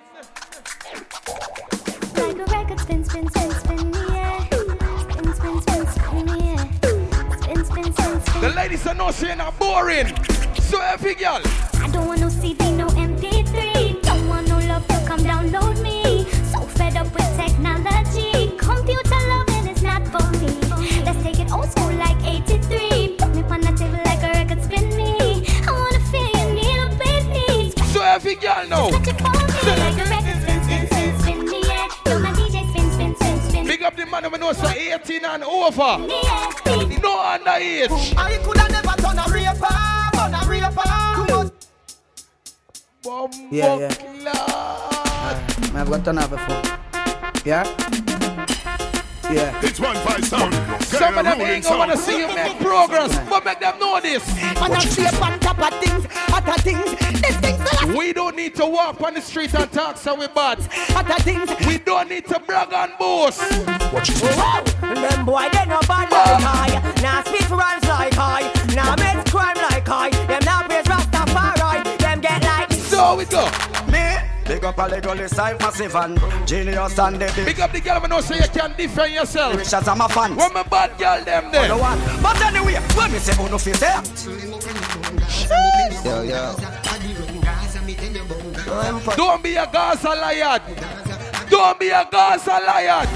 a 2.15 2.45
record 2.45 2.79
spin, 2.79 3.03
spin, 3.03 3.29
spin, 3.29 3.51
spin, 3.51 3.93
yeah. 3.93 4.45
Spin, 4.45 5.33
spin, 5.33 5.61
spin, 5.61 5.87
spin, 5.87 6.27
yeah. 6.39 6.63
Spin, 7.41 7.65
spin, 7.65 7.93
spin, 7.93 8.21
spin. 8.21 8.41
The 8.41 8.53
ladies 8.55 8.87
are 8.87 8.95
not 8.95 9.13
saying 9.13 9.41
I'm 9.41 9.53
boring. 9.57 10.07
So 10.61 10.79
every 10.79 11.15
girl. 11.15 11.41
I 11.81 11.89
don't 11.91 12.07
want 12.07 12.21
no 12.21 12.29
CD, 12.29 12.71
no 12.71 12.87
MP3. 12.87 13.48
To 15.51 15.81
me. 15.81 16.25
So 16.51 16.61
fed 16.77 16.95
up 16.97 17.13
with 17.13 17.29
technology. 17.37 18.55
Computer 18.57 19.19
loving 19.29 19.67
is 19.67 19.81
not 19.81 20.07
for 20.07 20.23
me. 20.39 20.49
Let's 21.03 21.21
take 21.23 21.39
it 21.39 21.51
old 21.51 21.69
school 21.71 21.93
like 21.93 22.17
83. 22.23 23.15
Put 23.17 23.35
me 23.35 23.43
on 23.43 23.61
the 23.61 23.71
table 23.77 24.01
like 24.05 24.23
a 24.23 24.29
record 24.37 24.63
spin 24.63 24.89
me. 24.95 25.45
I 25.67 25.71
wanna 25.71 25.99
feel 26.11 26.29
you 26.39 26.53
need 26.53 26.79
a 26.79 26.89
baby. 26.97 27.73
So 27.93 28.01
every 28.01 28.35
girl 28.35 28.67
know. 28.67 28.89
Big 33.65 33.83
up 33.83 33.95
the 33.95 34.05
man 34.05 34.23
who 34.23 34.37
knows 34.37 34.57
so 34.57 34.67
18 34.67 35.25
and 35.25 35.43
over. 35.43 35.97
No 37.01 37.13
underage. 37.31 38.13
I 38.17 38.37
coulda 38.43 38.67
never 38.69 38.95
done 39.01 39.19
a 39.19 39.25
raper, 39.31 39.75
done 40.13 40.33
a 40.33 40.49
raper. 40.49 41.58
Yeah, 43.05 43.77
yeah. 43.79 43.93
Uh, 44.27 45.73
I've 45.73 45.89
got 45.89 46.03
to 46.03 46.27
before. 46.27 46.61
Yeah? 47.45 47.63
Yeah. 49.31 49.57
It's 49.63 49.79
one 49.79 49.95
five 49.97 50.25
sound. 50.25 50.53
Some 50.83 51.17
of 51.17 51.23
them 51.23 51.39
ain't 51.39 51.63
gonna 51.63 51.77
wanna 51.77 51.95
see 51.95 52.17
you 52.19 52.27
make 52.27 52.59
progress, 52.59 53.17
but 53.29 53.45
make 53.45 53.59
them 53.61 53.79
know 53.79 54.01
this. 54.01 54.27
Man, 54.35 54.57
I 54.57 54.79
shape 54.79 55.21
on 55.21 55.39
top 55.39 55.59
of 55.59 55.79
things, 55.79 56.07
other 56.33 56.61
things. 56.61 56.83
These 57.21 57.37
things 57.37 57.59
that 57.59 57.95
We 57.97 58.11
don't 58.11 58.35
need 58.35 58.55
to 58.55 58.65
walk 58.65 58.99
on 59.01 59.13
the 59.13 59.21
street 59.21 59.53
and 59.53 59.71
talk 59.71 59.95
so 59.95 60.15
we 60.15 60.27
bad. 60.27 60.59
other 60.93 61.23
things. 61.23 61.49
We 61.65 61.77
don't 61.77 62.09
need 62.09 62.25
to 62.27 62.39
brag 62.39 62.73
and 62.73 62.91
boast. 62.99 63.39
Wow. 63.39 64.63
Them 64.81 65.25
boy, 65.25 65.47
they 65.53 65.65
no 65.67 65.79
bad 65.87 66.11
like 66.11 66.43
I. 66.43 67.01
Now 67.01 67.23
speak 67.23 67.49
runs 67.49 67.85
like 67.85 68.17
I. 68.17 68.51
Now 68.75 68.95
make 68.97 69.25
crime 69.27 69.55
like 69.55 69.87
I. 69.87 70.18
like. 72.99 73.09
So 73.09 73.15
we 73.15 73.25
go. 73.25 73.91
Me. 73.91 74.17
Big 74.45 74.65
up 74.65 74.79
a 74.79 74.87
little 74.87 75.27
side 75.27 75.59
massive 75.59 75.95
and 75.95 76.17
genius 76.47 76.97
and 76.97 77.21
the 77.21 77.43
Big 77.45 77.59
up 77.59 77.71
the 77.71 77.79
girl 77.79 77.99
who 77.99 78.07
know 78.07 78.19
so 78.19 78.33
you 78.33 78.49
can 78.49 78.75
defend 78.75 79.13
yourself. 79.13 79.55
Wish 79.55 79.73
as 79.73 79.87
I'm 79.87 80.01
a 80.01 80.09
fan. 80.09 80.35
When 80.35 80.53
my 80.53 80.63
bad 80.63 80.97
girl 80.97 81.23
them 81.23 81.51
there. 81.51 81.67
No 81.67 81.77
one. 81.77 81.99
But 82.21 82.41
anyway, 82.41 82.81
when 82.95 83.11
me 83.11 83.19
say 83.19 83.35
who 83.35 83.47
no 83.47 83.59
face 83.59 83.79
there. 83.79 84.01
Yo, 86.03 86.23
yo. 86.23 86.55
Don't 89.15 89.43
be 89.43 89.55
a 89.55 89.67
Gaza 89.71 90.09
lion. 90.09 90.61
Don't 91.49 91.79
be 91.79 91.89
a 91.89 92.07
Gaza 92.11 92.59
lion. 92.65 93.07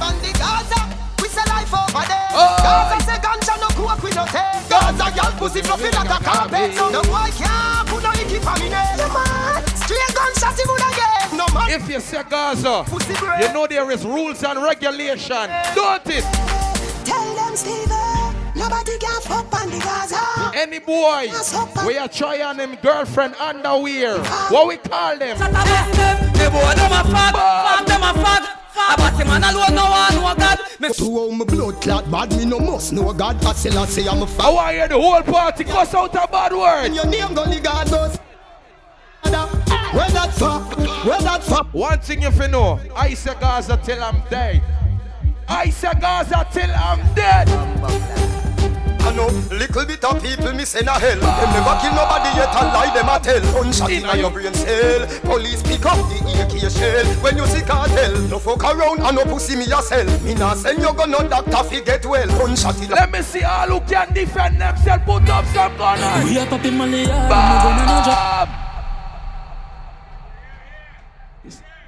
On 0.00 0.14
the 0.22 0.32
Gaza, 0.38 0.80
we 1.20 1.28
say 1.28 1.44
life 1.48 1.72
over 1.72 2.06
there. 2.06 2.28
Oh. 2.32 2.56
Gaza 2.62 3.04
say 3.04 3.18
ganja 3.18 3.60
no 3.60 3.68
coke 3.76 4.02
we 4.02 4.10
no 4.12 4.24
take. 4.24 4.68
Gaza 4.70 5.12
girl 5.14 5.32
pussy 5.38 5.60
fluffy 5.60 5.90
like 5.90 6.08
a 6.08 6.24
carpet. 6.24 6.74
So 6.74 6.90
no 6.90 7.02
boy 7.02 7.28
can't 7.36 7.91
put 8.32 8.44
no 8.44 8.44
icky 8.44 8.44
for 8.44 8.54
me 8.62 8.68
name. 8.70 8.96
No 8.96 9.08
man, 9.12 9.66
straight 9.76 10.14
gunshot 10.14 10.56
he 10.56 10.64
would 10.68 10.80
get. 10.94 11.32
No 11.32 11.46
man. 11.54 11.70
If 11.70 11.88
you 11.88 12.00
say 12.00 12.22
Gaza, 12.28 12.84
you 13.40 13.52
know 13.52 13.66
there 13.66 13.90
is 13.90 14.04
rules 14.04 14.42
and 14.44 14.62
regulation. 14.62 15.48
Don't 15.74 16.06
it? 16.06 16.24
Tell 17.04 17.34
them, 17.34 17.56
Steven, 17.56 18.34
nobody 18.54 18.98
can 18.98 19.20
fuck 19.22 19.60
on 19.60 19.70
the 19.70 19.78
Gaza. 19.78 20.52
Any 20.54 20.78
boy, 20.78 21.30
we 21.86 21.98
are 21.98 22.08
trying 22.08 22.56
them 22.56 22.76
girlfriend 22.82 23.34
underwear. 23.36 24.18
What 24.50 24.68
we 24.68 24.76
call 24.76 25.18
them? 25.18 25.38
The 25.38 26.48
boy 26.50 26.74
them 26.74 26.92
a 26.92 27.02
fag, 27.04 27.32
fag 27.32 27.86
them 27.86 28.02
a 28.02 28.12
fag. 28.12 28.61
A 28.90 28.96
batty 28.96 29.24
man 29.24 29.44
alone 29.44 29.74
no 29.74 29.84
one 29.90 30.14
know 30.14 30.34
God. 30.36 30.58
Me 30.80 30.88
To 30.92 31.04
how 31.04 31.30
my 31.30 31.44
blood 31.44 31.80
clot 31.80 32.10
bad, 32.10 32.30
me 32.36 32.44
no 32.44 32.58
must 32.58 32.92
know 32.92 33.12
God. 33.12 33.44
I 33.44 33.52
still 33.52 33.78
I 33.78 33.86
say 33.86 34.08
I'm 34.08 34.20
a 34.20 34.24
I 34.24 34.26
fan. 34.26 34.54
want 34.54 34.68
to 34.68 34.72
hear 34.74 34.88
the 34.88 35.00
whole 35.00 35.22
party 35.22 35.64
cuss 35.64 35.94
out 35.94 36.14
a 36.14 36.28
bad 36.30 36.52
word. 36.52 36.84
And 36.86 36.94
your 36.94 37.06
name 37.06 37.34
gonna 37.34 37.60
God 37.60 37.90
knows. 37.90 38.18
Where 39.22 40.08
that 40.10 40.32
fuck? 40.34 40.76
Where 41.04 41.20
that 41.20 41.42
fuck? 41.44 41.72
One 41.72 41.98
thing 42.00 42.22
you 42.22 42.30
fi 42.30 42.46
know, 42.46 42.80
I 42.96 43.14
say 43.14 43.34
Gaza 43.38 43.78
till 43.82 44.02
I'm 44.02 44.22
dead. 44.30 44.62
I 45.48 45.70
say 45.70 45.92
Gaza 46.00 46.46
till 46.52 46.70
I'm 46.70 47.14
dead. 47.14 47.48
I 49.04 49.12
know 49.14 49.26
little 49.50 49.84
bit 49.84 50.04
of 50.04 50.22
people 50.22 50.52
miss 50.52 50.74
in 50.74 50.86
a 50.86 50.92
hell. 50.92 51.18
Them 51.18 51.50
never 51.52 51.74
kill 51.82 51.94
nobody 51.94 52.30
yet 52.38 52.54
and 52.54 52.70
lie 52.70 52.94
them 52.94 53.08
a 53.10 53.18
tell. 53.18 53.42
Gunshot 53.52 53.90
in 53.90 54.04
a 54.04 54.16
your 54.16 54.30
brain 54.30 54.54
cell. 54.54 55.06
Police 55.22 55.62
pick 55.62 55.84
up 55.84 55.98
the 56.08 56.18
AK 56.38 56.70
shell. 56.70 57.06
When 57.22 57.36
you 57.36 57.46
see 57.46 57.62
cartel, 57.62 58.16
no 58.28 58.38
fuck 58.38 58.62
around 58.62 59.00
and 59.00 59.16
no 59.16 59.24
pussy 59.24 59.56
me 59.56 59.64
yourself. 59.64 60.22
Me 60.22 60.34
nah 60.34 60.54
send 60.54 60.78
you 60.78 60.94
go 60.94 61.04
no 61.04 61.18
doctor 61.28 61.64
fi 61.64 61.80
get 61.80 62.06
well. 62.06 62.28
Gunshot 62.38 62.78
in 62.78 62.92
a 62.92 62.94
Let 62.94 63.10
me 63.10 63.22
see 63.22 63.42
all 63.42 63.68
who 63.68 63.80
can 63.80 64.12
defend 64.12 64.60
themselves. 64.60 65.04
Put 65.04 65.28
up 65.28 65.44
some 65.46 65.76
gunners. 65.76 66.24
We 66.24 66.38
are 66.38 66.46
popping 66.46 66.76
money, 66.76 67.02
yeah. 67.02 67.28
I'm 67.28 67.62
gonna 67.64 67.84
no 67.86 68.04
drop. 68.04 68.48
Bam! 68.48 68.62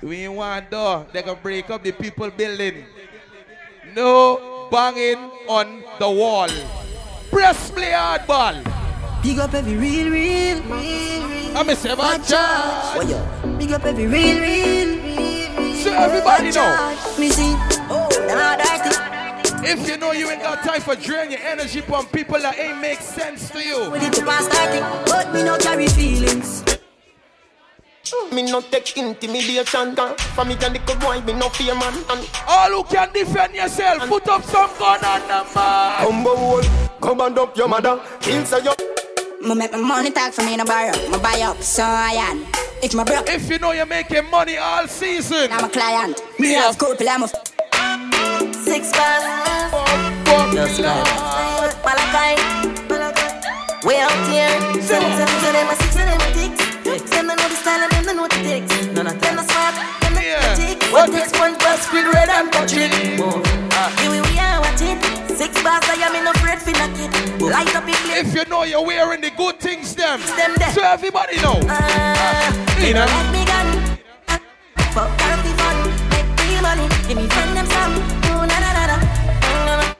We 0.02 0.24
ain't 0.24 0.34
want 0.34 0.70
door. 0.70 1.06
They 1.12 1.22
can 1.22 1.36
break 1.42 1.70
up 1.70 1.82
the 1.82 1.92
people 1.92 2.30
building. 2.30 2.84
No 3.94 4.68
banging 4.70 5.30
on 5.48 5.84
the 5.98 6.10
wall. 6.10 6.48
Press 7.34 7.68
play 7.72 7.90
hardball. 7.90 8.62
Big 9.20 9.40
up 9.40 9.52
every 9.54 9.74
real, 9.74 10.08
real, 10.08 10.62
real, 10.62 11.26
real. 11.26 11.56
I'm 11.58 11.68
a 11.68 11.74
seven 11.74 12.22
charge. 12.22 13.08
Big 13.58 13.72
up 13.72 13.84
every 13.84 14.06
real, 14.06 14.40
real, 14.40 14.88
real, 15.02 15.56
real. 15.58 15.74
So 15.82 15.92
everybody 15.92 16.52
know. 16.52 16.96
Me 17.18 17.30
see, 17.30 17.56
oh, 17.90 18.08
nah, 18.28 18.54
dirty. 18.54 19.68
If 19.68 19.88
you 19.88 19.96
know 19.96 20.12
you 20.12 20.30
ain't 20.30 20.42
got 20.42 20.62
time 20.62 20.80
for 20.80 20.94
drain 20.94 21.32
your 21.32 21.40
energy 21.40 21.80
from 21.80 22.06
people 22.06 22.38
that 22.38 22.56
ain't 22.56 22.80
make 22.80 23.00
sense 23.00 23.50
to 23.50 23.58
you. 23.58 23.90
With 23.90 24.04
it 24.04 24.12
to 24.12 24.24
pass 24.24 24.46
30, 24.46 25.10
but 25.10 25.34
me 25.34 25.42
no 25.42 25.58
carry 25.58 25.88
feelings. 25.88 26.62
Me 28.32 28.42
no 28.42 28.60
take 28.60 28.96
intimidation 28.96 29.94
gun. 29.94 30.16
For 30.34 30.44
me 30.44 30.56
can 30.56 30.72
little 30.72 30.96
boy, 30.96 31.20
me 31.22 31.32
no 31.32 31.48
fear 31.48 31.74
man. 31.74 31.94
And 32.10 32.28
All 32.46 32.70
who 32.70 32.84
can 32.84 33.12
defend 33.12 33.54
yourself, 33.54 34.06
put 34.08 34.28
up 34.28 34.42
some 34.44 34.70
gun 34.78 35.04
on 35.04 35.20
the 35.22 35.44
man. 35.54 36.04
Combo 36.06 36.36
hole, 36.36 36.62
come 37.00 37.20
and 37.22 37.38
up 37.38 37.56
your 37.56 37.68
mother. 37.68 38.00
Kill 38.20 38.44
say 38.44 38.62
you. 38.64 38.72
Me 39.48 39.54
make 39.54 39.72
my 39.72 39.78
money 39.78 40.10
talk 40.10 40.32
for 40.32 40.42
me 40.42 40.56
no 40.56 40.64
borrow. 40.64 40.92
Me 41.10 41.18
buy 41.18 41.40
up, 41.42 41.60
so 41.62 41.82
I 41.82 42.12
am. 42.18 42.46
If 42.82 42.94
my 42.94 43.04
broke, 43.04 43.28
If 43.28 43.48
you 43.50 43.58
know 43.58 43.72
you're 43.72 43.86
making 43.86 44.28
money 44.30 44.58
all 44.58 44.86
season, 44.86 45.48
I'm 45.52 45.64
a 45.64 45.68
client. 45.68 46.20
Me 46.38 46.52
have 46.54 46.76
couple, 46.78 47.08
I'm 47.08 47.22
a 47.22 47.24
f- 47.24 47.34
Six 48.64 48.90
bars. 48.92 49.24
Yes, 50.54 50.78
Malachi. 51.84 52.36
Way 53.86 54.00
out 54.00 54.28
here. 54.28 54.82
Seven, 54.82 55.10
seven, 55.12 55.40
so 55.40 55.52
them 55.52 55.68
a 55.68 55.76
six, 55.76 55.96
and 55.96 56.03
them 57.26 57.30
a 57.30 57.36
they 57.36 57.42
know 57.42 57.48
the 57.48 57.56
style 57.56 57.82
and 57.82 57.92
them 57.92 58.04
they 58.04 58.14
know 58.14 58.28
the 58.28 58.36
ticks. 58.44 58.86
Them 58.92 59.06
a 59.06 59.44
smart, 59.44 59.74
them 60.00 60.14
they 60.14 60.28
Yeah. 60.28 60.92
What 60.92 61.10
takes 61.10 61.32
SpongeBob, 61.32 61.78
Squidward 61.80 62.28
and 62.28 62.52
Patrick. 62.52 62.92
Here 62.92 64.10
we 64.10 64.38
are 64.38 64.60
watching. 64.60 65.00
Six 65.28 65.62
bars, 65.62 65.84
I 65.88 65.96
am 66.04 66.14
in 66.14 66.26
for 66.32 66.72
knock 66.72 66.96
it. 67.00 67.40
Light 67.40 67.74
up 67.74 67.84
clip. 67.84 68.26
If 68.26 68.34
you 68.34 68.44
know 68.50 68.64
you're 68.64 68.84
wearing 68.84 69.20
the 69.20 69.30
good 69.30 69.58
things, 69.58 69.94
them. 69.94 70.20
Them 70.36 70.54
there. 70.58 70.72
So 70.72 70.82
everybody 70.82 71.36
know. 71.40 71.60
Ah, 71.68 72.52
You 72.80 72.94
know. 72.94 73.06
Let 73.06 73.32
me 73.32 73.44
gun. 73.44 73.98
Fuck 74.92 75.20
healthy 75.20 75.52
fun. 75.58 75.76
Make 76.10 76.28
real 76.44 76.62
money. 76.62 76.88
Give 77.08 77.16
me 77.16 77.26
friend 77.28 77.56
them 77.56 77.66
some. 77.66 77.94
Na 78.46 78.58
na 78.60 78.70
na 78.72 78.86
na. 78.86 78.96
Na, 79.66 79.76
na. 79.80 79.94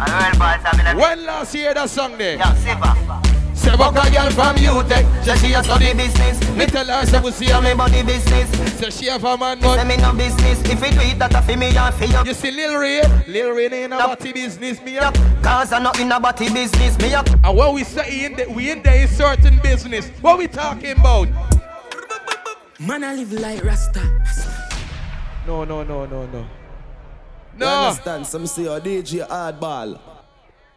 When 0.00 1.26
last 1.26 1.54
year 1.54 1.74
that 1.74 1.90
song 1.90 2.16
there? 2.16 2.36
Yeah, 2.36 2.54
Siva. 2.54 3.30
Seven 3.54 3.92
girl 3.92 4.30
from 4.30 4.56
UTech, 4.56 5.24
say 5.24 5.36
she 5.36 5.52
a 5.52 5.62
study 5.62 5.92
business. 5.92 6.40
Me 6.56 6.64
tell 6.64 6.86
her 6.86 7.04
say 7.04 7.20
we 7.20 7.30
see 7.30 7.46
her 7.46 7.60
me 7.60 7.74
body 7.74 8.02
business. 8.02 8.48
Say 8.78 8.90
she 8.90 9.06
have 9.10 9.22
a 9.22 9.36
man 9.36 9.60
but 9.60 9.76
Say 9.76 9.86
me 9.86 9.96
no 9.98 10.14
business. 10.14 10.62
If 10.62 10.82
it 10.82 10.94
do 10.94 11.00
it, 11.00 11.18
that 11.18 11.34
a 11.34 11.42
fi 11.42 11.56
me 11.56 11.76
and 11.76 11.94
fi 11.94 12.06
you. 12.06 12.24
You 12.24 12.32
see 12.32 12.50
Lil 12.50 12.78
Ray, 12.78 13.02
Lil 13.28 13.50
Ray 13.50 13.66
ain't 13.66 13.92
a 13.92 13.98
body 13.98 14.32
business 14.32 14.80
me 14.80 14.96
up. 14.98 15.14
Cause 15.42 15.72
I 15.72 15.78
not 15.78 16.00
in 16.00 16.10
a 16.10 16.18
body 16.18 16.50
business 16.50 16.98
me 16.98 17.12
up. 17.12 17.28
And 17.44 17.54
what 17.54 17.74
we 17.74 17.84
say 17.84 18.24
in 18.24 18.36
the, 18.36 18.46
we 18.48 18.70
in 18.70 18.82
there 18.82 19.04
is 19.04 19.14
certain 19.14 19.58
business. 19.58 20.08
What 20.22 20.38
we 20.38 20.48
talking 20.48 20.92
about? 20.92 21.28
Man, 22.78 23.04
I 23.04 23.14
live 23.16 23.32
like 23.32 23.62
Rasta. 23.62 24.00
No, 25.46 25.64
no, 25.64 25.84
no, 25.84 26.06
no, 26.06 26.24
no. 26.26 26.46
You 27.60 27.66
understand? 27.66 28.26
Some 28.26 28.46
say 28.46 28.66
oh, 28.66 28.76
your 28.76 28.80
DJ 28.80 29.28
hardball. 29.28 30.00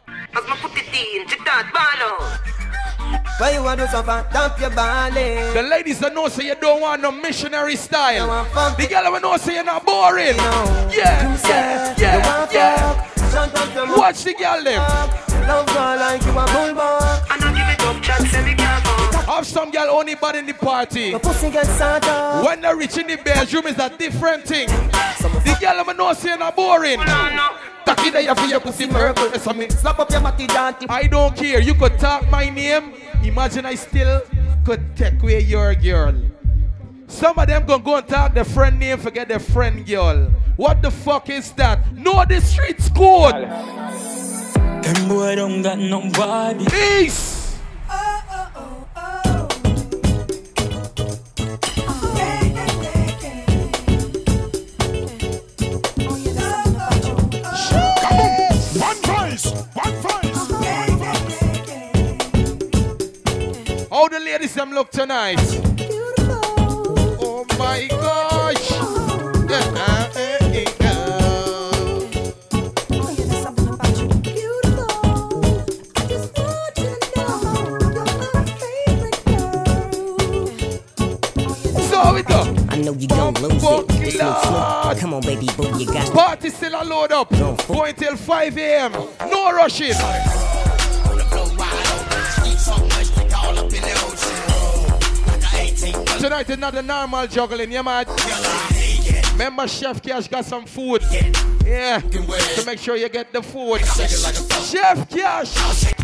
As 0.06 0.46
my 0.46 0.56
put 0.56 0.72
it 0.76 0.84
in, 0.88 1.26
check 1.26 1.42
that 1.46 1.70
ball 1.72 2.04
out. 2.04 3.40
Why 3.40 3.52
you 3.52 3.62
want 3.62 3.80
to 3.80 3.88
suffer? 3.88 4.28
Dump 4.32 4.60
your 4.60 4.70
ballet. 4.70 5.52
The 5.54 5.62
ladies 5.62 5.98
that 6.00 6.12
know 6.12 6.28
say 6.28 6.46
you 6.46 6.54
don't 6.54 6.82
want 6.82 7.00
no 7.00 7.10
missionary 7.10 7.76
style. 7.76 8.44
The 8.76 8.86
girl 8.86 9.12
that 9.12 9.22
know 9.22 9.36
say 9.38 9.54
you're 9.54 9.64
not 9.64 9.86
boring. 9.86 10.36
Yeah, 10.36 11.38
yeah, 11.48 11.94
yeah, 11.98 12.48
yeah. 12.52 13.96
Watch 13.96 14.24
the 14.24 14.34
girl 14.34 14.62
them. 14.62 14.80
Love 15.48 15.66
girl 15.66 15.96
like 15.96 16.22
you 16.22 16.30
a 16.30 16.44
bulldog. 16.46 17.02
I 17.30 17.38
don't 17.40 17.54
give 17.54 17.68
it 17.68 17.80
up, 17.80 18.02
chat, 18.02 18.20
say 18.28 18.44
me 18.44 18.54
can't 18.54 18.93
Have 19.26 19.46
some 19.46 19.70
girl 19.70 19.88
only 19.90 20.14
bad 20.14 20.36
in 20.36 20.46
the 20.46 20.52
party. 20.52 21.10
Your 21.10 21.20
pussy 21.20 21.50
get. 21.50 21.66
Uh. 21.80 22.42
When 22.42 22.60
they 22.60 22.74
reach 22.74 22.98
in 22.98 23.06
the 23.06 23.16
bedroom 23.16 23.66
is 23.66 23.78
a 23.78 23.88
different 23.90 24.44
thing. 24.44 24.68
The 24.68 25.56
girl 25.60 25.84
them 25.84 25.96
know 25.96 26.12
say 26.12 26.30
you're 26.30 26.38
not 26.38 26.54
boring. 26.56 26.98
Taki 26.98 28.10
there 28.10 28.22
you 28.22 28.34
feel 28.34 28.50
your 28.50 28.60
pussy 28.60 28.86
purple. 28.86 29.28
That's 29.30 29.46
what 29.46 29.56
me. 29.56 29.68
Slap 29.70 29.98
up 29.98 30.10
your 30.10 30.20
matty 30.20 30.46
dantty. 30.46 30.86
I 30.88 31.06
don't 31.06 31.36
care. 31.36 31.60
You 31.60 31.74
could 31.74 31.98
talk 31.98 32.28
my 32.30 32.48
name. 32.50 32.94
Imagine 33.22 33.66
I 33.66 33.74
still 33.74 34.22
could 34.64 34.96
take 34.96 35.22
away 35.22 35.40
your 35.40 35.74
girl. 35.74 36.14
Some 37.06 37.38
of 37.38 37.46
them 37.46 37.64
gonna 37.66 37.82
go 37.82 37.96
and 37.96 38.08
talk 38.08 38.34
their 38.34 38.44
friend 38.44 38.78
name, 38.78 38.98
forget 38.98 39.28
their 39.28 39.38
friend 39.38 39.86
girl. 39.86 40.30
What 40.56 40.82
the 40.82 40.90
fuck 40.90 41.28
is 41.30 41.52
that? 41.52 41.92
Know 41.94 42.24
the 42.28 42.40
streets 42.40 42.88
code. 42.88 43.34
Them 44.84 45.08
boy 45.08 45.36
don't 45.36 45.62
got 45.62 45.78
no 45.78 46.10
body. 46.10 46.64
Peace. 46.66 47.56
One 47.86 48.23
How 63.90 64.08
the 64.08 64.20
ladies 64.20 64.54
them 64.54 64.72
look 64.72 64.90
tonight? 64.90 65.38
Oh 67.20 67.46
my 67.58 67.86
gosh. 67.88 68.70
Yeah, 69.48 69.93
how? 82.04 82.54
I 82.68 82.76
know 82.78 82.92
you 82.92 83.08
gon' 83.08 83.34
lose 83.34 83.62
it. 83.62 83.88
This 83.88 84.18
no 84.18 84.34
fluke. 84.34 84.98
Come 84.98 85.14
on, 85.14 85.22
baby 85.22 85.48
boo, 85.56 85.78
you 85.78 85.86
got 85.86 86.12
Party 86.12 86.50
still 86.50 86.74
a 86.80 86.84
load 86.84 87.12
up. 87.12 87.30
Going 87.66 87.94
till 87.94 88.16
5 88.16 88.58
a.m. 88.58 88.92
No 89.30 89.52
rushing. 89.52 89.94
Tonight 96.20 96.48
is 96.48 96.58
not 96.58 96.74
a 96.74 96.82
normal 96.82 97.26
juggling, 97.26 97.70
yeah 97.70 97.82
man. 97.82 98.06
Remember 99.32 99.68
Chef 99.68 100.00
Cash 100.00 100.28
got 100.28 100.44
some 100.44 100.64
food. 100.64 101.02
Yeah. 101.64 102.00
So 102.00 102.64
make 102.64 102.78
sure 102.78 102.96
you 102.96 103.08
get 103.08 103.32
the 103.32 103.42
food. 103.42 103.80
Chef 103.80 105.08
Cash. 105.10 106.03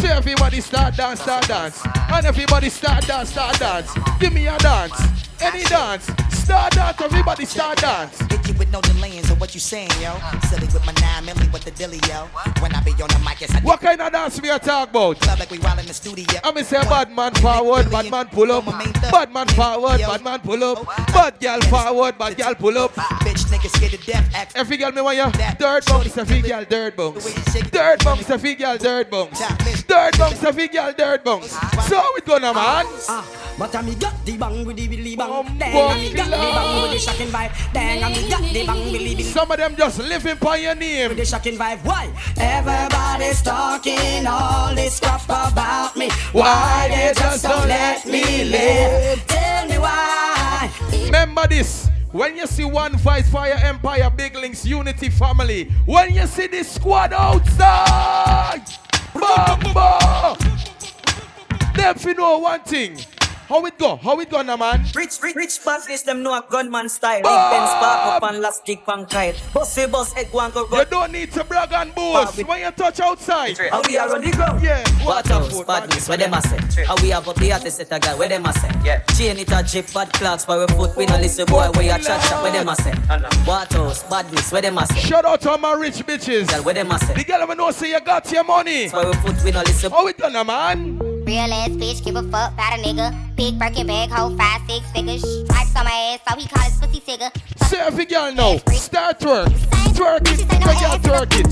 So 0.00 0.08
everybody 0.08 0.62
start 0.62 0.96
dance, 0.96 1.20
start 1.20 1.46
dance. 1.46 1.82
And 1.84 2.24
everybody 2.24 2.70
start 2.70 3.06
dance, 3.06 3.30
start 3.30 3.58
dance. 3.58 3.92
Give 4.18 4.32
me 4.32 4.46
a 4.46 4.56
dance. 4.56 4.98
Any 5.42 5.62
dance. 5.64 6.06
Start 6.30 6.72
dance, 6.72 7.00
everybody 7.02 7.44
start 7.44 7.76
dance. 7.76 8.29
Hit 8.60 8.68
you 8.72 8.78
with 8.78 8.86
no 8.86 8.92
delaying, 8.92 9.24
so 9.24 9.34
what 9.34 9.54
you 9.54 9.60
saying, 9.60 9.90
yo? 10.00 10.18
Silly 10.48 10.66
with 10.66 10.84
my 10.86 10.92
nine 11.00 11.24
milli 11.24 11.52
with 11.52 11.64
the 11.64 11.70
dilly, 11.70 12.00
yo. 12.08 12.26
When 12.60 12.74
I 12.74 12.82
be 12.82 12.92
on 12.92 13.08
the 13.08 13.20
mic, 13.24 13.40
yes, 13.40 13.54
I 13.54 13.60
What 13.60 13.80
kind 13.80 14.00
of 14.00 14.12
dance 14.12 14.40
we 14.40 14.50
are 14.50 14.58
talk 14.58 14.90
about? 14.90 15.20
club 15.20 15.38
like 15.38 15.50
we 15.50 15.58
wild 15.58 15.78
in 15.80 15.86
the 15.86 15.94
studio. 15.94 16.26
I'm 16.44 16.62
say 16.64 16.82
bad 16.82 17.10
man 17.10 17.34
forward, 17.34 17.90
bad 17.90 18.10
man 18.10 18.26
pull 18.28 18.52
up. 18.52 18.66
Bad 18.66 19.32
man 19.32 19.48
forward, 19.48 19.98
bad 20.00 20.24
man 20.24 20.40
pull 20.40 20.64
up. 20.64 20.78
Oh, 20.80 21.04
bad 21.12 21.40
girl 21.40 21.60
forward, 21.62 22.18
bad 22.18 22.36
girl 22.36 22.54
pull 22.54 22.78
up. 22.78 22.94
Bitch 22.94 23.44
niggas 23.46 23.76
scared 23.76 23.92
to 23.92 24.06
death, 24.06 24.34
act 24.34 24.56
Every 24.56 24.76
girl 24.76 24.92
me 24.92 25.02
want 25.02 25.16
you. 25.16 25.30
Dirt 25.58 25.86
bunks, 25.86 26.16
every 26.16 26.42
girl 26.42 26.64
dirt 26.64 26.96
bunks. 26.96 27.24
Dirt 27.70 28.04
bunks, 28.04 28.30
every 28.30 28.54
girl 28.54 28.76
dirt 28.76 29.10
bunks. 29.10 29.40
Dirt 29.84 30.18
bunks, 30.18 30.44
every 30.44 30.68
girl 30.68 30.92
dirt 30.92 31.24
bunks. 31.24 31.54
Uh-huh. 31.54 31.80
So 31.82 31.96
how 31.96 32.14
it 32.16 32.24
gonna 32.24 32.50
uh-huh. 32.50 32.84
man? 32.84 32.86
Uh-huh. 32.86 33.36
But 33.58 33.74
I 33.74 33.82
me 33.82 33.94
got 33.94 34.24
the 34.24 34.36
bang 34.38 34.64
with 34.64 34.76
the 34.76 34.88
billy 34.88 35.16
bang. 35.16 35.58
Then 35.58 35.72
boy, 35.72 35.88
I 35.88 35.94
me 35.96 36.14
got 36.14 36.24
the 36.30 36.36
bang 36.36 36.82
with 36.82 36.92
the 36.92 36.98
shocking 36.98 37.28
vibe. 37.28 37.72
Then 37.72 38.04
I 38.04 38.08
me 38.08 38.28
got 38.28 38.40
the 38.52 38.66
bang 38.66 38.92
billy 38.92 39.14
billy. 39.14 39.22
Some 39.24 39.50
of 39.50 39.58
them 39.58 39.76
just 39.76 39.98
living 39.98 40.36
by 40.36 40.56
your 40.56 40.74
name. 40.74 41.08
With 41.08 41.18
the 41.18 41.24
shocking 41.24 41.56
vibe. 41.56 41.84
Why? 41.84 42.10
Everybody's 42.36 43.42
talking 43.42 44.26
all 44.26 44.74
this 44.74 44.94
stuff 44.94 45.24
about 45.24 45.96
me. 45.96 46.10
Why 46.32 46.88
they 46.88 47.12
just 47.14 47.42
don't 47.42 47.68
let 47.68 48.06
me 48.06 48.44
live? 48.44 49.26
Tell 49.26 49.66
me 49.66 49.78
why. 49.78 50.70
Remember 51.04 51.46
this. 51.46 51.88
When 52.12 52.36
you 52.36 52.46
see 52.48 52.64
one 52.64 52.96
Voice 52.96 53.30
Fire 53.30 53.58
Empire 53.62 54.10
Big 54.10 54.34
Links 54.34 54.66
Unity 54.66 55.10
Family, 55.10 55.70
when 55.86 56.12
you 56.12 56.26
see 56.26 56.48
this 56.48 56.72
squad 56.72 57.12
outside, 57.12 58.64
Bamba! 59.14 60.36
Them 61.74 61.94
fi 61.94 62.12
know 62.12 62.38
one 62.38 62.60
thing. 62.62 62.96
How 63.50 63.66
it 63.66 63.76
go? 63.78 63.96
How 63.96 64.20
it 64.20 64.30
go 64.30 64.42
now, 64.42 64.56
man? 64.56 64.84
Rich, 64.94 65.18
rich, 65.20 65.34
rich 65.34 65.58
business, 65.64 66.02
them 66.02 66.22
know 66.22 66.34
a 66.34 66.44
gunman 66.48 66.88
style. 66.88 67.22
Ah! 67.24 67.50
Big 67.50 67.58
Ben 67.58 67.66
spark 67.66 68.22
up 68.22 68.30
and 68.30 68.40
last 68.40 68.64
kick 68.64 68.86
pan 68.86 69.06
kite. 69.06 69.42
Bossy 69.52 69.88
boss, 69.88 70.16
egg 70.16 70.28
one 70.30 70.52
go 70.52 70.68
You 70.70 70.84
don't 70.84 71.10
need 71.10 71.32
to 71.32 71.42
brag 71.42 71.72
and 71.72 71.92
boast 71.92 72.38
when 72.46 72.60
you 72.60 72.70
touch 72.70 73.00
outside. 73.00 73.58
How 73.58 73.82
we 73.88 73.98
are 73.98 74.14
on 74.14 74.22
the 74.22 74.30
ground? 74.30 74.62
Yeah. 74.62 74.84
Waterhouse, 75.04 75.64
badness, 75.64 76.08
where 76.08 76.18
them 76.18 76.34
a 76.34 76.40
say? 76.42 76.84
How 76.84 76.94
we 77.02 77.08
have 77.08 77.26
up 77.26 77.34
the 77.34 77.52
artist 77.52 77.78
set 77.78 77.88
a 77.90 77.98
guy, 77.98 78.14
where 78.14 78.28
them 78.28 78.46
a 78.46 78.52
say? 78.52 78.70
Yeah. 78.84 79.02
Chain 79.18 79.36
it 79.36 79.50
a 79.50 79.64
drip, 79.68 79.92
bad 79.92 80.12
clocks 80.12 80.44
for 80.44 80.62
a 80.62 80.68
foot. 80.68 80.96
We 80.96 81.06
no 81.06 81.16
listen 81.16 81.46
boy, 81.46 81.72
where 81.72 81.82
you 81.82 82.04
chat 82.04 82.22
chat, 82.22 82.40
where 82.44 82.52
them 82.52 82.68
a 82.68 82.76
say? 82.76 82.94
Waterhouse, 83.48 84.04
badness, 84.04 84.52
where 84.52 84.62
them 84.62 84.78
a 84.78 84.86
say? 84.86 85.00
Shout 85.00 85.24
out 85.24 85.40
to 85.40 85.50
all 85.50 85.58
my 85.58 85.72
rich 85.72 86.06
bitches. 86.06 86.48
Girl, 86.48 86.62
where 86.62 86.74
them 86.74 86.92
a 86.92 87.00
say? 87.00 87.14
The 87.14 87.24
girl 87.24 87.44
me 87.48 87.56
know 87.56 87.72
say 87.72 87.90
you 87.90 88.00
got 88.00 88.30
your 88.30 88.44
money. 88.44 88.90
For 88.90 89.08
a 89.08 89.12
foot, 89.16 89.42
we 89.42 89.50
no 89.50 89.62
listen. 89.62 89.90
How 89.90 90.06
it 90.06 90.18
done, 90.18 90.34
now, 90.34 90.44
man? 90.44 91.09
Real 91.30 91.52
ass 91.54 91.68
bitch, 91.68 92.04
give 92.04 92.16
a 92.16 92.24
fuck 92.24 92.54
about 92.54 92.76
a 92.76 92.82
nigga. 92.82 93.14
Big 93.36 93.56
Birkin 93.56 93.86
bag, 93.86 94.10
hold 94.10 94.36
five, 94.36 94.60
six 94.68 94.90
figures. 94.90 95.22
Stripes 95.22 95.76
on 95.76 95.84
my 95.84 96.18
ass, 96.18 96.18
so 96.28 96.36
he 96.36 96.48
call 96.48 96.64
his 96.64 96.76
pussy 96.80 96.98
figure. 96.98 97.30
Say 97.68 97.78
every 97.78 98.04
girl 98.04 98.34
now. 98.34 98.56
Start 98.74 99.20
twerk. 99.20 99.46
Twerk 99.94 100.26
it. 100.26 100.48
Make 100.66 100.80
y'all 100.80 100.98
twerk 100.98 101.38
it. 101.38 101.46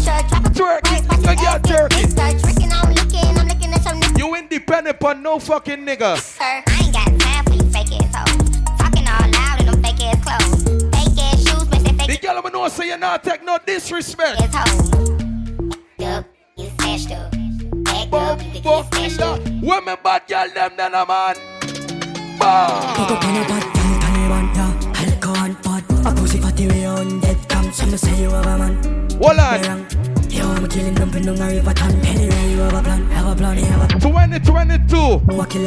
Twerk 0.59 0.83
it. 0.83 1.24
Make 1.24 1.41
y'all 1.43 1.61
twerk 1.61 1.93
it. 2.03 2.11
Start 2.11 2.41
tricking, 2.41 2.72
I'm 2.72 2.93
licking, 2.93 3.39
I'm 3.39 3.47
looking 3.47 3.72
at 3.72 3.85
your 3.85 3.95
nigga. 3.95 4.18
You 4.18 4.35
independent 4.35 4.97
upon 4.97 5.22
no 5.22 5.39
fucking 5.39 5.87
nigga. 5.87 6.18
Sir, 6.18 6.43
I 6.43 6.83
ain't 6.83 6.93
got 6.93 7.20
time 7.20 7.45
for 7.45 7.53
you 7.53 7.70
fake 7.70 8.03
ass 8.03 8.16
hoes. 8.16 8.51
Talking 8.81 9.07
all 9.07 9.31
loud 9.31 9.61
in 9.61 9.66
them 9.66 9.81
fake 9.81 10.03
ass 10.03 10.18
clothes. 10.24 10.64
Fake 10.91 11.22
ass 11.22 11.39
shoes, 11.39 11.70
match 11.70 11.83
that 11.85 11.99
The 11.99 12.05
fake 12.14 12.22
girl 12.22 12.43
me 12.43 12.51
know 12.51 12.66
say 12.66 12.89
you 12.89 12.97
not 12.97 13.22
take 13.22 13.45
no 13.45 13.57
disrespect. 13.64 14.41
ass 14.43 15.18
Back 18.11 18.41
up, 18.41 18.43
you 18.43 18.51
think 18.51 18.65
you 18.65 18.85
smashed 18.85 19.21
up. 19.21 19.39
When 19.63 19.85
me 19.85 19.95
bad 20.03 20.23
girl 20.27 20.49
them 20.55 20.73
then 20.77 20.95
a 20.95 21.05
man. 21.07 21.35
Put 22.39 23.11
up 23.11 23.25
on 23.25 23.37
a 23.37 23.45
bad 23.47 23.65
girl, 23.75 23.95
Taliban, 24.03 24.47
yeah. 24.55 25.03
Alcohol 25.03 25.55
pot. 25.63 25.85
A 26.07 26.09
pussy 26.15 26.39
fatty 26.39 26.69
way 26.69 26.87
on 26.87 27.21
dead 27.21 27.39
cam. 27.49 27.73
Some 27.73 27.97
say 27.97 28.23
you 28.23 28.31
have 28.31 28.47
a 28.47 28.59
man. 28.59 28.75
Hold 29.21 29.39
on. 29.39 29.87
Yo, 30.31 30.47
I'm 30.47 30.69
killing 30.69 30.95
them 30.95 31.11
in 31.17 31.23
the 31.23 31.33
river 31.33 31.73
town. 31.75 31.93
Anyway, 32.07 32.51
you 32.53 32.59
have 32.59 32.75
a 32.75 32.83
plan, 32.83 33.07
have 33.11 33.33
a 33.33 33.35
plan, 33.37 33.59
have 33.59 33.91
a 33.91 34.01
2022. 34.01 35.21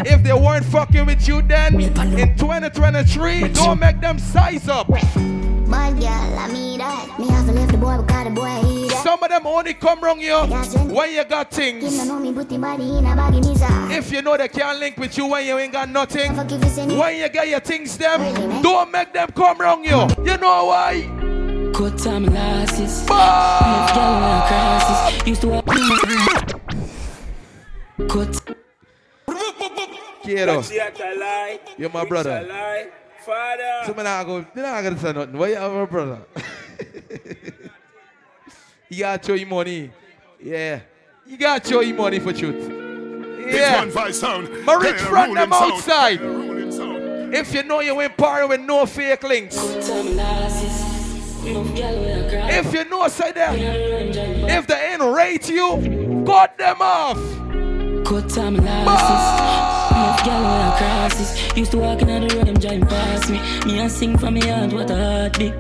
If 0.08 0.24
they 0.24 0.34
weren't 0.34 0.66
fucking 0.66 1.06
with 1.06 1.28
you 1.28 1.42
then, 1.42 1.80
in 1.80 1.94
2023, 1.94 3.50
don't 3.50 3.80
make 3.80 4.00
them 4.00 4.18
size 4.18 4.68
up. 4.70 4.88
Bad 4.88 6.00
girl, 6.00 6.40
I 6.40 6.48
mean 6.52 6.80
that. 6.80 7.20
Me 7.20 7.28
have 7.30 7.46
to 7.46 7.52
left 7.52 7.72
the 7.72 7.78
boy 7.78 7.98
because 8.02 8.24
the 8.26 8.32
boy 8.32 8.62
eat 8.66 8.81
that. 8.81 8.81
Some 9.04 9.24
of 9.24 9.30
them 9.30 9.48
only 9.48 9.74
come 9.74 10.00
wrong 10.02 10.22
you 10.22 10.38
when 10.38 11.12
you 11.12 11.24
got 11.24 11.50
things. 11.50 12.06
know 12.08 12.20
me, 12.20 12.32
put 12.32 12.52
him 12.52 12.62
body 12.62 12.84
in 12.84 13.06
a 13.06 13.16
bag 13.16 13.34
in 13.34 13.44
his 13.44 13.62
eye. 13.62 13.98
If 13.98 14.12
you 14.12 14.22
know 14.22 14.38
they 14.38 14.48
can't 14.48 14.80
link 14.80 14.98
with 14.98 15.18
you 15.18 15.26
when 15.26 15.46
you 15.46 15.58
ain't 15.58 15.74
got 15.74 15.90
nothing, 15.90 16.36
when 16.36 17.18
you 17.18 17.30
get 17.30 17.48
your 17.48 17.60
things 17.62 17.98
them, 17.98 18.62
don't 18.62 18.92
make 18.92 19.12
them 19.12 19.30
come 19.36 19.58
wrong 19.58 19.84
you. 19.84 20.08
You 20.24 20.38
know 20.38 20.66
why? 20.66 21.02
Cut 21.74 21.98
time 21.98 22.26
losses. 22.26 23.10
Left 23.10 23.96
girl 23.96 24.22
wear 24.22 24.42
crosses. 24.48 25.28
Used 25.28 25.42
to 25.42 25.48
walk. 25.48 25.66
Cut. 28.08 28.58
Kiddo, 30.24 30.62
She 30.62 30.80
act 30.80 31.02
you're 31.78 31.90
my 31.90 32.06
brother. 32.06 32.48
Father. 33.26 33.82
So 33.86 33.94
me 33.94 34.04
not 34.04 34.26
go, 34.26 34.40
me 34.40 34.62
not 34.62 34.84
gonna 34.84 35.00
say 35.00 35.14
nothing. 35.14 35.38
Why 35.38 35.48
you 35.50 35.56
have 35.56 35.72
a 35.74 35.88
brother? 35.88 36.20
you 38.92 39.00
got 39.00 39.26
your 39.26 39.38
show 39.38 39.40
you 39.40 39.46
money. 39.48 39.90
Yeah. 40.44 40.82
You 41.26 41.38
got 41.38 41.64
your 41.70 41.82
show 41.82 41.88
you 41.88 41.94
money 41.94 42.20
for 42.20 42.34
truth. 42.34 42.70
Yeah. 43.48 43.86
one. 43.86 44.66
My 44.66 44.74
rich 44.74 45.00
Hey, 45.00 45.08
friend 45.08 45.38
them 45.38 45.54
outside. 45.54 46.20
If 47.34 47.54
you 47.54 47.64
know 47.64 47.80
you 47.80 48.00
ain't 48.02 48.18
party 48.18 48.48
with 48.50 48.60
no 48.60 48.86
fake 48.86 49.24
links. 49.24 49.56
If 51.44 52.74
you 52.74 52.84
know 52.86 53.08
say 53.08 53.32
them, 53.32 53.56
if 54.50 54.68
they 54.68 54.92
ain't 54.92 55.02
rate 55.02 55.48
you, 55.50 56.24
cut 56.28 56.58
them 56.58 56.82
off. 56.82 57.16
Cut 58.06 58.30
time 58.30 58.58
losses. 58.58 58.92
Left 58.92 59.94
ah. 59.94 60.22
girl 60.26 60.44
wear 60.44 60.72
crosses. 60.78 61.58
Used 61.58 61.72
to 61.72 61.78
walk 61.78 62.02
in 62.02 62.10
on 62.10 62.28
the 62.28 62.36
road, 62.36 62.48
them 62.48 62.56
driving 62.56 62.86
past 62.86 63.30
me. 63.30 63.40
Me 63.66 63.80
and 63.80 63.90
sing 63.90 64.18
from 64.18 64.34
me 64.34 64.42
heart, 64.42 64.74
what 64.74 64.90
a 64.92 64.96
heartbeat. 64.96 65.54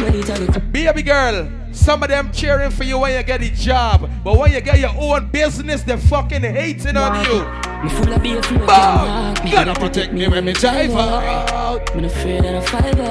Ready 0.00 0.22
to 0.24 0.46
go. 0.52 0.60
Baby 0.72 1.02
girl, 1.02 1.48
some 1.74 2.02
of 2.02 2.08
them 2.08 2.30
cheering 2.32 2.70
for 2.70 2.84
you 2.84 2.98
when 2.98 3.16
you 3.16 3.22
get 3.22 3.42
a 3.42 3.50
job, 3.50 4.08
but 4.22 4.38
when 4.38 4.52
you 4.52 4.60
get 4.60 4.78
your 4.78 4.94
own 4.96 5.28
business, 5.28 5.82
they're 5.82 5.98
fucking 5.98 6.42
hating 6.42 6.96
on 6.96 7.24
you. 7.24 7.44
Me 7.82 7.90
full 7.90 8.12
of 8.12 8.22
beer, 8.22 8.42
full 8.42 8.60
of 8.60 8.66
Bow. 8.66 9.34
me. 9.44 9.50
Gotta 9.50 9.74
protect 9.74 10.12
me 10.12 10.28
when 10.28 10.44
me 10.44 10.52
drive 10.52 10.92
out. 10.92 11.94
Me 11.94 12.06
afraid 12.06 12.44
that 12.44 12.54
I 12.54 12.60
fiber. 12.60 13.02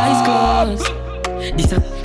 Eyes 0.00 0.22
closed. 0.26 0.86
This 1.56 1.72
a 1.72 1.98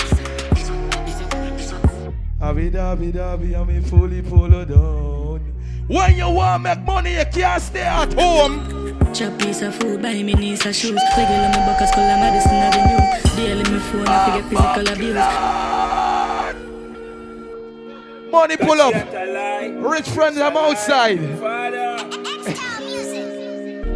Abby 2.41 2.69
dabby 2.69 3.11
dabby, 3.11 3.55
me 3.65 3.79
fully 3.79 4.21
pull 4.21 4.51
her 4.51 4.65
down. 4.65 5.62
When 5.87 6.15
you 6.15 6.29
want 6.29 6.63
make 6.63 6.79
money, 6.83 7.13
you 7.13 7.25
can't 7.25 7.61
stay 7.61 7.81
at 7.81 8.13
home. 8.13 8.95
Chop 9.13 9.37
piece 9.37 9.61
of 9.61 9.75
food, 9.75 10.01
buy 10.01 10.23
me 10.23 10.33
niece 10.33 10.65
a 10.65 10.71
shoes. 10.71 10.97
Regular 11.17 11.49
me 11.49 11.57
buckets, 11.57 11.91
color 11.93 12.15
Madison 12.17 12.53
Avenue. 12.53 13.01
Daily 13.35 13.63
me 13.69 13.79
phone, 13.79 14.07
I 14.07 14.25
forget 14.25 14.45
physical 14.49 14.87
abuse. 14.93 15.17
Money 18.31 18.55
pull 18.57 18.81
up. 18.81 18.93
Rich 19.91 20.07
friends, 20.09 20.37
I'm 20.37 20.55
outside. 20.55 21.19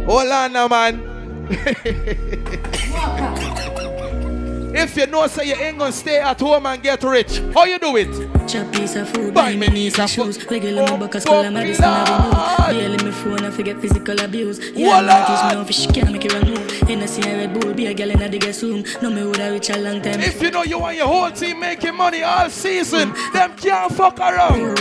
Hold 0.04 0.28
on 0.28 0.52
now, 0.52 0.68
man. 0.68 1.00
if 4.74 4.96
you 4.96 5.06
know 5.06 5.26
say 5.26 5.46
you 5.48 5.54
ain't 5.54 5.78
gonna 5.78 5.92
stay 5.92 6.20
at 6.20 6.38
home 6.38 6.66
and 6.66 6.82
get 6.82 7.02
rich, 7.02 7.40
how 7.54 7.64
you 7.64 7.78
do 7.78 7.96
it? 7.96 8.37
Chop 8.48 8.72
piece 8.72 8.96
of 8.96 9.06
food, 9.10 9.34
buy 9.34 9.54
me 9.56 9.66
niece 9.66 9.98
a 9.98 10.08
shoes. 10.08 10.42
Regular 10.50 10.90
me 10.90 10.96
buckets, 10.96 11.26
color 11.26 11.50
Madison 11.50 11.84
Avenue. 11.84 12.80
Daily 12.80 13.04
me 13.04 13.10
phone, 13.10 13.44
I 13.44 13.50
forget 13.50 13.78
physical 13.78 14.18
abuse. 14.20 14.58
Yeah, 14.70 15.02
Voila. 15.02 15.18
me 15.20 15.26
teach 15.26 15.44
me 15.44 15.54
how 15.54 15.64
fish 15.64 15.86
can't 15.88 16.12
make 16.12 16.24
it 16.24 16.32
run 16.32 16.48
move. 16.48 16.70
Hennessy 16.88 17.28
and 17.28 17.52
Red 17.52 17.60
Bull, 17.60 17.74
be 17.74 17.88
a 17.88 17.92
girl 17.92 18.10
in 18.10 18.22
a 18.22 18.28
guest 18.38 18.62
room. 18.62 18.84
No 19.02 19.10
me 19.10 19.22
woulda 19.22 19.50
rich 19.50 19.68
a 19.68 19.76
long 19.76 20.00
time. 20.00 20.20
If 20.20 20.40
you 20.40 20.50
know 20.50 20.62
you 20.62 20.78
want 20.78 20.96
your 20.96 21.08
whole 21.08 21.30
team 21.30 21.60
making 21.60 21.94
money 21.94 22.22
all 22.22 22.48
season, 22.48 23.12
them 23.34 23.54
can't 23.54 23.92
fuck 23.92 24.18
around. 24.18 24.76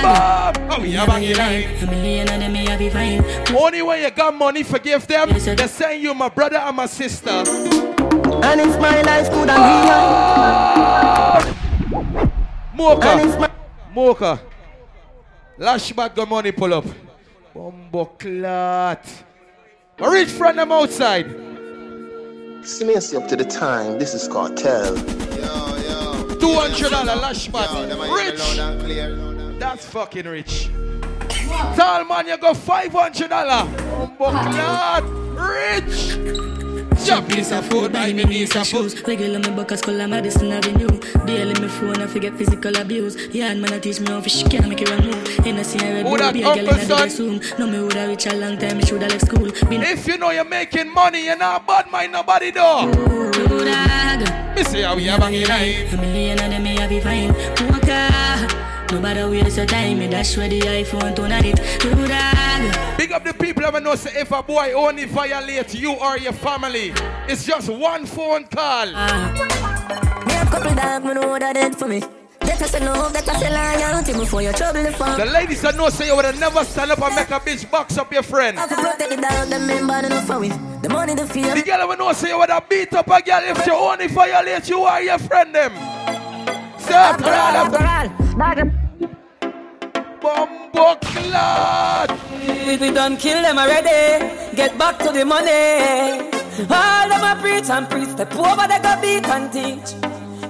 Bob, 0.00 0.58
oh, 0.70 0.80
we 0.80 0.92
have 0.92 1.08
a 1.08 1.34
line. 1.34 1.64
A 1.82 1.86
million 1.90 2.28
of 2.28 2.38
them 2.38 2.52
me 2.52 2.64
have 2.66 2.78
be 2.78 2.90
fine. 2.90 3.24
Only 3.56 3.82
when 3.82 4.02
you 4.02 4.10
got 4.12 4.34
money, 4.34 4.62
forgive 4.62 5.04
them. 5.08 5.30
They're 5.30 5.66
saying 5.66 6.00
you 6.00 6.14
my 6.14 6.28
brother 6.28 6.58
and 6.58 6.76
my 6.76 6.86
sister. 6.86 7.30
And 7.30 8.60
if 8.60 8.78
my 8.80 9.02
life 9.02 9.28
could 9.30 9.50
have 9.50 9.58
been 9.58 9.84
Mocha. 12.74 13.50
Mocha. 13.92 14.40
Lash 15.58 15.92
back 15.92 16.14
the 16.14 16.26
money 16.26 16.52
pull 16.52 16.74
up. 16.74 16.84
Bumbo 17.54 18.04
clot. 18.06 19.06
A 19.98 20.10
rich 20.10 20.28
friend 20.30 20.58
them 20.58 20.72
outside. 20.72 21.26
See 22.64 22.92
up 23.16 23.28
to 23.28 23.36
the 23.36 23.44
time. 23.44 23.98
This 23.98 24.14
is 24.14 24.26
cartel. 24.26 24.96
Two 26.40 26.54
hundred 26.54 26.90
dollar 26.90 27.14
lash 27.14 27.48
back. 27.48 27.70
Rich. 28.10 28.56
That's 29.60 29.86
fucking 29.86 30.26
rich. 30.26 30.70
Tall 31.76 32.04
man, 32.04 32.26
you 32.26 32.36
go 32.38 32.54
five 32.54 32.92
hundred 32.92 33.30
dollar. 33.30 33.70
Bumbo 34.18 34.30
clot. 34.30 35.04
Rich. 35.38 36.63
Piece 37.28 37.52
of 37.52 37.66
food, 37.66 37.92
buy 37.92 38.12
me 38.12 38.42
a 38.42 38.64
shoes. 38.64 39.02
Regular 39.06 39.38
me 39.38 39.50
buckets, 39.50 39.82
color 39.82 40.06
Madison 40.06 40.52
Avenue. 40.52 40.88
Daily 41.26 41.58
me 41.60 41.68
phone, 41.68 42.00
I 42.00 42.06
forget 42.06 42.34
physical 42.36 42.76
abuse. 42.76 43.16
Yeah, 43.28 43.50
and 43.50 43.60
man, 43.60 43.72
I 43.72 43.78
teach 43.78 44.00
me 44.00 44.08
how 44.08 44.20
fish 44.20 44.42
can't 44.44 44.68
make 44.68 44.80
it 44.82 44.90
run 44.90 45.04
move. 45.04 45.28
Hennessy 45.38 45.78
and 45.78 45.94
Red 45.94 46.02
Who 46.04 46.10
Bull, 46.10 46.18
that 46.18 46.34
be 46.34 46.42
a 46.42 46.44
girl 46.44 46.58
in 46.58 46.68
a 46.68 46.84
Son? 46.84 46.98
guest 46.98 47.18
room. 47.18 47.40
No 47.58 47.66
me 47.66 47.78
woulda 47.80 48.06
rich 48.08 48.26
a 48.26 48.34
long 48.34 48.58
time, 48.58 48.78
me 48.78 48.84
shoulda 48.84 49.08
left 49.08 49.26
school. 49.26 49.50
Been 49.68 49.82
If 49.82 50.06
you 50.06 50.18
know 50.18 50.30
you're 50.30 50.44
making 50.44 50.92
money, 50.92 51.24
you're 51.26 51.36
not 51.36 51.66
bad 51.66 51.90
mind 51.90 52.12
nobody 52.12 52.50
though. 52.50 52.86
Me 54.54 54.62
say 54.64 54.82
how 54.82 54.94
we 54.96 55.04
have 55.04 55.20
a 55.22 55.44
life. 55.46 55.92
A 55.92 55.96
million 55.96 56.38
of 56.38 56.50
them 56.50 56.62
me 56.62 56.76
have 56.76 56.90
be 56.90 57.00
fine. 57.00 57.32
Walker. 57.70 58.73
Nobody 58.92 59.24
waste 59.24 59.56
your 59.56 59.66
time, 59.66 59.98
me 59.98 60.08
dash 60.08 60.36
where 60.36 60.48
the 60.48 60.60
iPhone 60.60 61.16
turn 61.16 61.32
on 61.32 61.44
it. 61.44 61.56
Do 61.80 61.90
that. 62.06 62.94
Big 62.98 63.12
up 63.12 63.24
the 63.24 63.34
people 63.34 63.64
ever 63.64 63.80
know 63.80 63.94
say 63.94 64.20
if 64.20 64.30
a 64.30 64.42
boy 64.42 64.72
only 64.72 65.04
violate 65.04 65.74
you 65.74 65.92
or 65.92 66.18
your 66.18 66.32
family, 66.32 66.92
it's 67.26 67.44
just 67.44 67.68
one 67.68 68.06
phone 68.06 68.44
call. 68.44 68.88
Ah. 68.94 70.24
Me 70.26 70.32
have 70.32 70.50
couple 70.50 70.74
dog, 70.74 71.04
me 71.04 71.14
know 71.14 71.28
what 71.28 71.40
that 71.40 71.54
dead 71.54 71.74
for 71.76 71.88
me. 71.88 72.02
Better 72.40 72.66
say 72.66 72.80
no, 72.80 73.10
better 73.10 73.34
say 73.34 73.50
loyalty 73.50 74.12
before 74.12 74.42
you 74.42 74.52
trouble 74.52 74.82
the 74.82 74.92
phone. 74.92 75.18
The 75.18 75.26
ladies 75.26 75.62
that 75.62 75.76
know 75.76 75.88
say 75.88 76.06
you 76.06 76.16
would 76.16 76.24
have 76.26 76.38
never 76.38 76.62
stand 76.64 76.90
up 76.92 77.02
and 77.02 77.16
make 77.16 77.30
a 77.30 77.40
bitch 77.40 77.68
box 77.70 77.96
up 77.98 78.12
your 78.12 78.22
friend. 78.22 78.58
Have 78.58 78.68
to 78.68 78.76
protect 78.76 79.10
the 79.10 79.16
dog, 79.16 79.48
them 79.48 79.66
men 79.66 79.86
bad 79.86 80.04
enough. 80.04 80.26
The 80.82 80.88
money, 80.90 81.14
the 81.14 81.26
fear. 81.26 81.54
The 81.54 81.62
girl 81.62 81.80
ever 81.80 81.96
know 81.96 82.12
say 82.12 82.28
you 82.28 82.38
would 82.38 82.50
have 82.50 82.68
beat 82.68 82.92
up 82.92 83.08
a 83.08 83.22
girl 83.22 83.40
if 83.42 83.64
she 83.64 83.70
only 83.70 84.06
violate 84.08 84.68
you 84.68 84.86
or 84.86 85.00
your 85.00 85.18
friend 85.18 85.54
them. 85.54 85.72
Say 86.78 86.94
after 86.94 87.24
all, 87.24 87.32
after 87.32 88.23
Bumbo 90.20 90.96
clot. 90.96 92.10
We, 92.66 92.76
we 92.78 92.90
done 92.90 93.16
kill 93.16 93.40
them 93.42 93.58
already. 93.58 94.56
Get 94.56 94.76
back 94.76 94.98
to 95.00 95.12
the 95.12 95.24
money. 95.24 96.30
All 96.68 97.08
them 97.08 97.22
a 97.22 97.38
preach 97.40 97.70
and 97.70 97.88
preach. 97.88 98.08
Step 98.08 98.34
over 98.34 98.66
they 98.66 98.80
go 98.80 99.00
beat 99.00 99.26
and 99.28 99.52
teach. 99.52 99.94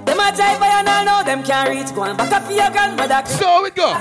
Them 0.05 0.19
a 0.19 0.31
drive 0.35 0.59
by 0.59 0.67
and 0.79 0.87
all 0.87 1.05
know 1.05 1.23
them 1.23 1.43
can't 1.43 1.69
reach. 1.69 1.93
Go 1.93 2.03
and 2.03 2.17
back 2.17 2.31
up 2.31 2.43
for 2.43 2.53
your 2.53 2.71
grandmother. 2.71 3.21
So 3.29 3.61
we 3.61 3.69
go. 3.69 3.93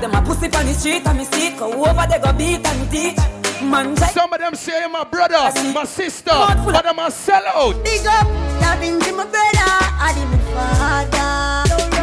Them 0.00 0.14
a 0.14 0.22
pussy 0.22 0.46
on 0.46 0.64
the 0.64 0.72
street 0.72 1.06
and 1.06 1.18
me 1.18 1.24
see 1.24 1.48
it. 1.48 1.58
Go 1.58 1.70
over 1.84 2.06
they 2.08 2.18
go 2.18 2.32
beat 2.32 2.66
and 2.66 2.90
teach. 2.90 3.18
Man, 3.60 3.94
drive. 3.94 4.12
Some 4.12 4.32
of 4.32 4.38
them 4.38 4.54
say 4.54 4.86
my 4.86 5.04
brother, 5.04 5.50
my 5.74 5.84
sister, 5.84 6.30
but 6.30 6.86
I'm 6.86 6.98
a 6.98 7.08
sellout. 7.10 7.84
Big 7.84 8.06
up, 8.06 8.26
that 8.60 8.78
means 8.80 9.02
my 9.12 9.24
brother, 9.24 9.68
and 10.00 10.30
my 10.30 10.38
father. 10.54 11.37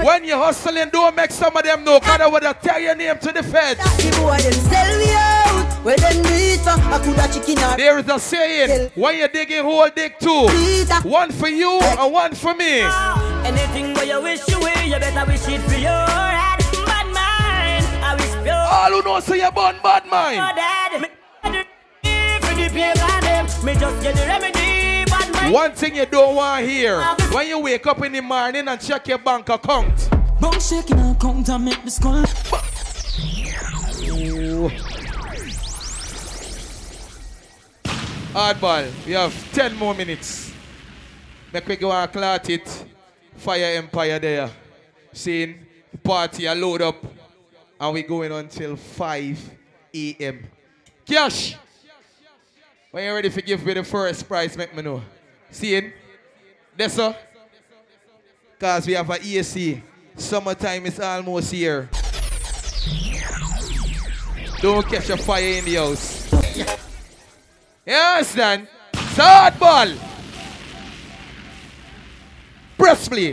When 0.06 0.24
you're 0.24 0.38
hustling, 0.38 0.90
don't 0.92 1.16
make 1.16 1.32
some 1.32 1.58
of 1.58 1.64
them 1.64 1.84
know, 1.84 2.00
cause 2.00 2.22
I 2.22 2.28
would 2.28 2.44
have 2.44 2.62
tell 2.62 2.80
your 2.80 2.94
name 2.94 3.18
to 3.18 3.32
the 3.32 3.42
feds. 3.42 3.80
The 3.98 4.16
boy 4.22 4.38
them 4.38 4.54
sell 4.54 5.00
me 5.00 5.12
out, 5.12 5.84
where 5.84 5.98
them 5.98 6.22
do? 6.22 6.36
I 6.68 7.00
could 7.04 7.16
have 7.16 7.34
chicken 7.34 7.64
or 7.64 7.76
There 7.76 7.98
is 7.98 8.08
a 8.08 8.20
saying, 8.20 8.92
when 8.94 9.18
you're 9.18 9.28
digging 9.28 9.64
hole, 9.64 9.90
dig 9.96 10.20
two. 10.20 10.48
One 11.10 11.32
for 11.32 11.48
you 11.48 11.80
and 11.82 12.14
one 12.14 12.36
for 12.36 12.54
me. 12.54 12.82
Ah. 12.84 13.44
Anything 13.46 13.96
where 13.96 14.06
you 14.06 14.22
wish 14.22 14.48
you 14.48 14.60
will, 14.60 14.84
you 14.84 15.00
better 15.00 15.26
wish 15.26 15.48
it 15.48 15.62
for 15.62 15.74
your 15.74 15.90
head. 15.90 16.60
Bad 16.86 17.08
mind, 17.08 17.86
I 18.04 18.16
wish 18.16 18.44
pure. 18.44 18.54
All 18.54 18.92
who 18.92 19.02
know 19.02 19.20
say 19.22 19.40
you're 19.40 19.52
born 19.52 19.76
bad 19.82 20.06
mind. 20.06 20.38
Dad, 20.56 21.02
me 21.02 21.08
for 22.42 22.54
the 22.54 22.70
paper 22.70 23.22
them, 23.22 23.46
me 23.66 23.74
just 23.74 24.04
get 24.04 24.16
the 24.16 24.22
remedy. 24.28 24.75
One 25.52 25.74
thing 25.74 25.96
you 25.96 26.06
don't 26.08 26.36
want 26.36 26.66
hear, 26.66 27.02
when 27.32 27.48
you 27.48 27.60
wake 27.60 27.86
up 27.86 28.04
in 28.04 28.14
the 28.14 28.22
morning 28.22 28.68
and 28.68 28.82
check 28.82 29.08
your 29.08 29.20
bank 29.20 29.48
account. 29.48 30.10
Bone 30.40 30.60
shaking 30.60 30.98
her 30.98 31.16
count 31.22 31.48
and 31.50 31.66
make 31.66 31.84
me 31.84 31.92
skull. 31.92 32.24
Hardball, 38.34 39.06
we 39.06 39.12
have 39.14 39.54
10 39.54 39.76
more 39.76 39.94
minutes. 39.94 40.52
Make 41.54 41.68
we 41.68 41.76
go 41.76 41.92
and 41.92 42.12
clot 42.12 42.50
it. 42.50 42.86
Fire 43.36 43.78
Empire 43.78 44.18
there. 44.18 44.50
Seeing 45.14 45.66
party 46.04 46.46
a 46.48 46.56
load 46.56 46.82
up. 46.82 46.96
And 47.80 47.94
we 47.94 48.02
going 48.02 48.32
until 48.32 48.76
5 48.76 49.52
a.m. 49.94 50.48
Cash! 51.06 51.56
When 52.90 53.04
you 53.04 53.14
ready 53.14 53.30
to 53.30 53.42
give 53.42 53.64
me 53.64 53.74
the 53.74 53.84
first 53.84 54.28
prize, 54.28 54.58
make 54.58 54.76
me 54.76 54.82
know. 54.82 55.02
Seeing? 55.56 55.94
That's 56.76 56.96
so. 56.96 57.16
Cause 58.60 58.86
we 58.86 58.92
have 58.92 59.10
a 59.10 59.14
ESC. 59.14 59.82
Summertime 60.18 60.86
is 60.86 61.00
almost 61.00 61.50
here. 61.50 61.90
Don't 64.60 64.86
catch 64.86 65.10
a 65.12 65.16
fire 65.16 65.42
in 65.42 65.64
the 65.64 65.76
house. 65.76 66.30
You 67.86 67.94
understand? 67.94 68.68
Start 69.14 69.58
ball. 69.58 69.88
Press 72.78 73.08
play. 73.08 73.32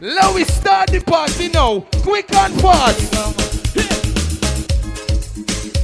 Let 0.00 0.34
we 0.36 0.44
start 0.44 0.90
the 0.90 1.02
party 1.04 1.48
now. 1.48 1.80
Quick 2.04 2.32
and 2.32 2.60
fast. 2.60 3.12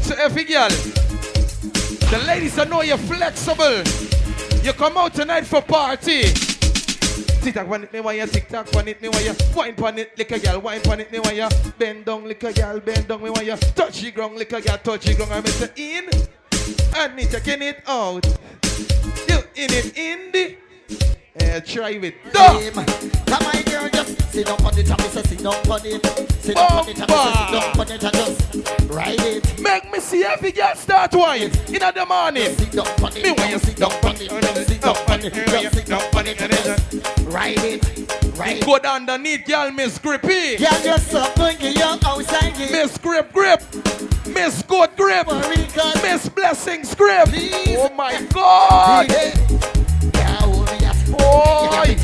So 0.04 0.14
every 0.14 0.44
girl, 0.44 0.70
the 2.12 2.18
ladies 2.26 2.58
I 2.58 2.64
know 2.64 2.82
you're 2.82 2.98
flexible. 2.98 3.82
You 4.62 4.74
come 4.74 4.98
out 4.98 5.14
tonight 5.14 5.46
for 5.46 5.62
party. 5.62 6.24
Tick 7.40 7.54
tock 7.54 7.68
on 7.68 7.84
it, 7.84 7.92
me 7.92 8.00
want 8.00 8.18
you 8.18 8.26
tick 8.26 8.48
tock 8.48 8.68
on 8.76 8.86
it, 8.86 9.00
me 9.00 9.08
want 9.08 9.24
you 9.24 9.34
wine 9.56 9.74
on 9.82 9.98
it, 9.98 10.16
lick 10.18 10.30
a 10.30 10.38
girl, 10.38 10.60
wine 10.60 10.82
on 10.88 11.00
it, 11.00 11.10
me 11.10 11.18
want 11.20 11.36
you 11.36 11.48
bend 11.78 12.04
down, 12.04 12.24
lick 12.24 12.42
a 12.44 12.52
girl, 12.52 12.78
bend 12.80 13.08
down, 13.08 13.22
me 13.22 13.30
want 13.30 13.46
you 13.46 13.56
touch 13.56 14.02
the 14.02 14.10
ground, 14.10 14.36
lick 14.36 14.52
a 14.52 14.60
girl, 14.60 14.76
touch 14.76 15.06
the 15.06 15.14
ground. 15.14 15.32
I'm. 15.32 15.70
In 15.76 16.10
and 16.98 17.16
me 17.16 17.24
taking 17.24 17.62
it 17.62 17.82
out. 17.86 18.26
You 19.26 19.38
in 19.54 19.72
it, 19.72 19.96
in 19.96 20.32
the. 20.32 20.56
Uh, 21.52 21.60
try 21.60 21.90
it. 21.90 22.14
Come 22.32 23.46
on, 23.46 23.62
girl, 23.64 23.88
just 23.90 24.32
sit 24.32 24.46
down 24.46 24.64
on 24.64 24.74
the 24.74 24.82
top, 24.82 25.00
say 25.02 25.22
sit 25.22 25.42
down 25.42 25.52
on 25.70 25.84
it. 25.84 26.32
Sit 26.40 26.56
down 26.56 26.72
on 26.72 26.86
the 26.86 26.94
top, 26.94 27.10
say 27.10 27.32
sit 27.36 27.52
down 27.52 27.78
on 27.78 27.90
it 27.90 28.02
and 28.02 28.14
just 28.14 28.90
ride 28.90 29.20
it. 29.20 29.60
Make 29.60 29.92
me 29.92 30.00
see 30.00 30.24
every 30.24 30.52
girl 30.52 30.74
start 30.76 31.14
wine 31.14 31.42
in 31.42 31.50
the 31.50 32.06
morning. 32.08 32.56
Sit 32.56 32.72
down 32.72 32.86
on 32.86 33.14
it, 33.14 33.22
Me 33.22 33.32
want 33.32 33.50
you 33.50 33.58
sit 33.58 33.76
down 33.76 33.92
on 33.92 34.14
it, 34.14 34.66
sit 34.66 34.80
down 34.80 34.96
on 34.96 35.20
it, 35.20 35.34
just 35.34 35.74
sit 35.74 35.86
down 35.86 36.02
on 36.16 36.26
it 36.26 36.40
and 36.40 36.52
just 36.52 37.26
ride 37.26 37.58
it, 37.58 38.38
ride 38.38 38.56
it. 38.56 38.64
Go 38.64 38.78
down 38.78 39.02
underneath, 39.02 39.44
girl, 39.46 39.70
Miss 39.72 39.98
Grippy. 39.98 40.56
Girl, 40.56 40.70
just 40.82 41.14
up 41.14 41.38
and 41.38 41.58
get 41.58 41.76
your 41.76 41.98
outside. 42.02 42.58
Miss 42.58 42.96
Grip 42.96 43.30
Grip. 43.30 43.62
Miss 44.26 44.62
Good 44.62 44.96
Grip. 44.96 45.26
Miss 46.02 46.30
Blessings 46.30 46.94
Grip. 46.94 47.28
Oh 47.76 47.92
my 47.94 48.22
God. 48.32 49.51
Boy. 51.32 51.96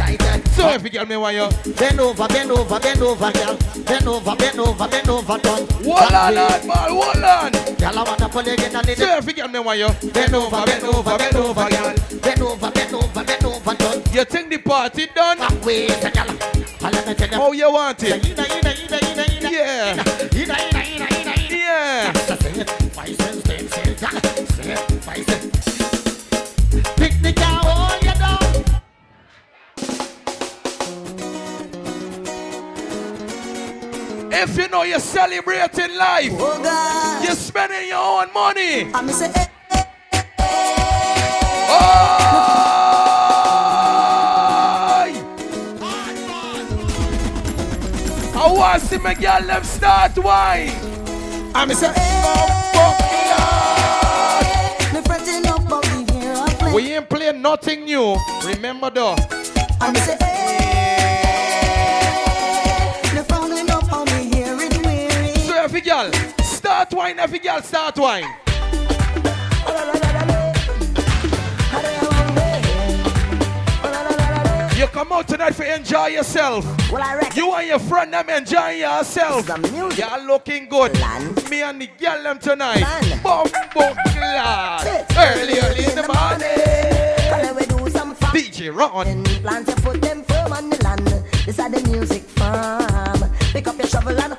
So 0.56 0.68
every 0.68 0.90
girl 0.90 1.06
me 1.06 1.16
want 1.16 1.36
you 1.36 1.72
Bend 1.74 2.00
over, 2.00 2.26
bend 2.28 2.50
over, 2.50 2.80
bend 2.80 3.02
over, 3.02 3.30
girl. 3.32 3.58
Bend 3.84 4.08
over, 4.08 4.34
bend 4.36 4.58
over, 4.58 4.88
bend 4.88 5.08
over, 5.08 5.38
down. 5.38 5.66
Hold 5.84 5.98
on, 5.98 6.34
hard 6.34 6.66
ball, 6.66 7.02
hold 7.02 7.24
on. 7.24 7.52
Girl, 7.76 7.98
I 7.98 8.02
wanna 8.02 8.28
pull 8.28 8.40
again 8.40 8.74
and 8.74 8.98
So 8.98 9.06
every 9.06 9.32
girl 9.34 9.48
me 9.48 9.58
want 9.60 9.78
you 9.78 10.10
Bend 10.10 10.34
over, 10.34 10.64
bend 10.64 10.84
over, 10.84 11.18
bend 11.18 11.36
over, 11.36 11.68
girl. 11.68 11.94
Bend 12.20 12.42
over, 12.42 12.70
bend 12.70 12.94
over, 12.94 13.24
bend 13.24 13.44
over, 13.44 13.74
down. 13.74 14.02
You 14.12 14.24
think 14.24 14.50
the 14.50 14.58
party 14.58 15.06
done? 15.14 15.38
Wait, 15.62 15.88
girl. 16.00 16.30
And 16.80 16.94
let 16.94 17.06
me 17.06 17.14
tell 17.14 17.28
you. 17.28 17.36
How 17.36 17.52
you 17.52 17.72
want 17.72 18.02
it? 18.02 18.24
Yeah. 19.42 19.94
Ina. 20.34 20.56
Yeah. 21.50 23.47
If 34.40 34.56
you 34.56 34.68
know 34.68 34.84
you're 34.84 35.00
celebrating 35.00 35.96
life, 35.96 36.30
oh, 36.34 37.20
you're 37.24 37.34
spending 37.34 37.88
your 37.88 37.98
own 37.98 38.32
money. 38.32 38.88
I'm 38.94 39.08
say, 39.08 39.32
eh, 39.34 39.46
eh, 39.72 39.84
eh. 40.38 40.44
I 48.36 48.52
want 48.52 48.80
to 48.80 48.86
see 48.86 48.98
my 48.98 49.14
girl 49.14 49.42
them 49.42 49.64
start 49.64 50.16
wine. 50.18 50.70
I'm 51.52 51.74
say, 51.74 51.88
eh, 51.88 51.92
me 54.94 55.00
fretting 55.02 55.46
up 55.48 55.66
about 55.66 55.82
the 55.82 56.14
year 56.14 56.34
I 56.36 56.72
we 56.72 56.92
ain't 56.92 57.08
playing 57.08 57.42
nothing 57.42 57.86
new. 57.86 58.16
Remember 58.44 58.88
though. 58.90 59.16
I'm 59.80 59.96
say, 59.96 60.16
wine, 67.08 67.18
every 67.18 67.38
girl 67.38 67.62
start 67.62 67.96
wine. 67.98 68.24
You 74.76 74.86
come 74.86 75.12
out 75.12 75.26
tonight 75.26 75.54
for 75.54 75.64
enjoy 75.64 76.08
yourself. 76.08 76.64
Well, 76.90 77.02
I 77.02 77.16
reckon. 77.16 77.36
You 77.36 77.52
and 77.54 77.68
your 77.68 77.78
friend 77.78 78.12
them 78.12 78.28
enjoying 78.28 78.80
yourself. 78.80 79.48
You're 79.48 80.26
looking 80.26 80.68
good. 80.68 80.92
Me 81.50 81.62
and 81.62 81.80
the 81.80 81.88
girl 81.98 82.22
them 82.22 82.38
tonight. 82.38 82.84
Bum 83.22 83.48
bum 83.74 83.96
glad. 84.12 85.06
Early, 85.16 85.58
early 85.58 85.84
in 85.84 85.96
the 85.96 86.06
morning. 86.06 86.78
DJ 88.32 88.74
Ron. 88.74 89.24
Plant 89.24 89.66
your 89.66 89.76
foot 89.78 90.00
them 90.00 90.22
firm 90.24 90.52
on 90.52 90.70
the 90.70 90.84
land. 90.84 91.24
This 91.44 91.58
are 91.58 91.70
the 91.70 91.80
music 91.88 92.22
farm. 92.22 93.34
Pick 93.52 93.66
up 93.66 93.78
your 93.78 93.86
shovel 93.86 94.20
and 94.20 94.38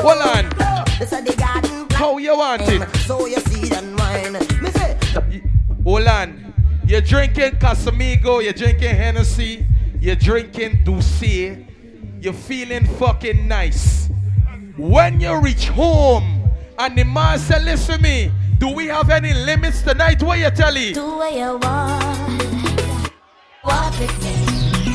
Hold 0.00 0.22
on. 0.22 0.88
This 0.98 1.12
are 1.12 1.22
the 1.22 1.34
garden. 1.36 1.86
How 1.90 2.18
you 2.18 2.36
want 2.36 2.62
it? 2.62 2.82
Um, 2.82 2.94
Sow 2.94 3.26
your 3.26 3.40
seed 3.40 3.72
and 3.72 3.98
wine. 3.98 4.32
Me 4.62 4.70
say, 4.70 4.96
Hold 5.84 6.06
on. 6.06 6.54
You're 6.86 7.02
drinking 7.02 7.58
Casamigo, 7.58 8.42
you're 8.42 8.54
drinking 8.54 8.94
Hennessy, 8.96 9.66
you're 10.00 10.16
drinking 10.16 10.84
Douce, 10.84 11.22
you're 12.20 12.32
feeling 12.32 12.86
fucking 12.96 13.46
nice. 13.46 14.08
When 14.78 15.20
you 15.20 15.38
reach 15.38 15.68
home 15.68 16.48
and 16.78 16.96
the 16.96 17.04
man 17.04 17.38
say, 17.38 17.62
listen 17.62 17.96
to 17.96 18.02
me, 18.02 18.32
do 18.58 18.68
we 18.68 18.86
have 18.86 19.10
any 19.10 19.34
limits 19.34 19.82
tonight? 19.82 20.22
What 20.22 20.38
you 20.38 20.50
tell 20.50 20.74
you? 20.76 20.94
Do 20.94 21.16
what 21.16 21.32
you 21.34 21.58
want. 21.58 23.12
Walk 23.64 23.98
with 24.00 24.22
me. 24.22 24.94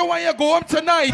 so 0.00 0.06
when 0.06 0.22
you 0.22 0.32
go 0.32 0.54
home 0.54 0.64
tonight, 0.64 1.12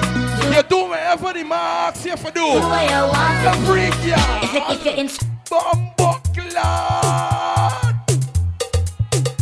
you 0.55 0.63
do 0.63 0.85
whatever 0.89 1.33
the 1.33 1.43
man 1.43 1.89
asks 1.89 2.07
you 2.07 2.17
for 2.17 2.31
do. 2.31 2.35
Do 2.35 2.61
what 2.61 2.89
you 2.89 3.03
want. 3.11 3.43
The 3.43 3.53
freak 3.67 3.95
ya. 4.07 4.17
You- 4.53 4.75
if 4.75 4.85
you're 4.85 4.95
in 4.95 5.11
Bumbo 5.51 6.21
clot. 6.35 7.95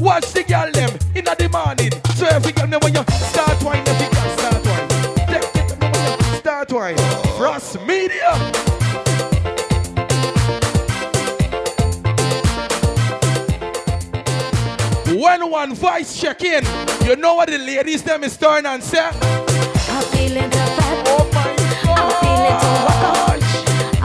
Watch 0.01 0.33
the 0.33 0.45
girl 0.45 0.71
them 0.73 0.91
in 1.15 1.25
the 1.25 1.49
morning. 1.53 1.93
So 2.17 2.27
every 2.27 2.53
girl 2.53 2.67
me 2.69 2.79
when 2.79 2.95
you 2.95 3.05
start 3.33 3.63
wine, 3.63 3.83
every 3.87 4.09
girl 4.15 4.31
start 4.39 4.65
wine. 4.67 4.89
Take 5.29 5.57
it 5.57 5.79
when 5.81 5.93
you 5.93 6.37
start 6.39 6.73
wine. 6.73 6.97
Frost 7.37 7.81
media. 7.83 8.33
When 15.07 15.51
one 15.51 15.75
voice 15.75 16.19
check 16.19 16.43
in, 16.43 16.65
you 17.07 17.17
know 17.17 17.35
what 17.35 17.49
the 17.51 17.59
ladies 17.59 18.03
them 18.03 18.25
is 18.25 18.37
turn 18.37 18.65
and 18.67 18.83
say. 18.83 19.34
I'm 20.37 20.41
feeling 20.41 20.51
to 20.51 20.59
fat. 20.59 21.05
Oh 21.07 21.31
my 21.33 21.55
I'm 21.95 22.11
feeling 22.19 22.59
to 22.59 22.67
walk 22.85 23.05
out. 23.15 23.39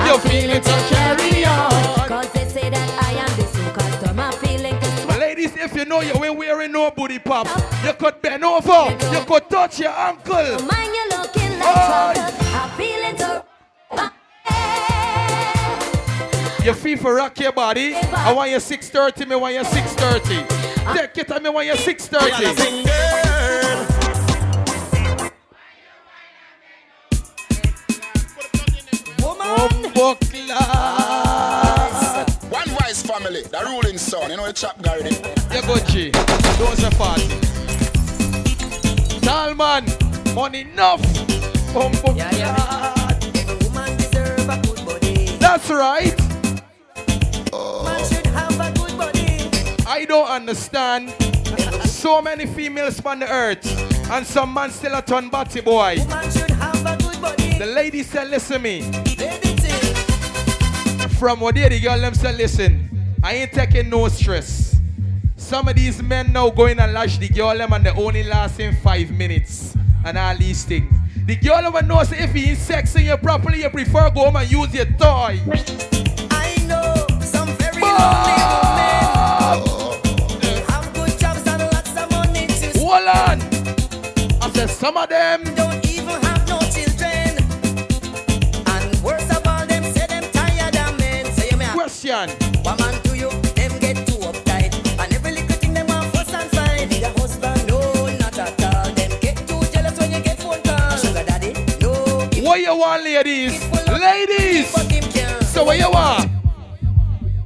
You're 0.05 0.21
feeling 0.30 0.61
to 0.61 0.75
carry 0.93 1.41
on. 1.45 2.05
Cause 2.07 2.30
they 2.34 2.45
say 2.47 2.69
that 2.69 2.88
I 3.01 3.13
am 3.13 3.32
the 3.36 3.45
so-called. 3.47 4.19
I'm 4.19 4.34
feeling 4.34 4.77
to 4.80 4.89
Ladies, 5.19 5.55
if 5.55 5.73
you 5.75 5.86
know 5.86 6.01
you 6.01 6.13
ain't 6.23 6.38
wearing 6.38 6.71
no 6.71 6.91
booty 6.91 7.17
pop, 7.17 7.47
you 7.84 7.93
could 7.93 8.21
bend 8.21 8.43
over, 8.43 8.95
you 9.11 9.21
could 9.25 9.49
touch 9.49 9.80
your 9.80 9.89
ankle. 9.89 10.59
Mind 10.67 10.93
you 10.93 11.09
looking 11.17 11.57
like 11.57 11.65
oh. 11.65 12.13
trouble. 12.13 12.38
I'm 12.53 12.69
feeling 12.77 13.15
to 13.17 13.43
You 16.63 16.73
feel 16.75 16.97
for 16.97 17.15
rock 17.15 17.39
your 17.39 17.53
body. 17.53 17.95
I 17.95 18.34
want 18.34 18.51
you 18.51 18.59
630, 18.59 19.25
me 19.27 19.36
want 19.36 19.55
you 19.55 19.63
630. 19.63 20.45
Uh. 20.86 20.93
Take 20.93 21.17
it, 21.17 21.32
I 21.32 21.39
me 21.39 21.49
want 21.49 21.65
you 21.65 21.75
630. 21.75 23.88
One 32.49 32.69
Voice 32.69 33.01
family, 33.01 33.41
the 33.41 33.63
ruling 33.65 33.97
son, 33.97 34.29
you 34.29 34.37
know 34.37 34.45
the 34.45 34.53
chap 34.53 34.79
garden. 34.81 35.13
You 35.51 35.61
go 35.63 35.77
G, 35.87 36.11
those 36.59 36.83
are 36.83 36.91
fast. 36.91 37.25
Tall 39.23 39.55
man, 39.55 39.85
money 40.35 40.61
enough. 40.61 41.01
Bum, 41.73 41.91
bum, 42.03 42.15
That's 45.39 45.69
right. 45.71 46.15
I 49.87 50.05
don't 50.07 50.29
understand. 50.29 51.09
So 51.85 52.21
many 52.21 52.45
females 52.45 53.03
on 53.03 53.19
the 53.19 53.27
earth, 53.27 53.65
and 54.11 54.27
some 54.27 54.53
man 54.53 54.69
still 54.69 54.93
a 54.95 55.01
ton 55.01 55.29
batty 55.29 55.61
boy. 55.61 55.95
The 57.57 57.65
lady 57.75 58.03
said, 58.03 58.29
listen 58.29 58.61
me. 58.61 59.09
From 61.20 61.41
what 61.41 61.55
the 61.55 61.80
girl 61.82 61.99
them 61.99 62.13
say, 62.13 62.32
listen, 62.34 62.89
I 63.22 63.34
ain't 63.34 63.51
taking 63.51 63.89
no 63.89 64.07
stress. 64.07 64.78
Some 65.36 65.67
of 65.67 65.76
these 65.76 66.01
men 66.01 66.32
now 66.32 66.49
going 66.49 66.80
and 66.80 66.93
lash 66.93 67.17
the 67.17 67.28
girl 67.28 67.57
them 67.57 67.74
and 67.74 67.86
they 67.86 67.89
only 67.89 68.24
lasting 68.24 68.78
five 68.78 69.11
minutes 69.11 69.76
and 70.05 70.17
all 70.17 70.38
these 70.38 70.63
things. 70.63 70.89
The 71.26 71.36
girl 71.36 71.57
ever 71.57 71.82
knows 71.82 72.13
if 72.13 72.32
he 72.32 72.51
is 72.51 72.59
sexing 72.59 73.03
you 73.03 73.17
properly, 73.17 73.63
you 73.63 73.70
prefer 73.70 74.09
go 74.11 74.32
home 74.32 74.38
and 74.38 74.49
use 74.49 74.74
your 74.74 74.86
toy. 74.86 75.41
I 76.32 76.55
know 76.65 76.95
some 77.20 77.49
very 77.57 77.82
lonely 77.82 78.36
women 80.32 80.63
have 80.70 80.93
good 80.93 81.20
jobs 81.20 81.45
and 81.45 81.63
lots 81.63 81.97
of 81.97 82.09
money 82.11 82.47
to 82.47 82.80
Hold 82.80 83.09
on. 83.09 83.41
I 84.41 84.49
said 84.53 84.70
some 84.70 84.95
of 84.95 85.09
them 85.09 85.43
ladies? 103.24 103.59
Ladies! 103.88 104.70
So 105.49 105.65
what 105.65 105.78
you 105.78 105.89
want? 105.91 106.30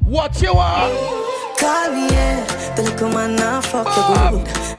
What 0.05 0.39
you 0.41 0.53
want? 0.53 0.93
Call 1.57 1.91
me, 1.91 2.07
yeah. 2.09 2.73
The 2.75 2.83
little 2.83 3.09
man 3.09 3.35
now 3.35 3.61
fuck 3.61 3.87
you 3.87 4.43
good. 4.43 4.72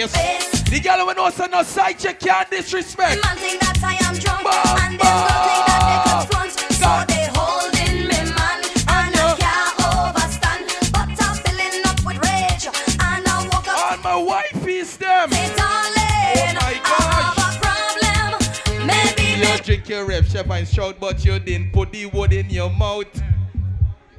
Face. 0.00 0.62
The 0.62 0.80
girl 0.80 1.06
who 1.06 1.14
knows 1.14 1.38
no 1.38 1.62
side 1.62 1.98
check 1.98 2.18
can't 2.20 2.50
disrespect. 2.50 3.22
Man 3.22 3.36
think 3.36 3.60
that 3.60 3.78
I 3.84 3.94
am 4.08 4.14
drunk 4.16 4.46
and 4.48 4.98
them 4.98 5.16
girls 5.28 5.44
think 5.44 5.62
that 5.68 5.80
they 5.84 5.98
can 6.08 6.20
front. 6.32 6.52
So 6.80 6.90
they 7.12 7.28
holding 7.36 8.08
me, 8.08 8.20
man, 8.32 8.58
and 8.88 9.12
I 9.12 9.36
can't 9.36 9.76
overstand. 9.92 10.64
But 10.96 11.12
I'm 11.20 11.36
filling 11.44 11.84
up 11.84 12.00
with 12.06 12.18
rage 12.24 12.64
and 12.72 13.26
I 13.28 13.48
woke 13.52 13.68
up. 13.68 13.92
On 13.92 14.02
my 14.02 14.16
wife 14.16 14.66
is 14.66 14.96
them. 14.96 15.30
Say, 15.30 15.54
darling, 15.56 16.00
Oh 16.34 16.56
my 16.56 16.80
I 16.84 16.98
have 17.20 17.36
a 17.36 17.60
problem. 17.60 18.86
Maybe 18.86 19.44
You 19.44 19.58
drink 19.62 19.88
your 19.90 20.06
rep 20.06 20.24
chef 20.24 20.48
and 20.50 20.66
shout, 20.66 20.98
but 20.98 21.22
you 21.22 21.38
didn't 21.38 21.72
put 21.72 21.92
the 21.92 22.06
wood 22.06 22.32
in 22.32 22.48
your 22.48 22.70
mouth. 22.70 23.12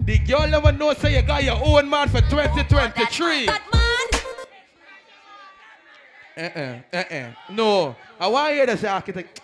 The 0.02 0.20
girl 0.20 0.48
never 0.48 0.72
know 0.72 0.94
say 0.94 1.16
you 1.16 1.22
got 1.24 1.44
your 1.44 1.60
own 1.64 1.90
man 1.90 2.10
for 2.10 2.22
2023. 2.22 3.73
Uh-uh, 6.36 6.80
uh-uh. 6.92 7.32
No. 7.50 7.96
I 8.20 8.28
want 8.28 8.50
to 8.50 8.56
hear 8.56 8.66
the 8.66 8.78
say 8.78 8.88
architect. 8.88 9.42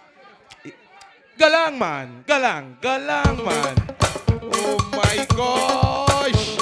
Galang 1.37 1.77
man. 1.77 2.23
Galang. 2.27 2.79
Galang 2.81 3.45
man. 3.45 3.75
Oh 4.51 4.77
my 4.91 5.25
gosh. 5.35 6.55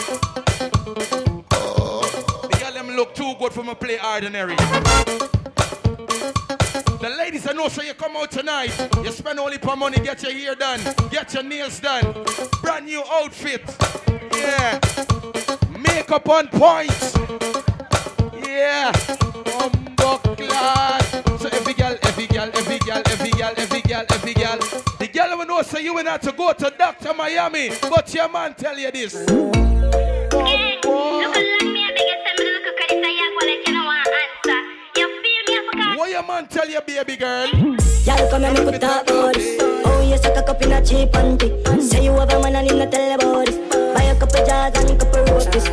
The 2.41 2.57
girl 2.59 2.73
them 2.73 2.89
look 2.95 3.15
too 3.15 3.35
good 3.39 3.53
for 3.53 3.63
me 3.63 3.73
play 3.75 3.99
ordinary. 4.03 4.55
The 6.99 7.09
ladies 7.17 7.47
I 7.47 7.53
know 7.53 7.69
so 7.69 7.81
you 7.81 7.93
come 7.93 8.17
out 8.17 8.29
tonight. 8.29 8.73
You 9.03 9.11
spend 9.11 9.39
only 9.39 9.59
per 9.59 9.75
money, 9.77 9.97
get 9.97 10.21
your 10.23 10.33
hair 10.33 10.55
done, 10.55 10.81
get 11.09 11.33
your 11.33 11.43
nails 11.43 11.79
done, 11.79 12.25
brand 12.61 12.85
new 12.85 13.01
outfit. 13.09 13.61
Yeah. 14.33 14.79
Makeup 15.79 16.27
on 16.27 16.47
point. 16.49 16.91
Yeah. 18.45 18.91
Oh 19.59 19.71
Humbuck 20.07 20.37
class. 20.37 21.11
So 21.41 21.49
every 21.49 21.73
girl, 21.73 21.97
every 22.03 22.27
girl, 22.27 22.49
every 22.53 22.79
girl, 22.79 23.01
every 23.05 23.31
girl, 23.31 23.53
every 23.57 23.81
girl, 23.81 24.05
every 24.09 24.33
girl. 24.33 24.57
The 24.99 25.07
girl 25.11 25.37
will 25.37 25.45
know 25.45 25.61
so 25.61 25.79
you 25.79 25.93
will 25.93 26.03
not 26.03 26.21
to 26.23 26.31
go 26.31 26.53
to 26.53 26.73
Dr. 26.77 27.13
Miami. 27.13 27.71
But 27.81 28.13
your 28.13 28.29
man 28.29 28.53
tell 28.55 28.77
you 28.77 28.91
this. 28.91 29.13
What 35.95 36.11
your 36.11 36.23
man 36.23 36.47
tell 36.47 36.69
you, 36.69 36.79
baby 36.81 37.17
girl? 37.17 37.47
Y'all 37.49 38.29
come 38.29 38.43
and 38.45 38.53
make 38.57 38.71
we 38.71 38.79
talk. 38.79 39.05
Oh, 39.09 39.31
you 40.09 40.17
suck 40.17 40.37
a 40.37 40.43
cup 40.43 40.61
in 40.61 40.71
a 40.71 40.85
cheap 40.85 41.09
panty. 41.09 41.81
Say 41.81 42.05
you 42.05 42.11
have 42.13 42.31
a 42.31 42.39
man 42.41 42.55
and 42.55 42.69
him 42.69 42.77
not 42.79 42.91
tell 42.91 43.15
about 43.15 43.45
this. 43.45 43.57
Buy 43.93 44.03
a 44.03 44.17
couple 44.17 44.45
jars 44.45 44.77
and 44.77 44.91
a 44.91 45.05
couple 45.05 45.25
roasties. 45.25 45.67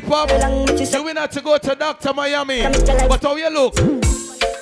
Booty 0.00 0.06
pop. 0.08 0.30
You 0.30 1.04
will 1.04 1.14
not 1.14 1.32
to 1.32 1.40
go 1.40 1.58
to 1.58 1.74
Dr. 1.74 2.12
Miami. 2.14 2.62
But 2.62 3.22
how 3.22 3.36
you 3.36 3.50
look? 3.50 3.78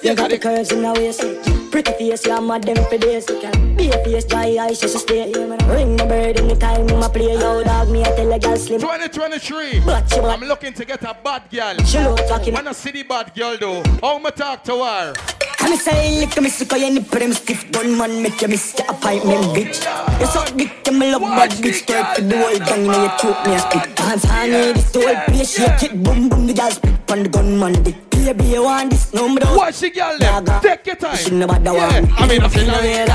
You 0.03 0.14
got 0.14 0.30
the 0.30 0.39
curves 0.39 0.72
in 0.72 0.82
the 0.82 0.93
waist. 0.93 1.70
Pretty 1.72 1.93
face, 1.93 2.26
yeah, 2.26 2.41
mad 2.41 2.62
them 2.62 2.76
for 2.89 2.97
days. 2.99 3.26
Be 3.26 3.89
a 3.91 4.05
face, 4.05 4.24
dry 4.24 4.57
eyes, 4.61 4.80
just 4.80 4.99
stay. 4.99 5.32
Ring 5.32 5.97
my 5.97 6.07
bird 6.07 6.39
anytime 6.39 6.86
my 6.86 7.09
play. 7.09 7.32
Yo, 7.34 7.62
dog, 7.64 7.91
me, 7.91 8.03
I 8.03 8.16
tell 8.16 8.32
a 8.32 8.39
gal 8.39 8.57
slim. 8.57 8.80
2023. 8.80 9.82
I'm 10.24 10.41
looking 10.41 10.72
to 10.72 10.84
get 10.84 11.03
a 11.03 11.16
bad 11.22 11.51
girl. 11.51 11.76
She 11.84 11.99
look 11.99 12.20
fucking- 12.20 12.55
When 12.55 12.68
I 12.68 12.72
see 12.72 12.93
the 12.93 13.03
bad 13.03 13.34
girl 13.34 13.57
though, 13.59 13.82
how 14.01 14.18
me 14.18 14.30
talk 14.30 14.62
to 14.64 14.84
her? 14.84 15.38
I'm 15.69 15.77
say 15.77 16.19
lick 16.19 16.41
me 16.41 16.49
sick 16.49 16.73
of 16.73 16.79
your 16.79 16.91
nipple 16.91 17.19
them 17.19 17.33
stiff 17.35 17.71
gun 17.71 17.97
man 17.99 18.23
make 18.23 18.41
you 18.41 18.49
miss 18.49 18.75
your 18.79 18.91
appointment 18.91 19.45
bitch. 19.55 19.85
You 20.19 20.27
so 20.27 20.43
dick 20.57 20.73
you 20.87 20.93
me 20.99 21.12
love 21.12 21.21
bad 21.21 21.51
bitch 21.51 21.83
straight 21.83 22.16
to 22.16 22.23
the 22.23 22.39
whole 22.39 22.59
gang 22.59 22.87
now 22.87 23.03
you 23.03 23.11
choke 23.21 23.47
me 23.47 23.55
a 23.55 23.59
spit. 23.59 23.95
Dance 23.97 24.25
on 24.31 24.51
me 24.51 24.73
this 24.73 24.91
the 24.93 25.01
whole 25.01 25.25
place 25.27 25.55
shake 25.55 25.83
it 25.83 26.03
boom 26.03 26.31
boom 26.31 26.47
the 26.47 26.55
girl 26.55 26.71
spit 26.71 27.11
on 27.11 27.23
the 27.23 27.29
gun 27.29 27.59
man 27.59 27.83
dick. 27.83 27.97
Baby 28.11 28.45
you 28.47 28.62
want 28.64 28.91
this 28.91 29.12
no 29.12 29.29
me 29.29 29.41
don't. 29.41 29.57
Watch 29.57 29.81
the 29.81 29.91
girl 29.91 30.19
them. 30.19 30.45
Take 30.62 30.87
your 30.87 30.97
time. 30.97 31.16
She 31.16 31.31
never 31.33 31.59
the 31.59 31.73
one. 31.75 32.12
I 32.16 32.27
mean, 32.27 32.43
I 32.43 32.49
feel 32.49 32.66
like- 32.66 32.83
way. 32.83 33.07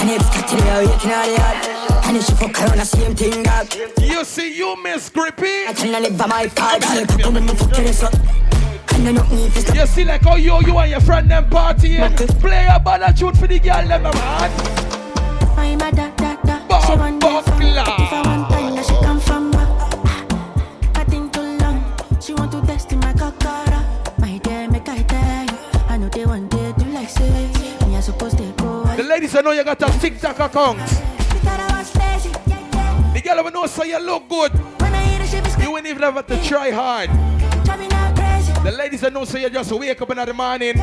And 0.00 0.10
it's 0.10 0.30
got 0.30 0.48
to 0.48 0.56
the 0.56 0.62
waiting 0.62 1.12
on 1.12 1.26
the 1.26 1.34
yard. 1.36 2.06
And 2.06 2.24
she 2.24 2.32
fuck 2.32 2.60
around 2.62 2.78
the 2.78 2.84
same 2.84 3.14
thing 3.14 3.42
that. 3.42 3.76
You 4.00 4.24
see 4.24 4.56
you 4.56 4.82
miss 4.82 5.08
Grippy? 5.10 5.66
I 5.68 5.74
cannot 5.74 6.02
live 6.02 6.16
by 6.16 6.26
my 6.26 6.46
card. 6.48 6.82
I 6.84 7.04
come 7.04 7.34
me 7.34 7.54
fuck 7.54 7.76
you 7.78 7.84
this 7.84 8.02
up. 8.02 8.14
And 9.00 9.08
I 9.08 9.12
don't 9.12 9.32
need 9.32 9.50
this. 9.52 9.74
You 9.74 9.86
see 9.86 10.04
like 10.04 10.22
how 10.22 10.36
you, 10.36 10.60
you 10.60 10.76
and 10.76 10.90
your 10.90 11.00
friend 11.00 11.30
them 11.30 11.48
partying. 11.48 12.14
Play 12.38 12.66
a 12.70 12.78
bad 12.78 13.16
tune 13.16 13.34
for 13.34 13.46
the 13.46 13.58
girl 13.58 13.88
them 13.88 14.02
man. 14.02 14.50
I'm 15.56 15.80
a 15.80 15.90
da 15.90 16.10
da 16.16 16.36
da. 16.44 16.80
She 16.86 16.94
want 16.98 17.18
that 17.22 17.44
from. 17.46 17.62
If 17.62 18.12
I 18.12 18.22
want 18.26 18.50
time, 18.50 18.74
now 18.74 18.82
she 18.82 18.94
come 19.02 19.20
from 19.20 19.50
me. 19.52 19.56
I 20.94 21.04
think 21.08 21.32
too 21.32 21.40
long. 21.40 21.82
She 22.20 22.34
want 22.34 22.52
to 22.52 22.60
test 22.66 22.92
in 22.92 23.00
my 23.00 23.14
cockara. 23.14 23.80
My 24.18 24.36
dear, 24.36 24.68
make 24.68 24.86
I 24.86 25.02
tell 25.04 25.46
you. 25.46 25.80
I 25.88 25.96
know 25.96 26.10
they 26.10 26.26
want 26.26 26.50
to 26.50 26.74
do 26.76 26.84
like 26.90 27.08
say. 27.08 27.48
Me 27.86 27.96
I 27.96 28.00
supposed 28.00 28.36
to 28.36 28.52
go. 28.58 28.84
The 28.96 29.02
ladies 29.02 29.34
I 29.34 29.40
know 29.40 29.52
you 29.52 29.64
got 29.64 29.80
a 29.80 29.98
TikTok 29.98 30.38
account. 30.40 30.78
Thought 30.78 31.58
I 31.58 31.78
was 31.78 31.96
lazy. 31.96 32.32
The 33.14 33.22
girl 33.24 33.42
will 33.44 33.50
know 33.50 33.66
so 33.66 33.82
you 33.82 33.98
look 33.98 34.28
good. 34.28 34.52
When 34.52 34.94
I 34.94 35.02
hear 35.04 35.40
the 35.40 35.62
You 35.62 35.74
ain't 35.78 35.86
even 35.86 36.02
have 36.02 36.26
to 36.26 36.42
try 36.44 36.70
hard. 36.70 37.08
Driving 38.62 38.68
out 38.68 38.68
crazy. 38.68 38.70
The 38.70 38.72
ladies 38.72 39.00
that 39.00 39.12
know 39.12 39.24
so 39.24 39.38
you 39.38 39.50
just 39.50 39.72
wake 39.72 40.00
up 40.00 40.10
in 40.10 40.16
the 40.16 40.34
morning, 40.34 40.76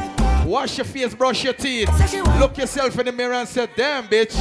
wash 0.45 0.78
your 0.78 0.86
face, 0.86 1.13
brush 1.13 1.43
your 1.43 1.53
teeth, 1.53 1.89
look 2.39 2.57
yourself 2.57 2.97
in 2.99 3.05
the 3.05 3.11
mirror 3.11 3.34
and 3.34 3.47
say, 3.47 3.67
damn 3.75 4.07
bitch, 4.07 4.36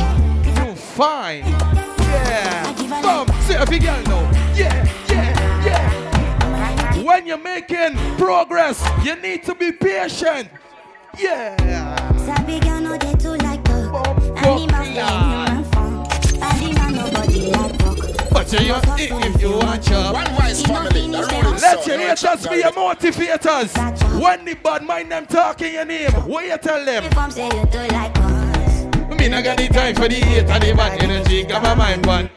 you 0.44 0.74
fine. 0.74 1.40
Yeah. 1.40 2.72
Boom. 3.02 3.26
See 3.42 3.54
every 3.54 3.78
girl 3.78 4.02
know. 4.04 4.30
Yeah, 4.54 4.88
yeah, 5.08 5.64
yeah. 5.64 7.02
When 7.02 7.26
you're 7.26 7.38
making 7.38 7.96
progress, 8.16 8.82
you 9.04 9.16
need 9.16 9.44
to 9.44 9.54
be 9.54 9.72
patient. 9.72 10.48
Yeah. 11.18 11.56
No 17.76 17.85
But 18.36 18.52
you 18.52 18.58
if, 18.58 19.34
if 19.34 19.40
you 19.40 19.52
want 19.52 19.88
your 19.88 20.12
One 20.12 20.26
Voice 20.34 20.60
family, 20.60 21.08
Let 21.08 21.86
your 21.86 21.96
no 21.96 22.02
haters 22.02 22.20
chat 22.20 22.50
be 22.50 22.58
your 22.58 22.72
motivators. 22.72 24.20
When 24.20 24.44
the 24.44 24.52
bad 24.52 24.84
mind 24.84 25.10
them 25.10 25.24
talking 25.24 25.72
your 25.72 25.86
name, 25.86 26.12
what 26.12 26.44
you 26.44 26.58
tell 26.58 26.84
them? 26.84 27.04
If 27.04 27.16
I'm 27.16 27.30
say 27.30 27.46
you 27.46 27.50
too 27.50 27.78
like 27.94 28.12
us. 28.18 28.84
Me 29.18 29.28
not 29.30 29.42
got 29.42 29.56
the 29.56 29.68
time 29.68 29.94
for 29.94 30.06
the 30.06 30.16
hate 30.16 30.50
and 30.50 30.62
the 30.62 30.74
bad 30.74 31.02
energy. 31.02 31.44
Got 31.44 31.62
my 31.62 31.74
mind 31.74 32.04
one. 32.04 32.28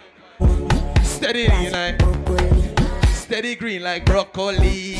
Steady 1.03 1.49
like 1.69 2.01
steady 3.09 3.55
green 3.55 3.83
like 3.83 4.05
broccoli. 4.05 4.93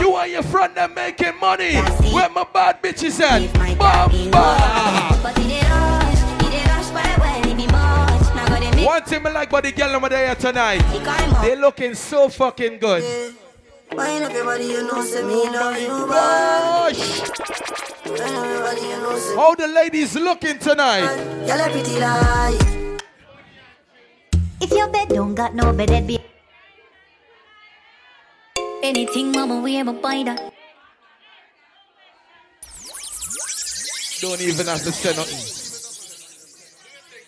You 0.00 0.16
and 0.18 0.30
your 0.30 0.44
friend 0.44 0.72
them 0.76 0.94
making 0.94 1.36
money. 1.40 1.74
Where 2.14 2.28
my 2.28 2.46
bad 2.54 2.80
bitches 2.80 3.20
at? 3.20 3.42
Bamba. 3.76 5.95
Me 9.10 9.30
like 9.30 9.48
about 9.48 9.62
the 9.64 9.72
girl 9.72 9.96
over 9.96 10.08
there 10.08 10.34
tonight. 10.34 10.82
They 11.42 11.56
looking 11.56 11.94
so 11.94 12.28
fucking 12.28 12.78
good. 12.78 13.34
Wine 13.92 14.22
up 14.24 14.32
your 14.32 14.58
you 14.58 14.82
know, 14.82 15.02
say 15.02 15.22
me 15.22 15.48
love 15.48 15.78
you, 15.80 15.88
boy. 15.88 16.92
Wine 18.12 18.34
up 18.34 18.46
your 18.46 18.60
body, 18.60 18.80
you 18.80 18.98
know, 18.98 19.36
How 19.36 19.54
the 19.54 19.68
ladies 19.68 20.16
looking 20.16 20.58
tonight? 20.58 21.06
Girl, 21.46 21.60
a 21.60 21.70
pretty 21.70 22.00
lie. 22.00 22.58
If 24.60 24.70
your 24.72 24.88
bed 24.88 25.08
don't 25.08 25.34
got 25.34 25.54
no 25.54 25.72
bed, 25.72 25.90
it 25.90 26.06
be 26.06 26.18
anything, 28.82 29.32
mama, 29.32 29.60
we 29.60 29.76
ever 29.76 29.92
buy 29.92 30.22
that. 30.24 30.52
Don't 34.20 34.40
even 34.40 34.66
have 34.66 34.82
to 34.82 34.92
say 34.92 35.14
nothing. 35.14 35.55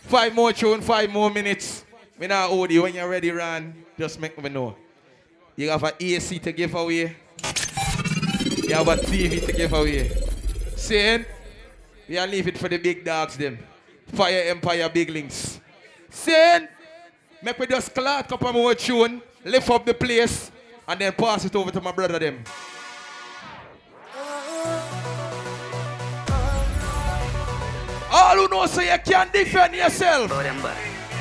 Five 0.09 0.35
more 0.35 0.55
tune, 0.55 0.81
five 0.81 1.11
more 1.11 1.29
minutes. 1.29 1.85
Me 2.19 2.27
now 2.27 2.49
hold 2.49 2.71
you 2.71 2.81
when 2.81 2.95
you're 2.95 3.11
ready, 3.11 3.31
Ran. 3.31 3.75
Just 3.99 4.19
make 4.19 4.43
me 4.43 4.49
know. 4.49 4.75
You 5.55 5.69
have 5.69 5.85
an 5.85 5.93
AC 6.01 6.39
to 6.39 6.51
give 6.51 6.75
away. 6.75 7.15
You 8.65 8.75
have 8.75 8.89
a 8.89 8.97
TV 8.97 9.45
to 9.45 9.53
give 9.53 9.71
away. 9.71 10.11
Saying, 10.77 11.27
we 12.09 12.17
are 12.17 12.27
leave 12.27 12.49
it 12.49 12.57
for 12.57 12.71
the 12.71 12.79
big 12.79 13.05
dogs 13.05 13.37
them. 13.37 13.59
Fire 14.07 14.45
Empire 14.47 14.89
big 14.89 15.11
links. 15.11 15.61
Saying, 16.09 16.69
make 17.43 17.61
me 17.61 17.67
just 17.67 17.95
clock 17.95 18.33
up 18.33 18.43
on 18.43 18.55
more 18.55 18.75
tune, 18.75 19.21
lift 19.45 19.69
up 19.69 19.85
the 19.85 19.93
place, 19.93 20.51
and 20.87 20.99
then 20.99 21.13
pass 21.13 21.45
it 21.45 21.55
over 21.55 21.71
to 21.71 21.83
my 21.83 21.93
brother 21.93 22.19
them. 22.19 22.43
All 28.11 28.37
who 28.37 28.49
know 28.49 28.67
so 28.67 28.81
you 28.81 28.97
can 29.05 29.29
defend 29.33 29.75
yourself. 29.75 30.31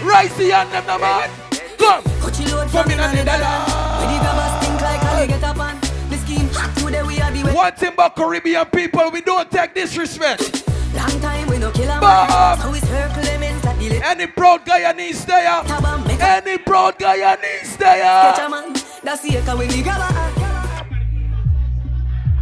Rise 0.04 0.36
the 0.38 0.50
hand 0.50 0.72
them 0.72 0.86
now, 0.86 0.98
man. 0.98 1.30
Come. 1.78 2.04
Cut 2.04 2.40
load 2.52 2.70
Come 2.70 2.84
from 2.84 2.92
in 2.92 2.94
in 2.94 3.00
on 3.00 3.10
on 3.10 3.16
the 3.16 3.22
the 3.24 3.26
dollar. 3.26 3.98
When 4.00 4.14
the 4.14 4.20
grabbers 4.20 4.66
think 4.68 4.82
like 4.82 5.02
how 5.02 5.22
you 5.22 5.28
get 5.28 5.44
up 5.44 5.60
on 5.60 5.80
the 6.10 6.18
scheme 6.18 6.50
hot 6.54 6.76
today 6.78 7.04
we 7.04 7.20
are 7.22 7.32
the. 7.32 7.44
One 7.54 7.74
thing 7.74 7.94
about 7.94 8.16
Caribbean 8.16 8.66
people, 8.68 9.12
we 9.12 9.22
don't 9.22 9.50
take 9.52 9.74
disrespect. 9.74 10.64
Long 10.96 11.20
time 11.20 11.48
we 11.48 11.58
no 11.58 11.72
kill 11.72 11.90
a 11.90 12.00
Bob. 12.00 12.30
man. 12.30 12.60
So 12.60 12.72
we 12.72 12.80
circle 12.80 13.22
them 13.24 13.44
in 13.44 13.62
like 13.62 14.04
Any 14.04 14.28
proud 14.28 14.66
guy 14.66 14.92
needs 14.94 15.26
there. 15.26 15.62
Any 16.22 16.58
proud 16.58 16.98
guy 16.98 17.36
needs 17.42 17.76
Catch 17.78 18.40
a 18.40 18.50
man. 18.50 18.74
That's 19.04 19.22
the 19.22 19.38
echo 19.38 19.58
when 19.58 19.70
the 19.70 19.84
grabber. 19.84 20.37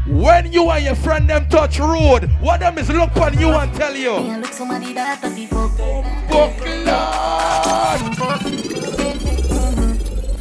When 0.07 0.53
you 0.53 0.69
and 0.69 0.85
your 0.85 0.93
friend 0.95 1.27
them 1.27 1.49
touch 1.49 1.79
road, 1.79 2.29
what 2.39 2.59
them 2.59 2.77
is 2.77 2.89
look 2.89 3.17
on 3.17 3.37
you 3.39 3.49
and 3.49 3.73
tell 3.73 3.95
you. 3.95 4.13
Yeah, 4.13 4.37
look 4.37 4.53
somebody 4.53 4.93
that 4.93 5.19
the 5.19 5.29
people. 5.31 5.71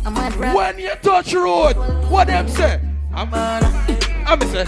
I'm 0.05 0.17
a 0.17 0.37
rap. 0.37 0.55
When 0.55 0.79
you 0.79 0.95
touch 1.01 1.33
road, 1.33 1.77
what 2.11 2.27
them 2.27 2.47
say? 2.49 2.79
I'm 3.15 3.33
I'm 3.33 4.41
say. 4.49 4.65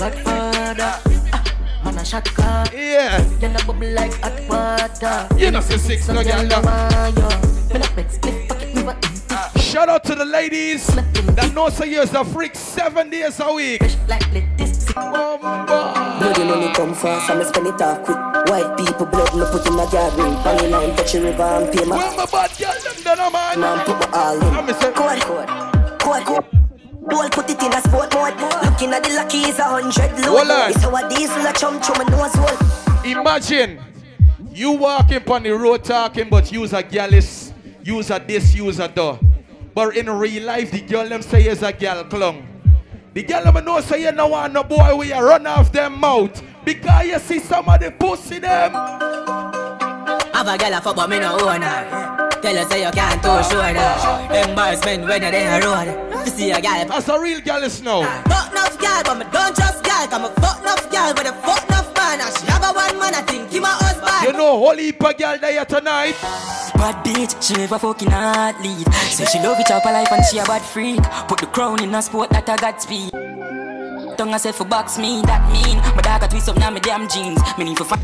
Man 1.85 1.99
a 1.99 2.05
shot 2.05 2.25
car. 2.35 2.65
Yeah. 2.73 3.21
Then 3.39 3.55
a 3.55 3.65
bubble 3.67 3.93
like 3.93 4.15
hot 4.23 4.41
water. 4.49 5.29
You 5.37 5.51
know 5.51 5.61
say 5.61 5.77
six 5.77 6.09
no 6.09 6.23
now. 6.23 6.41
Me 6.41 7.79
no 7.79 7.87
bet 7.95 8.11
split 8.11 8.49
pocket 8.49 8.75
me 8.75 8.83
but 8.83 9.16
Shout 9.61 9.89
out 9.89 10.05
to 10.05 10.15
the 10.15 10.25
ladies 10.25 10.87
that 10.87 11.53
know 11.55 11.69
say 11.69 11.91
you're 11.91 12.03
a 12.05 12.25
freak 12.25 12.55
seven 12.55 13.11
days 13.11 13.39
a 13.41 13.53
week. 13.53 13.81
Bloody 14.97 16.45
money 16.45 16.73
come 16.73 16.95
fast, 16.95 17.29
I'ma 17.31 17.45
spend 17.45 17.67
it 17.67 17.81
off 17.83 18.03
quick. 18.05 18.17
White 18.49 18.77
people 18.79 19.07
blood 19.07 19.35
me 19.35 19.45
put 19.51 19.67
in 19.67 19.75
a 19.75 19.87
gathering. 19.91 20.35
Pangy 20.37 20.71
line 20.71 20.97
touch 20.97 21.13
the 21.13 21.21
river 21.21 21.43
and 21.43 21.73
pay 21.73 21.85
my. 21.85 21.97
Where 21.97 22.17
my 22.17 22.27
bad 22.27 22.57
girl 22.59 22.73
them 22.83 23.03
done, 23.03 23.33
man? 23.33 23.61
Man 23.61 23.85
put 23.85 24.01
my 24.01 24.07
all 24.17 24.35
in. 24.35 24.41
Code, 24.95 24.95
code, 24.95 25.49
code, 26.01 26.25
code. 26.25 26.45
Don't 27.09 27.33
put 27.33 27.51
it 27.51 27.63
in 27.63 27.73
a 27.73 27.81
sport 27.83 28.15
mode. 28.15 28.35
Looking 28.65 28.93
at 28.93 29.05
the 29.05 29.11
lucky 29.15 29.39
is 29.39 29.59
a 29.59 29.65
hundred 29.65 30.11
Hold 30.25 30.49
load. 30.49 30.51
on. 30.51 30.71
It's 30.71 30.85
our 30.85 31.09
diesel 31.09 31.47
a 31.47 31.53
chum 31.53 31.81
chum 31.81 32.01
and 32.01 32.11
nose 32.11 32.35
hole. 32.35 33.05
Imagine 33.05 33.79
you 34.51 34.73
walking 34.73 35.23
on 35.31 35.43
the 35.43 35.51
road 35.51 35.85
talking, 35.85 36.29
but 36.31 36.51
use 36.51 36.73
a 36.73 36.83
gallus, 36.83 37.53
use 37.85 38.11
a 38.11 38.19
this, 38.19 38.55
use 38.55 38.79
a 38.81 38.89
that. 38.89 39.26
But 39.77 39.95
in 39.95 40.09
real 40.09 40.45
life, 40.45 40.71
the 40.71 40.81
girl 40.81 41.07
them 41.07 41.21
say 41.21 41.47
is 41.47 41.63
a 41.63 41.71
girl 41.71 42.03
clung. 42.05 42.49
The 43.13 43.23
girl 43.23 43.45
them 43.45 43.63
know 43.63 43.79
say 43.83 44.05
you 44.05 44.13
no 44.13 44.29
want 44.29 44.55
no 44.55 44.65
boy 44.65 44.97
where 44.97 45.07
you 45.07 45.21
run 45.23 45.47
off 45.47 45.71
them 45.71 46.01
mouth 46.01 46.43
because 46.65 47.07
you 47.07 47.19
see 47.19 47.41
some 47.41 47.69
of 47.69 47.79
the 47.81 47.91
pussy 47.91 48.39
them. 48.39 48.73
Have 50.33 50.49
a 50.49 50.57
girl 50.57 50.73
a 50.73 50.81
fuck 50.81 50.97
but 50.97 51.11
me 51.11 51.19
no 51.19 51.39
own 51.39 51.61
her. 51.61 52.31
Tell 52.41 52.57
her 52.57 52.65
say 52.71 52.87
you 52.87 52.91
can't 52.91 53.23
too 53.23 53.43
sure 53.51 53.63
her. 53.63 54.49
Embarrassment 54.49 55.05
when 55.05 55.21
you're 55.21 55.35
a 55.35 55.61
road. 55.61 56.25
To 56.25 56.31
see 56.31 56.53
a 56.53 56.63
girl. 56.63 56.87
That's 56.87 57.09
a 57.11 57.21
real 57.21 57.43
gallus 57.43 57.83
now. 57.83 58.01
Fuck 58.23 58.53
enough 58.53 58.79
girl, 58.81 59.03
but 59.05 59.19
me 59.19 59.27
don't 59.31 59.55
trust 59.55 59.85
girl. 59.85 60.07
Cause 60.09 60.23
me 60.23 60.29
fuck 60.43 60.61
enough 60.63 60.91
girl 60.91 61.13
with 61.13 61.27
a 61.27 61.35
fuck 61.45 61.69
enough 61.69 61.86
man. 62.07 62.21
And 62.21 62.39
she 62.39 62.47
have 62.47 62.63
a 62.63 62.73
one 62.73 62.99
man, 62.99 63.15
I 63.15 63.23
think 63.23 63.51
he 63.51 63.61
my 63.61 63.69
husband. 63.69 64.27
You 64.27 64.33
know, 64.33 64.59
whole 64.59 64.77
heap 64.77 65.03
of 65.03 65.17
girl 65.19 65.39
there 65.39 65.65
tonight. 65.65 66.15
Bad 66.75 67.05
bitch, 67.05 67.43
she 67.43 67.55
never 67.55 67.79
fucking 67.79 68.09
athlete. 68.09 68.93
Say 69.11 69.25
she 69.27 69.39
love 69.39 69.59
it 69.59 69.71
up 69.71 69.83
her 69.83 69.93
life 69.93 70.13
and 70.13 70.25
she 70.27 70.39
a 70.39 70.45
bad 70.45 70.63
freak. 70.63 71.03
Put 71.29 71.41
the 71.41 71.47
crown 71.47 71.83
in 71.83 71.95
a 71.95 72.03
sport 72.03 72.31
that 72.31 72.49
I 72.49 72.57
got 72.57 72.83
speed. 72.83 73.11
Tongue 74.17 74.33
I 74.33 74.39
said 74.39 74.55
for 74.55 74.65
box 74.65 74.99
me, 74.99 75.23
that 75.23 75.43
mean. 75.53 75.79
My 75.95 76.03
dog 76.03 76.23
a 76.23 76.29
twist 76.29 76.49
up 76.49 76.57
now 76.57 76.71
my 76.71 76.79
damn 76.79 77.09
jeans. 77.09 77.41
Me 77.59 77.65
need 77.65 77.77
for 77.77 77.85
find. 77.85 78.03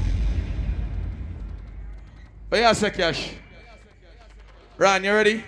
But 2.51 2.59
oh, 2.59 2.63
yeah, 2.63 2.73
say 2.75 2.91
cash. 2.91 3.31
Ron, 4.77 5.05
you 5.05 5.13
ready? 5.13 5.45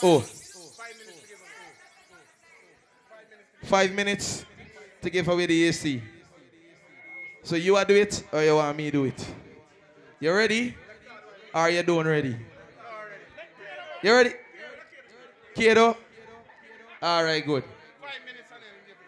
Oh. 0.00 0.24
Five 3.68 3.92
minutes 3.92 4.46
to 5.02 5.10
give 5.10 5.28
away 5.28 5.44
the 5.44 5.68
AC. 5.68 6.00
So 7.42 7.54
you 7.54 7.74
want 7.74 7.86
do 7.86 7.96
it 7.96 8.24
or 8.32 8.42
you 8.42 8.56
want 8.56 8.74
me 8.74 8.84
to 8.86 8.90
do 8.90 9.04
it? 9.04 9.26
You 10.18 10.32
ready? 10.32 10.74
Are 11.52 11.68
you 11.68 11.82
doing 11.82 12.06
ready? 12.06 12.34
You 14.02 14.12
ready? 14.14 14.30
Kato? 15.54 15.98
All 17.02 17.24
right, 17.24 17.44
good. 17.44 17.62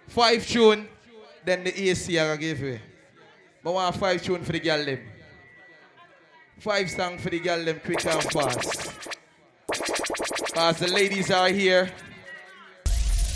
Five 0.09 0.47
tune, 0.47 0.87
then 1.43 1.65
the 1.65 1.89
AC 1.89 2.19
I 2.19 2.27
gonna 2.27 2.37
give 2.37 2.61
you. 2.61 2.81
But 3.65 3.73
want 3.73 3.97
five 3.97 4.23
tune 4.23 4.45
for 4.45 4.53
the 4.53 4.61
girl 4.61 4.85
them. 4.85 5.01
Five 6.59 6.91
song 6.91 7.17
for 7.17 7.31
the 7.31 7.41
girl 7.41 7.65
them 7.65 7.81
quick 7.83 8.05
and 8.05 8.23
fast. 8.25 9.09
As 10.55 10.79
the 10.81 10.89
ladies 10.89 11.31
are 11.31 11.49
here 11.49 11.91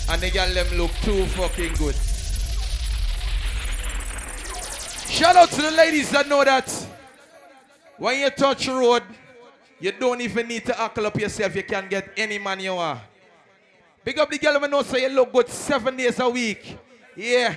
and 0.09 0.21
the 0.21 0.31
girl 0.31 0.49
them 0.53 0.77
look 0.77 0.91
too 1.03 1.27
fucking 1.27 1.75
good. 1.75 1.95
Shout 5.11 5.37
out 5.37 5.51
to 5.51 5.63
the 5.63 5.71
ladies 5.71 6.11
that 6.11 6.29
know 6.29 6.45
that 6.45 6.69
when 7.99 8.19
you 8.19 8.31
touch 8.31 8.69
road, 8.69 9.03
you 9.81 9.93
don't 9.93 10.21
even 10.21 10.49
need 10.49 10.65
to 10.67 10.73
huckle 10.73 11.07
up 11.07 11.19
yourself. 11.21 11.55
You 11.55 11.63
can 11.63 11.89
get 11.89 12.11
any 12.17 12.39
man 12.39 12.61
you 12.61 12.75
are. 12.75 13.01
Big 14.05 14.19
up 14.19 14.31
the 14.31 14.39
girl 14.39 14.61
know 14.69 14.83
so 14.83 14.97
you 14.97 15.09
look 15.09 15.33
good 15.33 15.49
seven 15.49 15.97
days 15.97 16.19
a 16.19 16.29
week. 16.29 16.77
Yeah. 17.17 17.55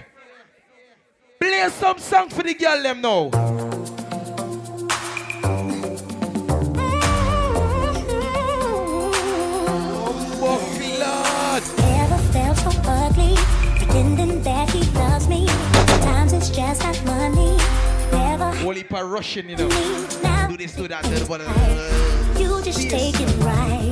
Play 1.40 1.70
some 1.70 1.98
song 2.00 2.30
for 2.30 2.44
the 2.44 2.54
girl 2.54 2.82
them 2.82 3.02
now. 3.02 3.67
It's 16.48 16.56
just 16.56 16.84
not 16.84 17.06
money. 17.06 17.58
Never 18.12 18.74
heap 18.74 18.94
of 18.94 19.10
Russian, 19.10 19.50
you 19.50 19.58
know. 19.58 19.70
Do 20.48 20.58
this, 20.58 20.74
do 20.74 20.88
that, 20.88 21.04
do 21.04 21.10
that. 21.10 22.36
you 22.40 22.62
just 22.64 22.90
take 22.90 23.20
it 23.20 23.38
right. 23.40 23.92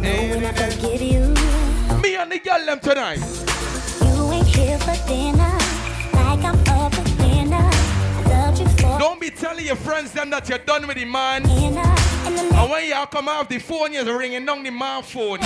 Knowing 0.00 0.44
I 0.44 0.52
forgive 0.52 1.02
you. 1.02 2.00
Me 2.02 2.16
and 2.16 2.32
the 2.32 2.38
girl 2.38 2.64
them 2.64 2.80
tonight. 2.80 3.20
You 4.00 4.32
ain't 4.32 4.46
here 4.46 4.78
for 4.78 4.96
dinner, 5.06 5.58
like 6.14 6.42
I'm 6.44 6.58
up 6.68 6.94
for 6.94 7.04
dinner. 7.22 7.56
I 7.56 8.22
loved 8.28 8.58
you 8.58 8.68
for 8.68 8.98
Don't 8.98 9.20
be 9.20 9.30
telling 9.30 9.66
your 9.66 9.76
friends 9.76 10.12
them 10.12 10.30
that 10.30 10.48
you're 10.48 10.58
done 10.58 10.86
with 10.86 10.96
the 10.96 11.04
man. 11.04 11.48
And 11.48 12.70
when 12.70 12.88
y'all 12.88 13.06
come 13.06 13.28
off 13.28 13.48
the 13.48 13.58
phone, 13.58 13.92
you're 13.92 14.18
ringing 14.18 14.44
down 14.44 14.62
the 14.62 14.70
man 14.70 15.02
phone. 15.02 15.40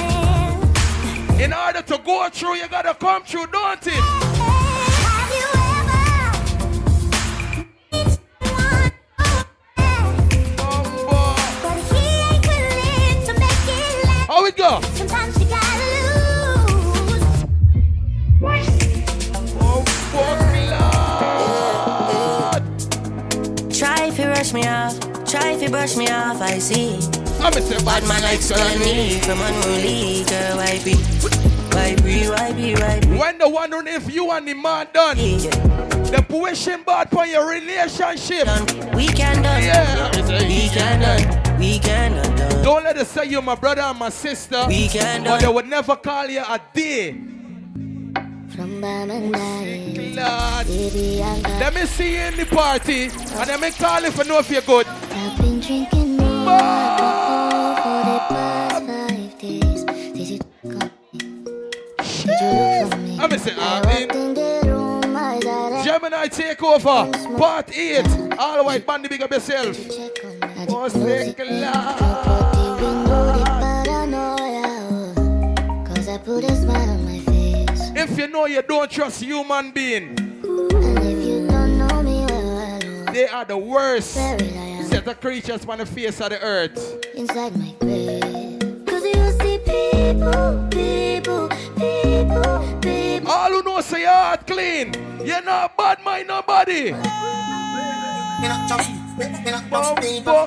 In 1.40 1.52
order 1.52 1.82
to 1.82 2.00
go 2.04 2.28
through, 2.30 2.56
you 2.56 2.68
gotta 2.68 2.94
come 2.94 3.22
through, 3.22 3.48
don't 3.48 3.86
it? 3.86 4.31
Brush 24.52 24.64
me 24.64 24.68
off. 24.68 25.24
Try 25.24 25.56
to 25.56 25.70
brush 25.70 25.96
me 25.96 26.08
off, 26.08 26.40
I 26.40 26.58
see. 26.58 26.96
I'm 27.40 27.52
a 27.52 27.84
Bad 27.84 28.06
man 28.06 28.22
like 28.22 28.40
Sonny 28.40 29.18
from 29.20 29.40
unruly 29.40 30.24
girl. 30.24 30.56
Why 30.58 30.78
be? 30.84 30.94
When 33.18 33.38
the 33.38 33.48
wondering 33.48 33.86
if 33.88 34.12
you 34.12 34.30
and 34.30 34.46
the 34.46 34.54
man 34.54 34.88
done, 34.92 35.16
the 35.16 36.24
pushing 36.28 36.82
bad 36.82 37.10
for 37.10 37.26
your 37.26 37.48
relationship. 37.48 38.46
We 38.94 39.06
can 39.06 39.42
done. 39.42 39.62
Yeah, 39.62 40.10
We 40.46 40.68
can 40.68 41.00
done. 41.00 41.58
We 41.58 41.78
can 41.78 42.36
done. 42.36 42.62
Don't 42.62 42.84
let 42.84 42.98
us 42.98 43.08
say 43.08 43.24
you're 43.24 43.42
my 43.42 43.54
brother 43.54 43.80
and 43.82 43.98
my 43.98 44.10
sister. 44.10 44.66
We 44.68 44.88
can 44.88 45.24
But 45.24 45.28
done. 45.28 45.40
they 45.40 45.48
would 45.48 45.66
never 45.66 45.96
call 45.96 46.26
you 46.26 46.40
a 46.40 46.60
day. 46.74 47.31
Let 48.58 48.68
me 51.74 51.86
see 51.86 52.14
you 52.16 52.20
in 52.20 52.36
the 52.36 52.44
party, 52.50 53.04
and 53.04 53.48
let 53.48 53.60
me 53.60 53.70
call 53.70 54.04
if 54.04 54.20
I 54.20 54.22
know 54.24 54.38
if 54.40 54.50
you're 54.50 54.60
good. 54.62 54.86
I've 54.86 55.38
been 55.38 55.58
drinking 55.60 56.16
more 56.18 56.58
for 57.78 58.02
the 58.04 58.18
past 58.28 58.86
five 58.86 59.38
days. 59.38 59.84
Did 59.84 60.28
you 60.28 60.38
come? 60.62 60.90
Did 61.12 61.22
you 61.22 62.28
look 62.28 62.92
for 62.92 62.98
me? 62.98 63.38
Say, 63.38 63.54
I 63.56 63.80
I 63.80 63.80
mean, 63.98 64.08
walked 64.08 64.16
in 64.16 64.34
the 64.34 64.60
room, 64.66 65.16
I 65.16 65.40
got 65.40 65.80
a 65.80 65.84
Gemini 65.84 66.28
take 66.28 66.62
over. 66.62 67.10
Part 67.38 67.70
8. 67.74 68.06
All 68.38 68.64
white 68.66 68.86
band, 68.86 69.08
big 69.08 69.22
up 69.22 69.30
yourself. 69.32 69.78
Most. 70.68 70.96
Oh, 70.96 71.02
Cause 75.86 76.08
I 76.08 76.18
put 76.18 76.44
a 76.44 76.54
smile 76.54 76.76
on 76.76 76.76
my 76.76 76.86
face. 76.86 76.91
If 78.02 78.18
you 78.18 78.26
know 78.26 78.46
you 78.46 78.60
don't 78.62 78.90
trust 78.90 79.22
human 79.22 79.70
being, 79.70 80.18
And 80.18 80.98
if 80.98 81.24
you 81.24 81.46
don't 81.46 81.78
know 81.78 82.02
me 82.02 82.26
well, 82.26 82.80
well, 82.82 83.12
they 83.12 83.28
are 83.28 83.44
the 83.44 83.56
worst 83.56 84.14
set 84.14 85.06
of 85.06 85.20
creatures 85.20 85.64
on 85.64 85.78
the 85.78 85.86
face 85.86 86.20
of 86.20 86.30
the 86.30 86.40
earth. 86.42 87.06
inside 87.14 87.56
my 87.56 87.72
grave. 87.78 88.58
Cause 88.86 89.04
you 89.04 89.30
see 89.38 89.58
people, 89.62 90.66
people, 90.68 91.48
people, 91.78 92.80
people. 92.80 93.30
All 93.30 93.52
who 93.52 93.62
know 93.62 93.80
say 93.80 94.00
your 94.00 94.10
heart 94.10 94.48
clean. 94.48 94.92
You're 95.24 95.42
not 95.42 95.76
bad 95.76 96.02
mind 96.02 96.26
nobody. 96.26 96.94
Oh, 100.24 100.46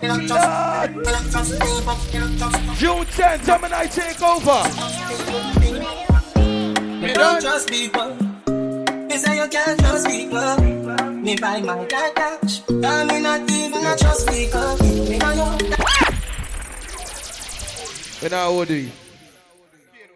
June 2.75 3.05
10th, 3.05 3.45
Gemini 3.45 3.85
take 3.85 4.21
over. 4.21 6.14
Me 7.01 7.13
don't 7.13 7.41
trust 7.41 7.69
people. 7.69 8.15
Me 9.07 9.17
say 9.17 9.35
you 9.37 9.47
can't 9.49 9.79
trust 9.79 10.07
people. 10.07 10.57
Me 11.25 11.35
buy 11.35 11.61
my 11.61 11.85
cat 11.85 12.15
cash. 12.15 12.61
And 12.69 13.07
me 13.09 13.19
not 13.21 13.51
even 13.51 13.85
a 13.85 13.95
trust 13.97 14.27
people. 14.29 14.77
Me 15.09 15.17
know 15.17 15.33
you. 15.33 15.75
We 18.21 18.29
now 18.29 18.47
overdo 18.49 18.75
it. 18.75 18.91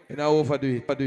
We 0.08 0.16
now 0.16 0.30
overdo 0.30 0.66
it. 0.66 0.82
Overdo 0.82 0.92
it. 0.92 0.98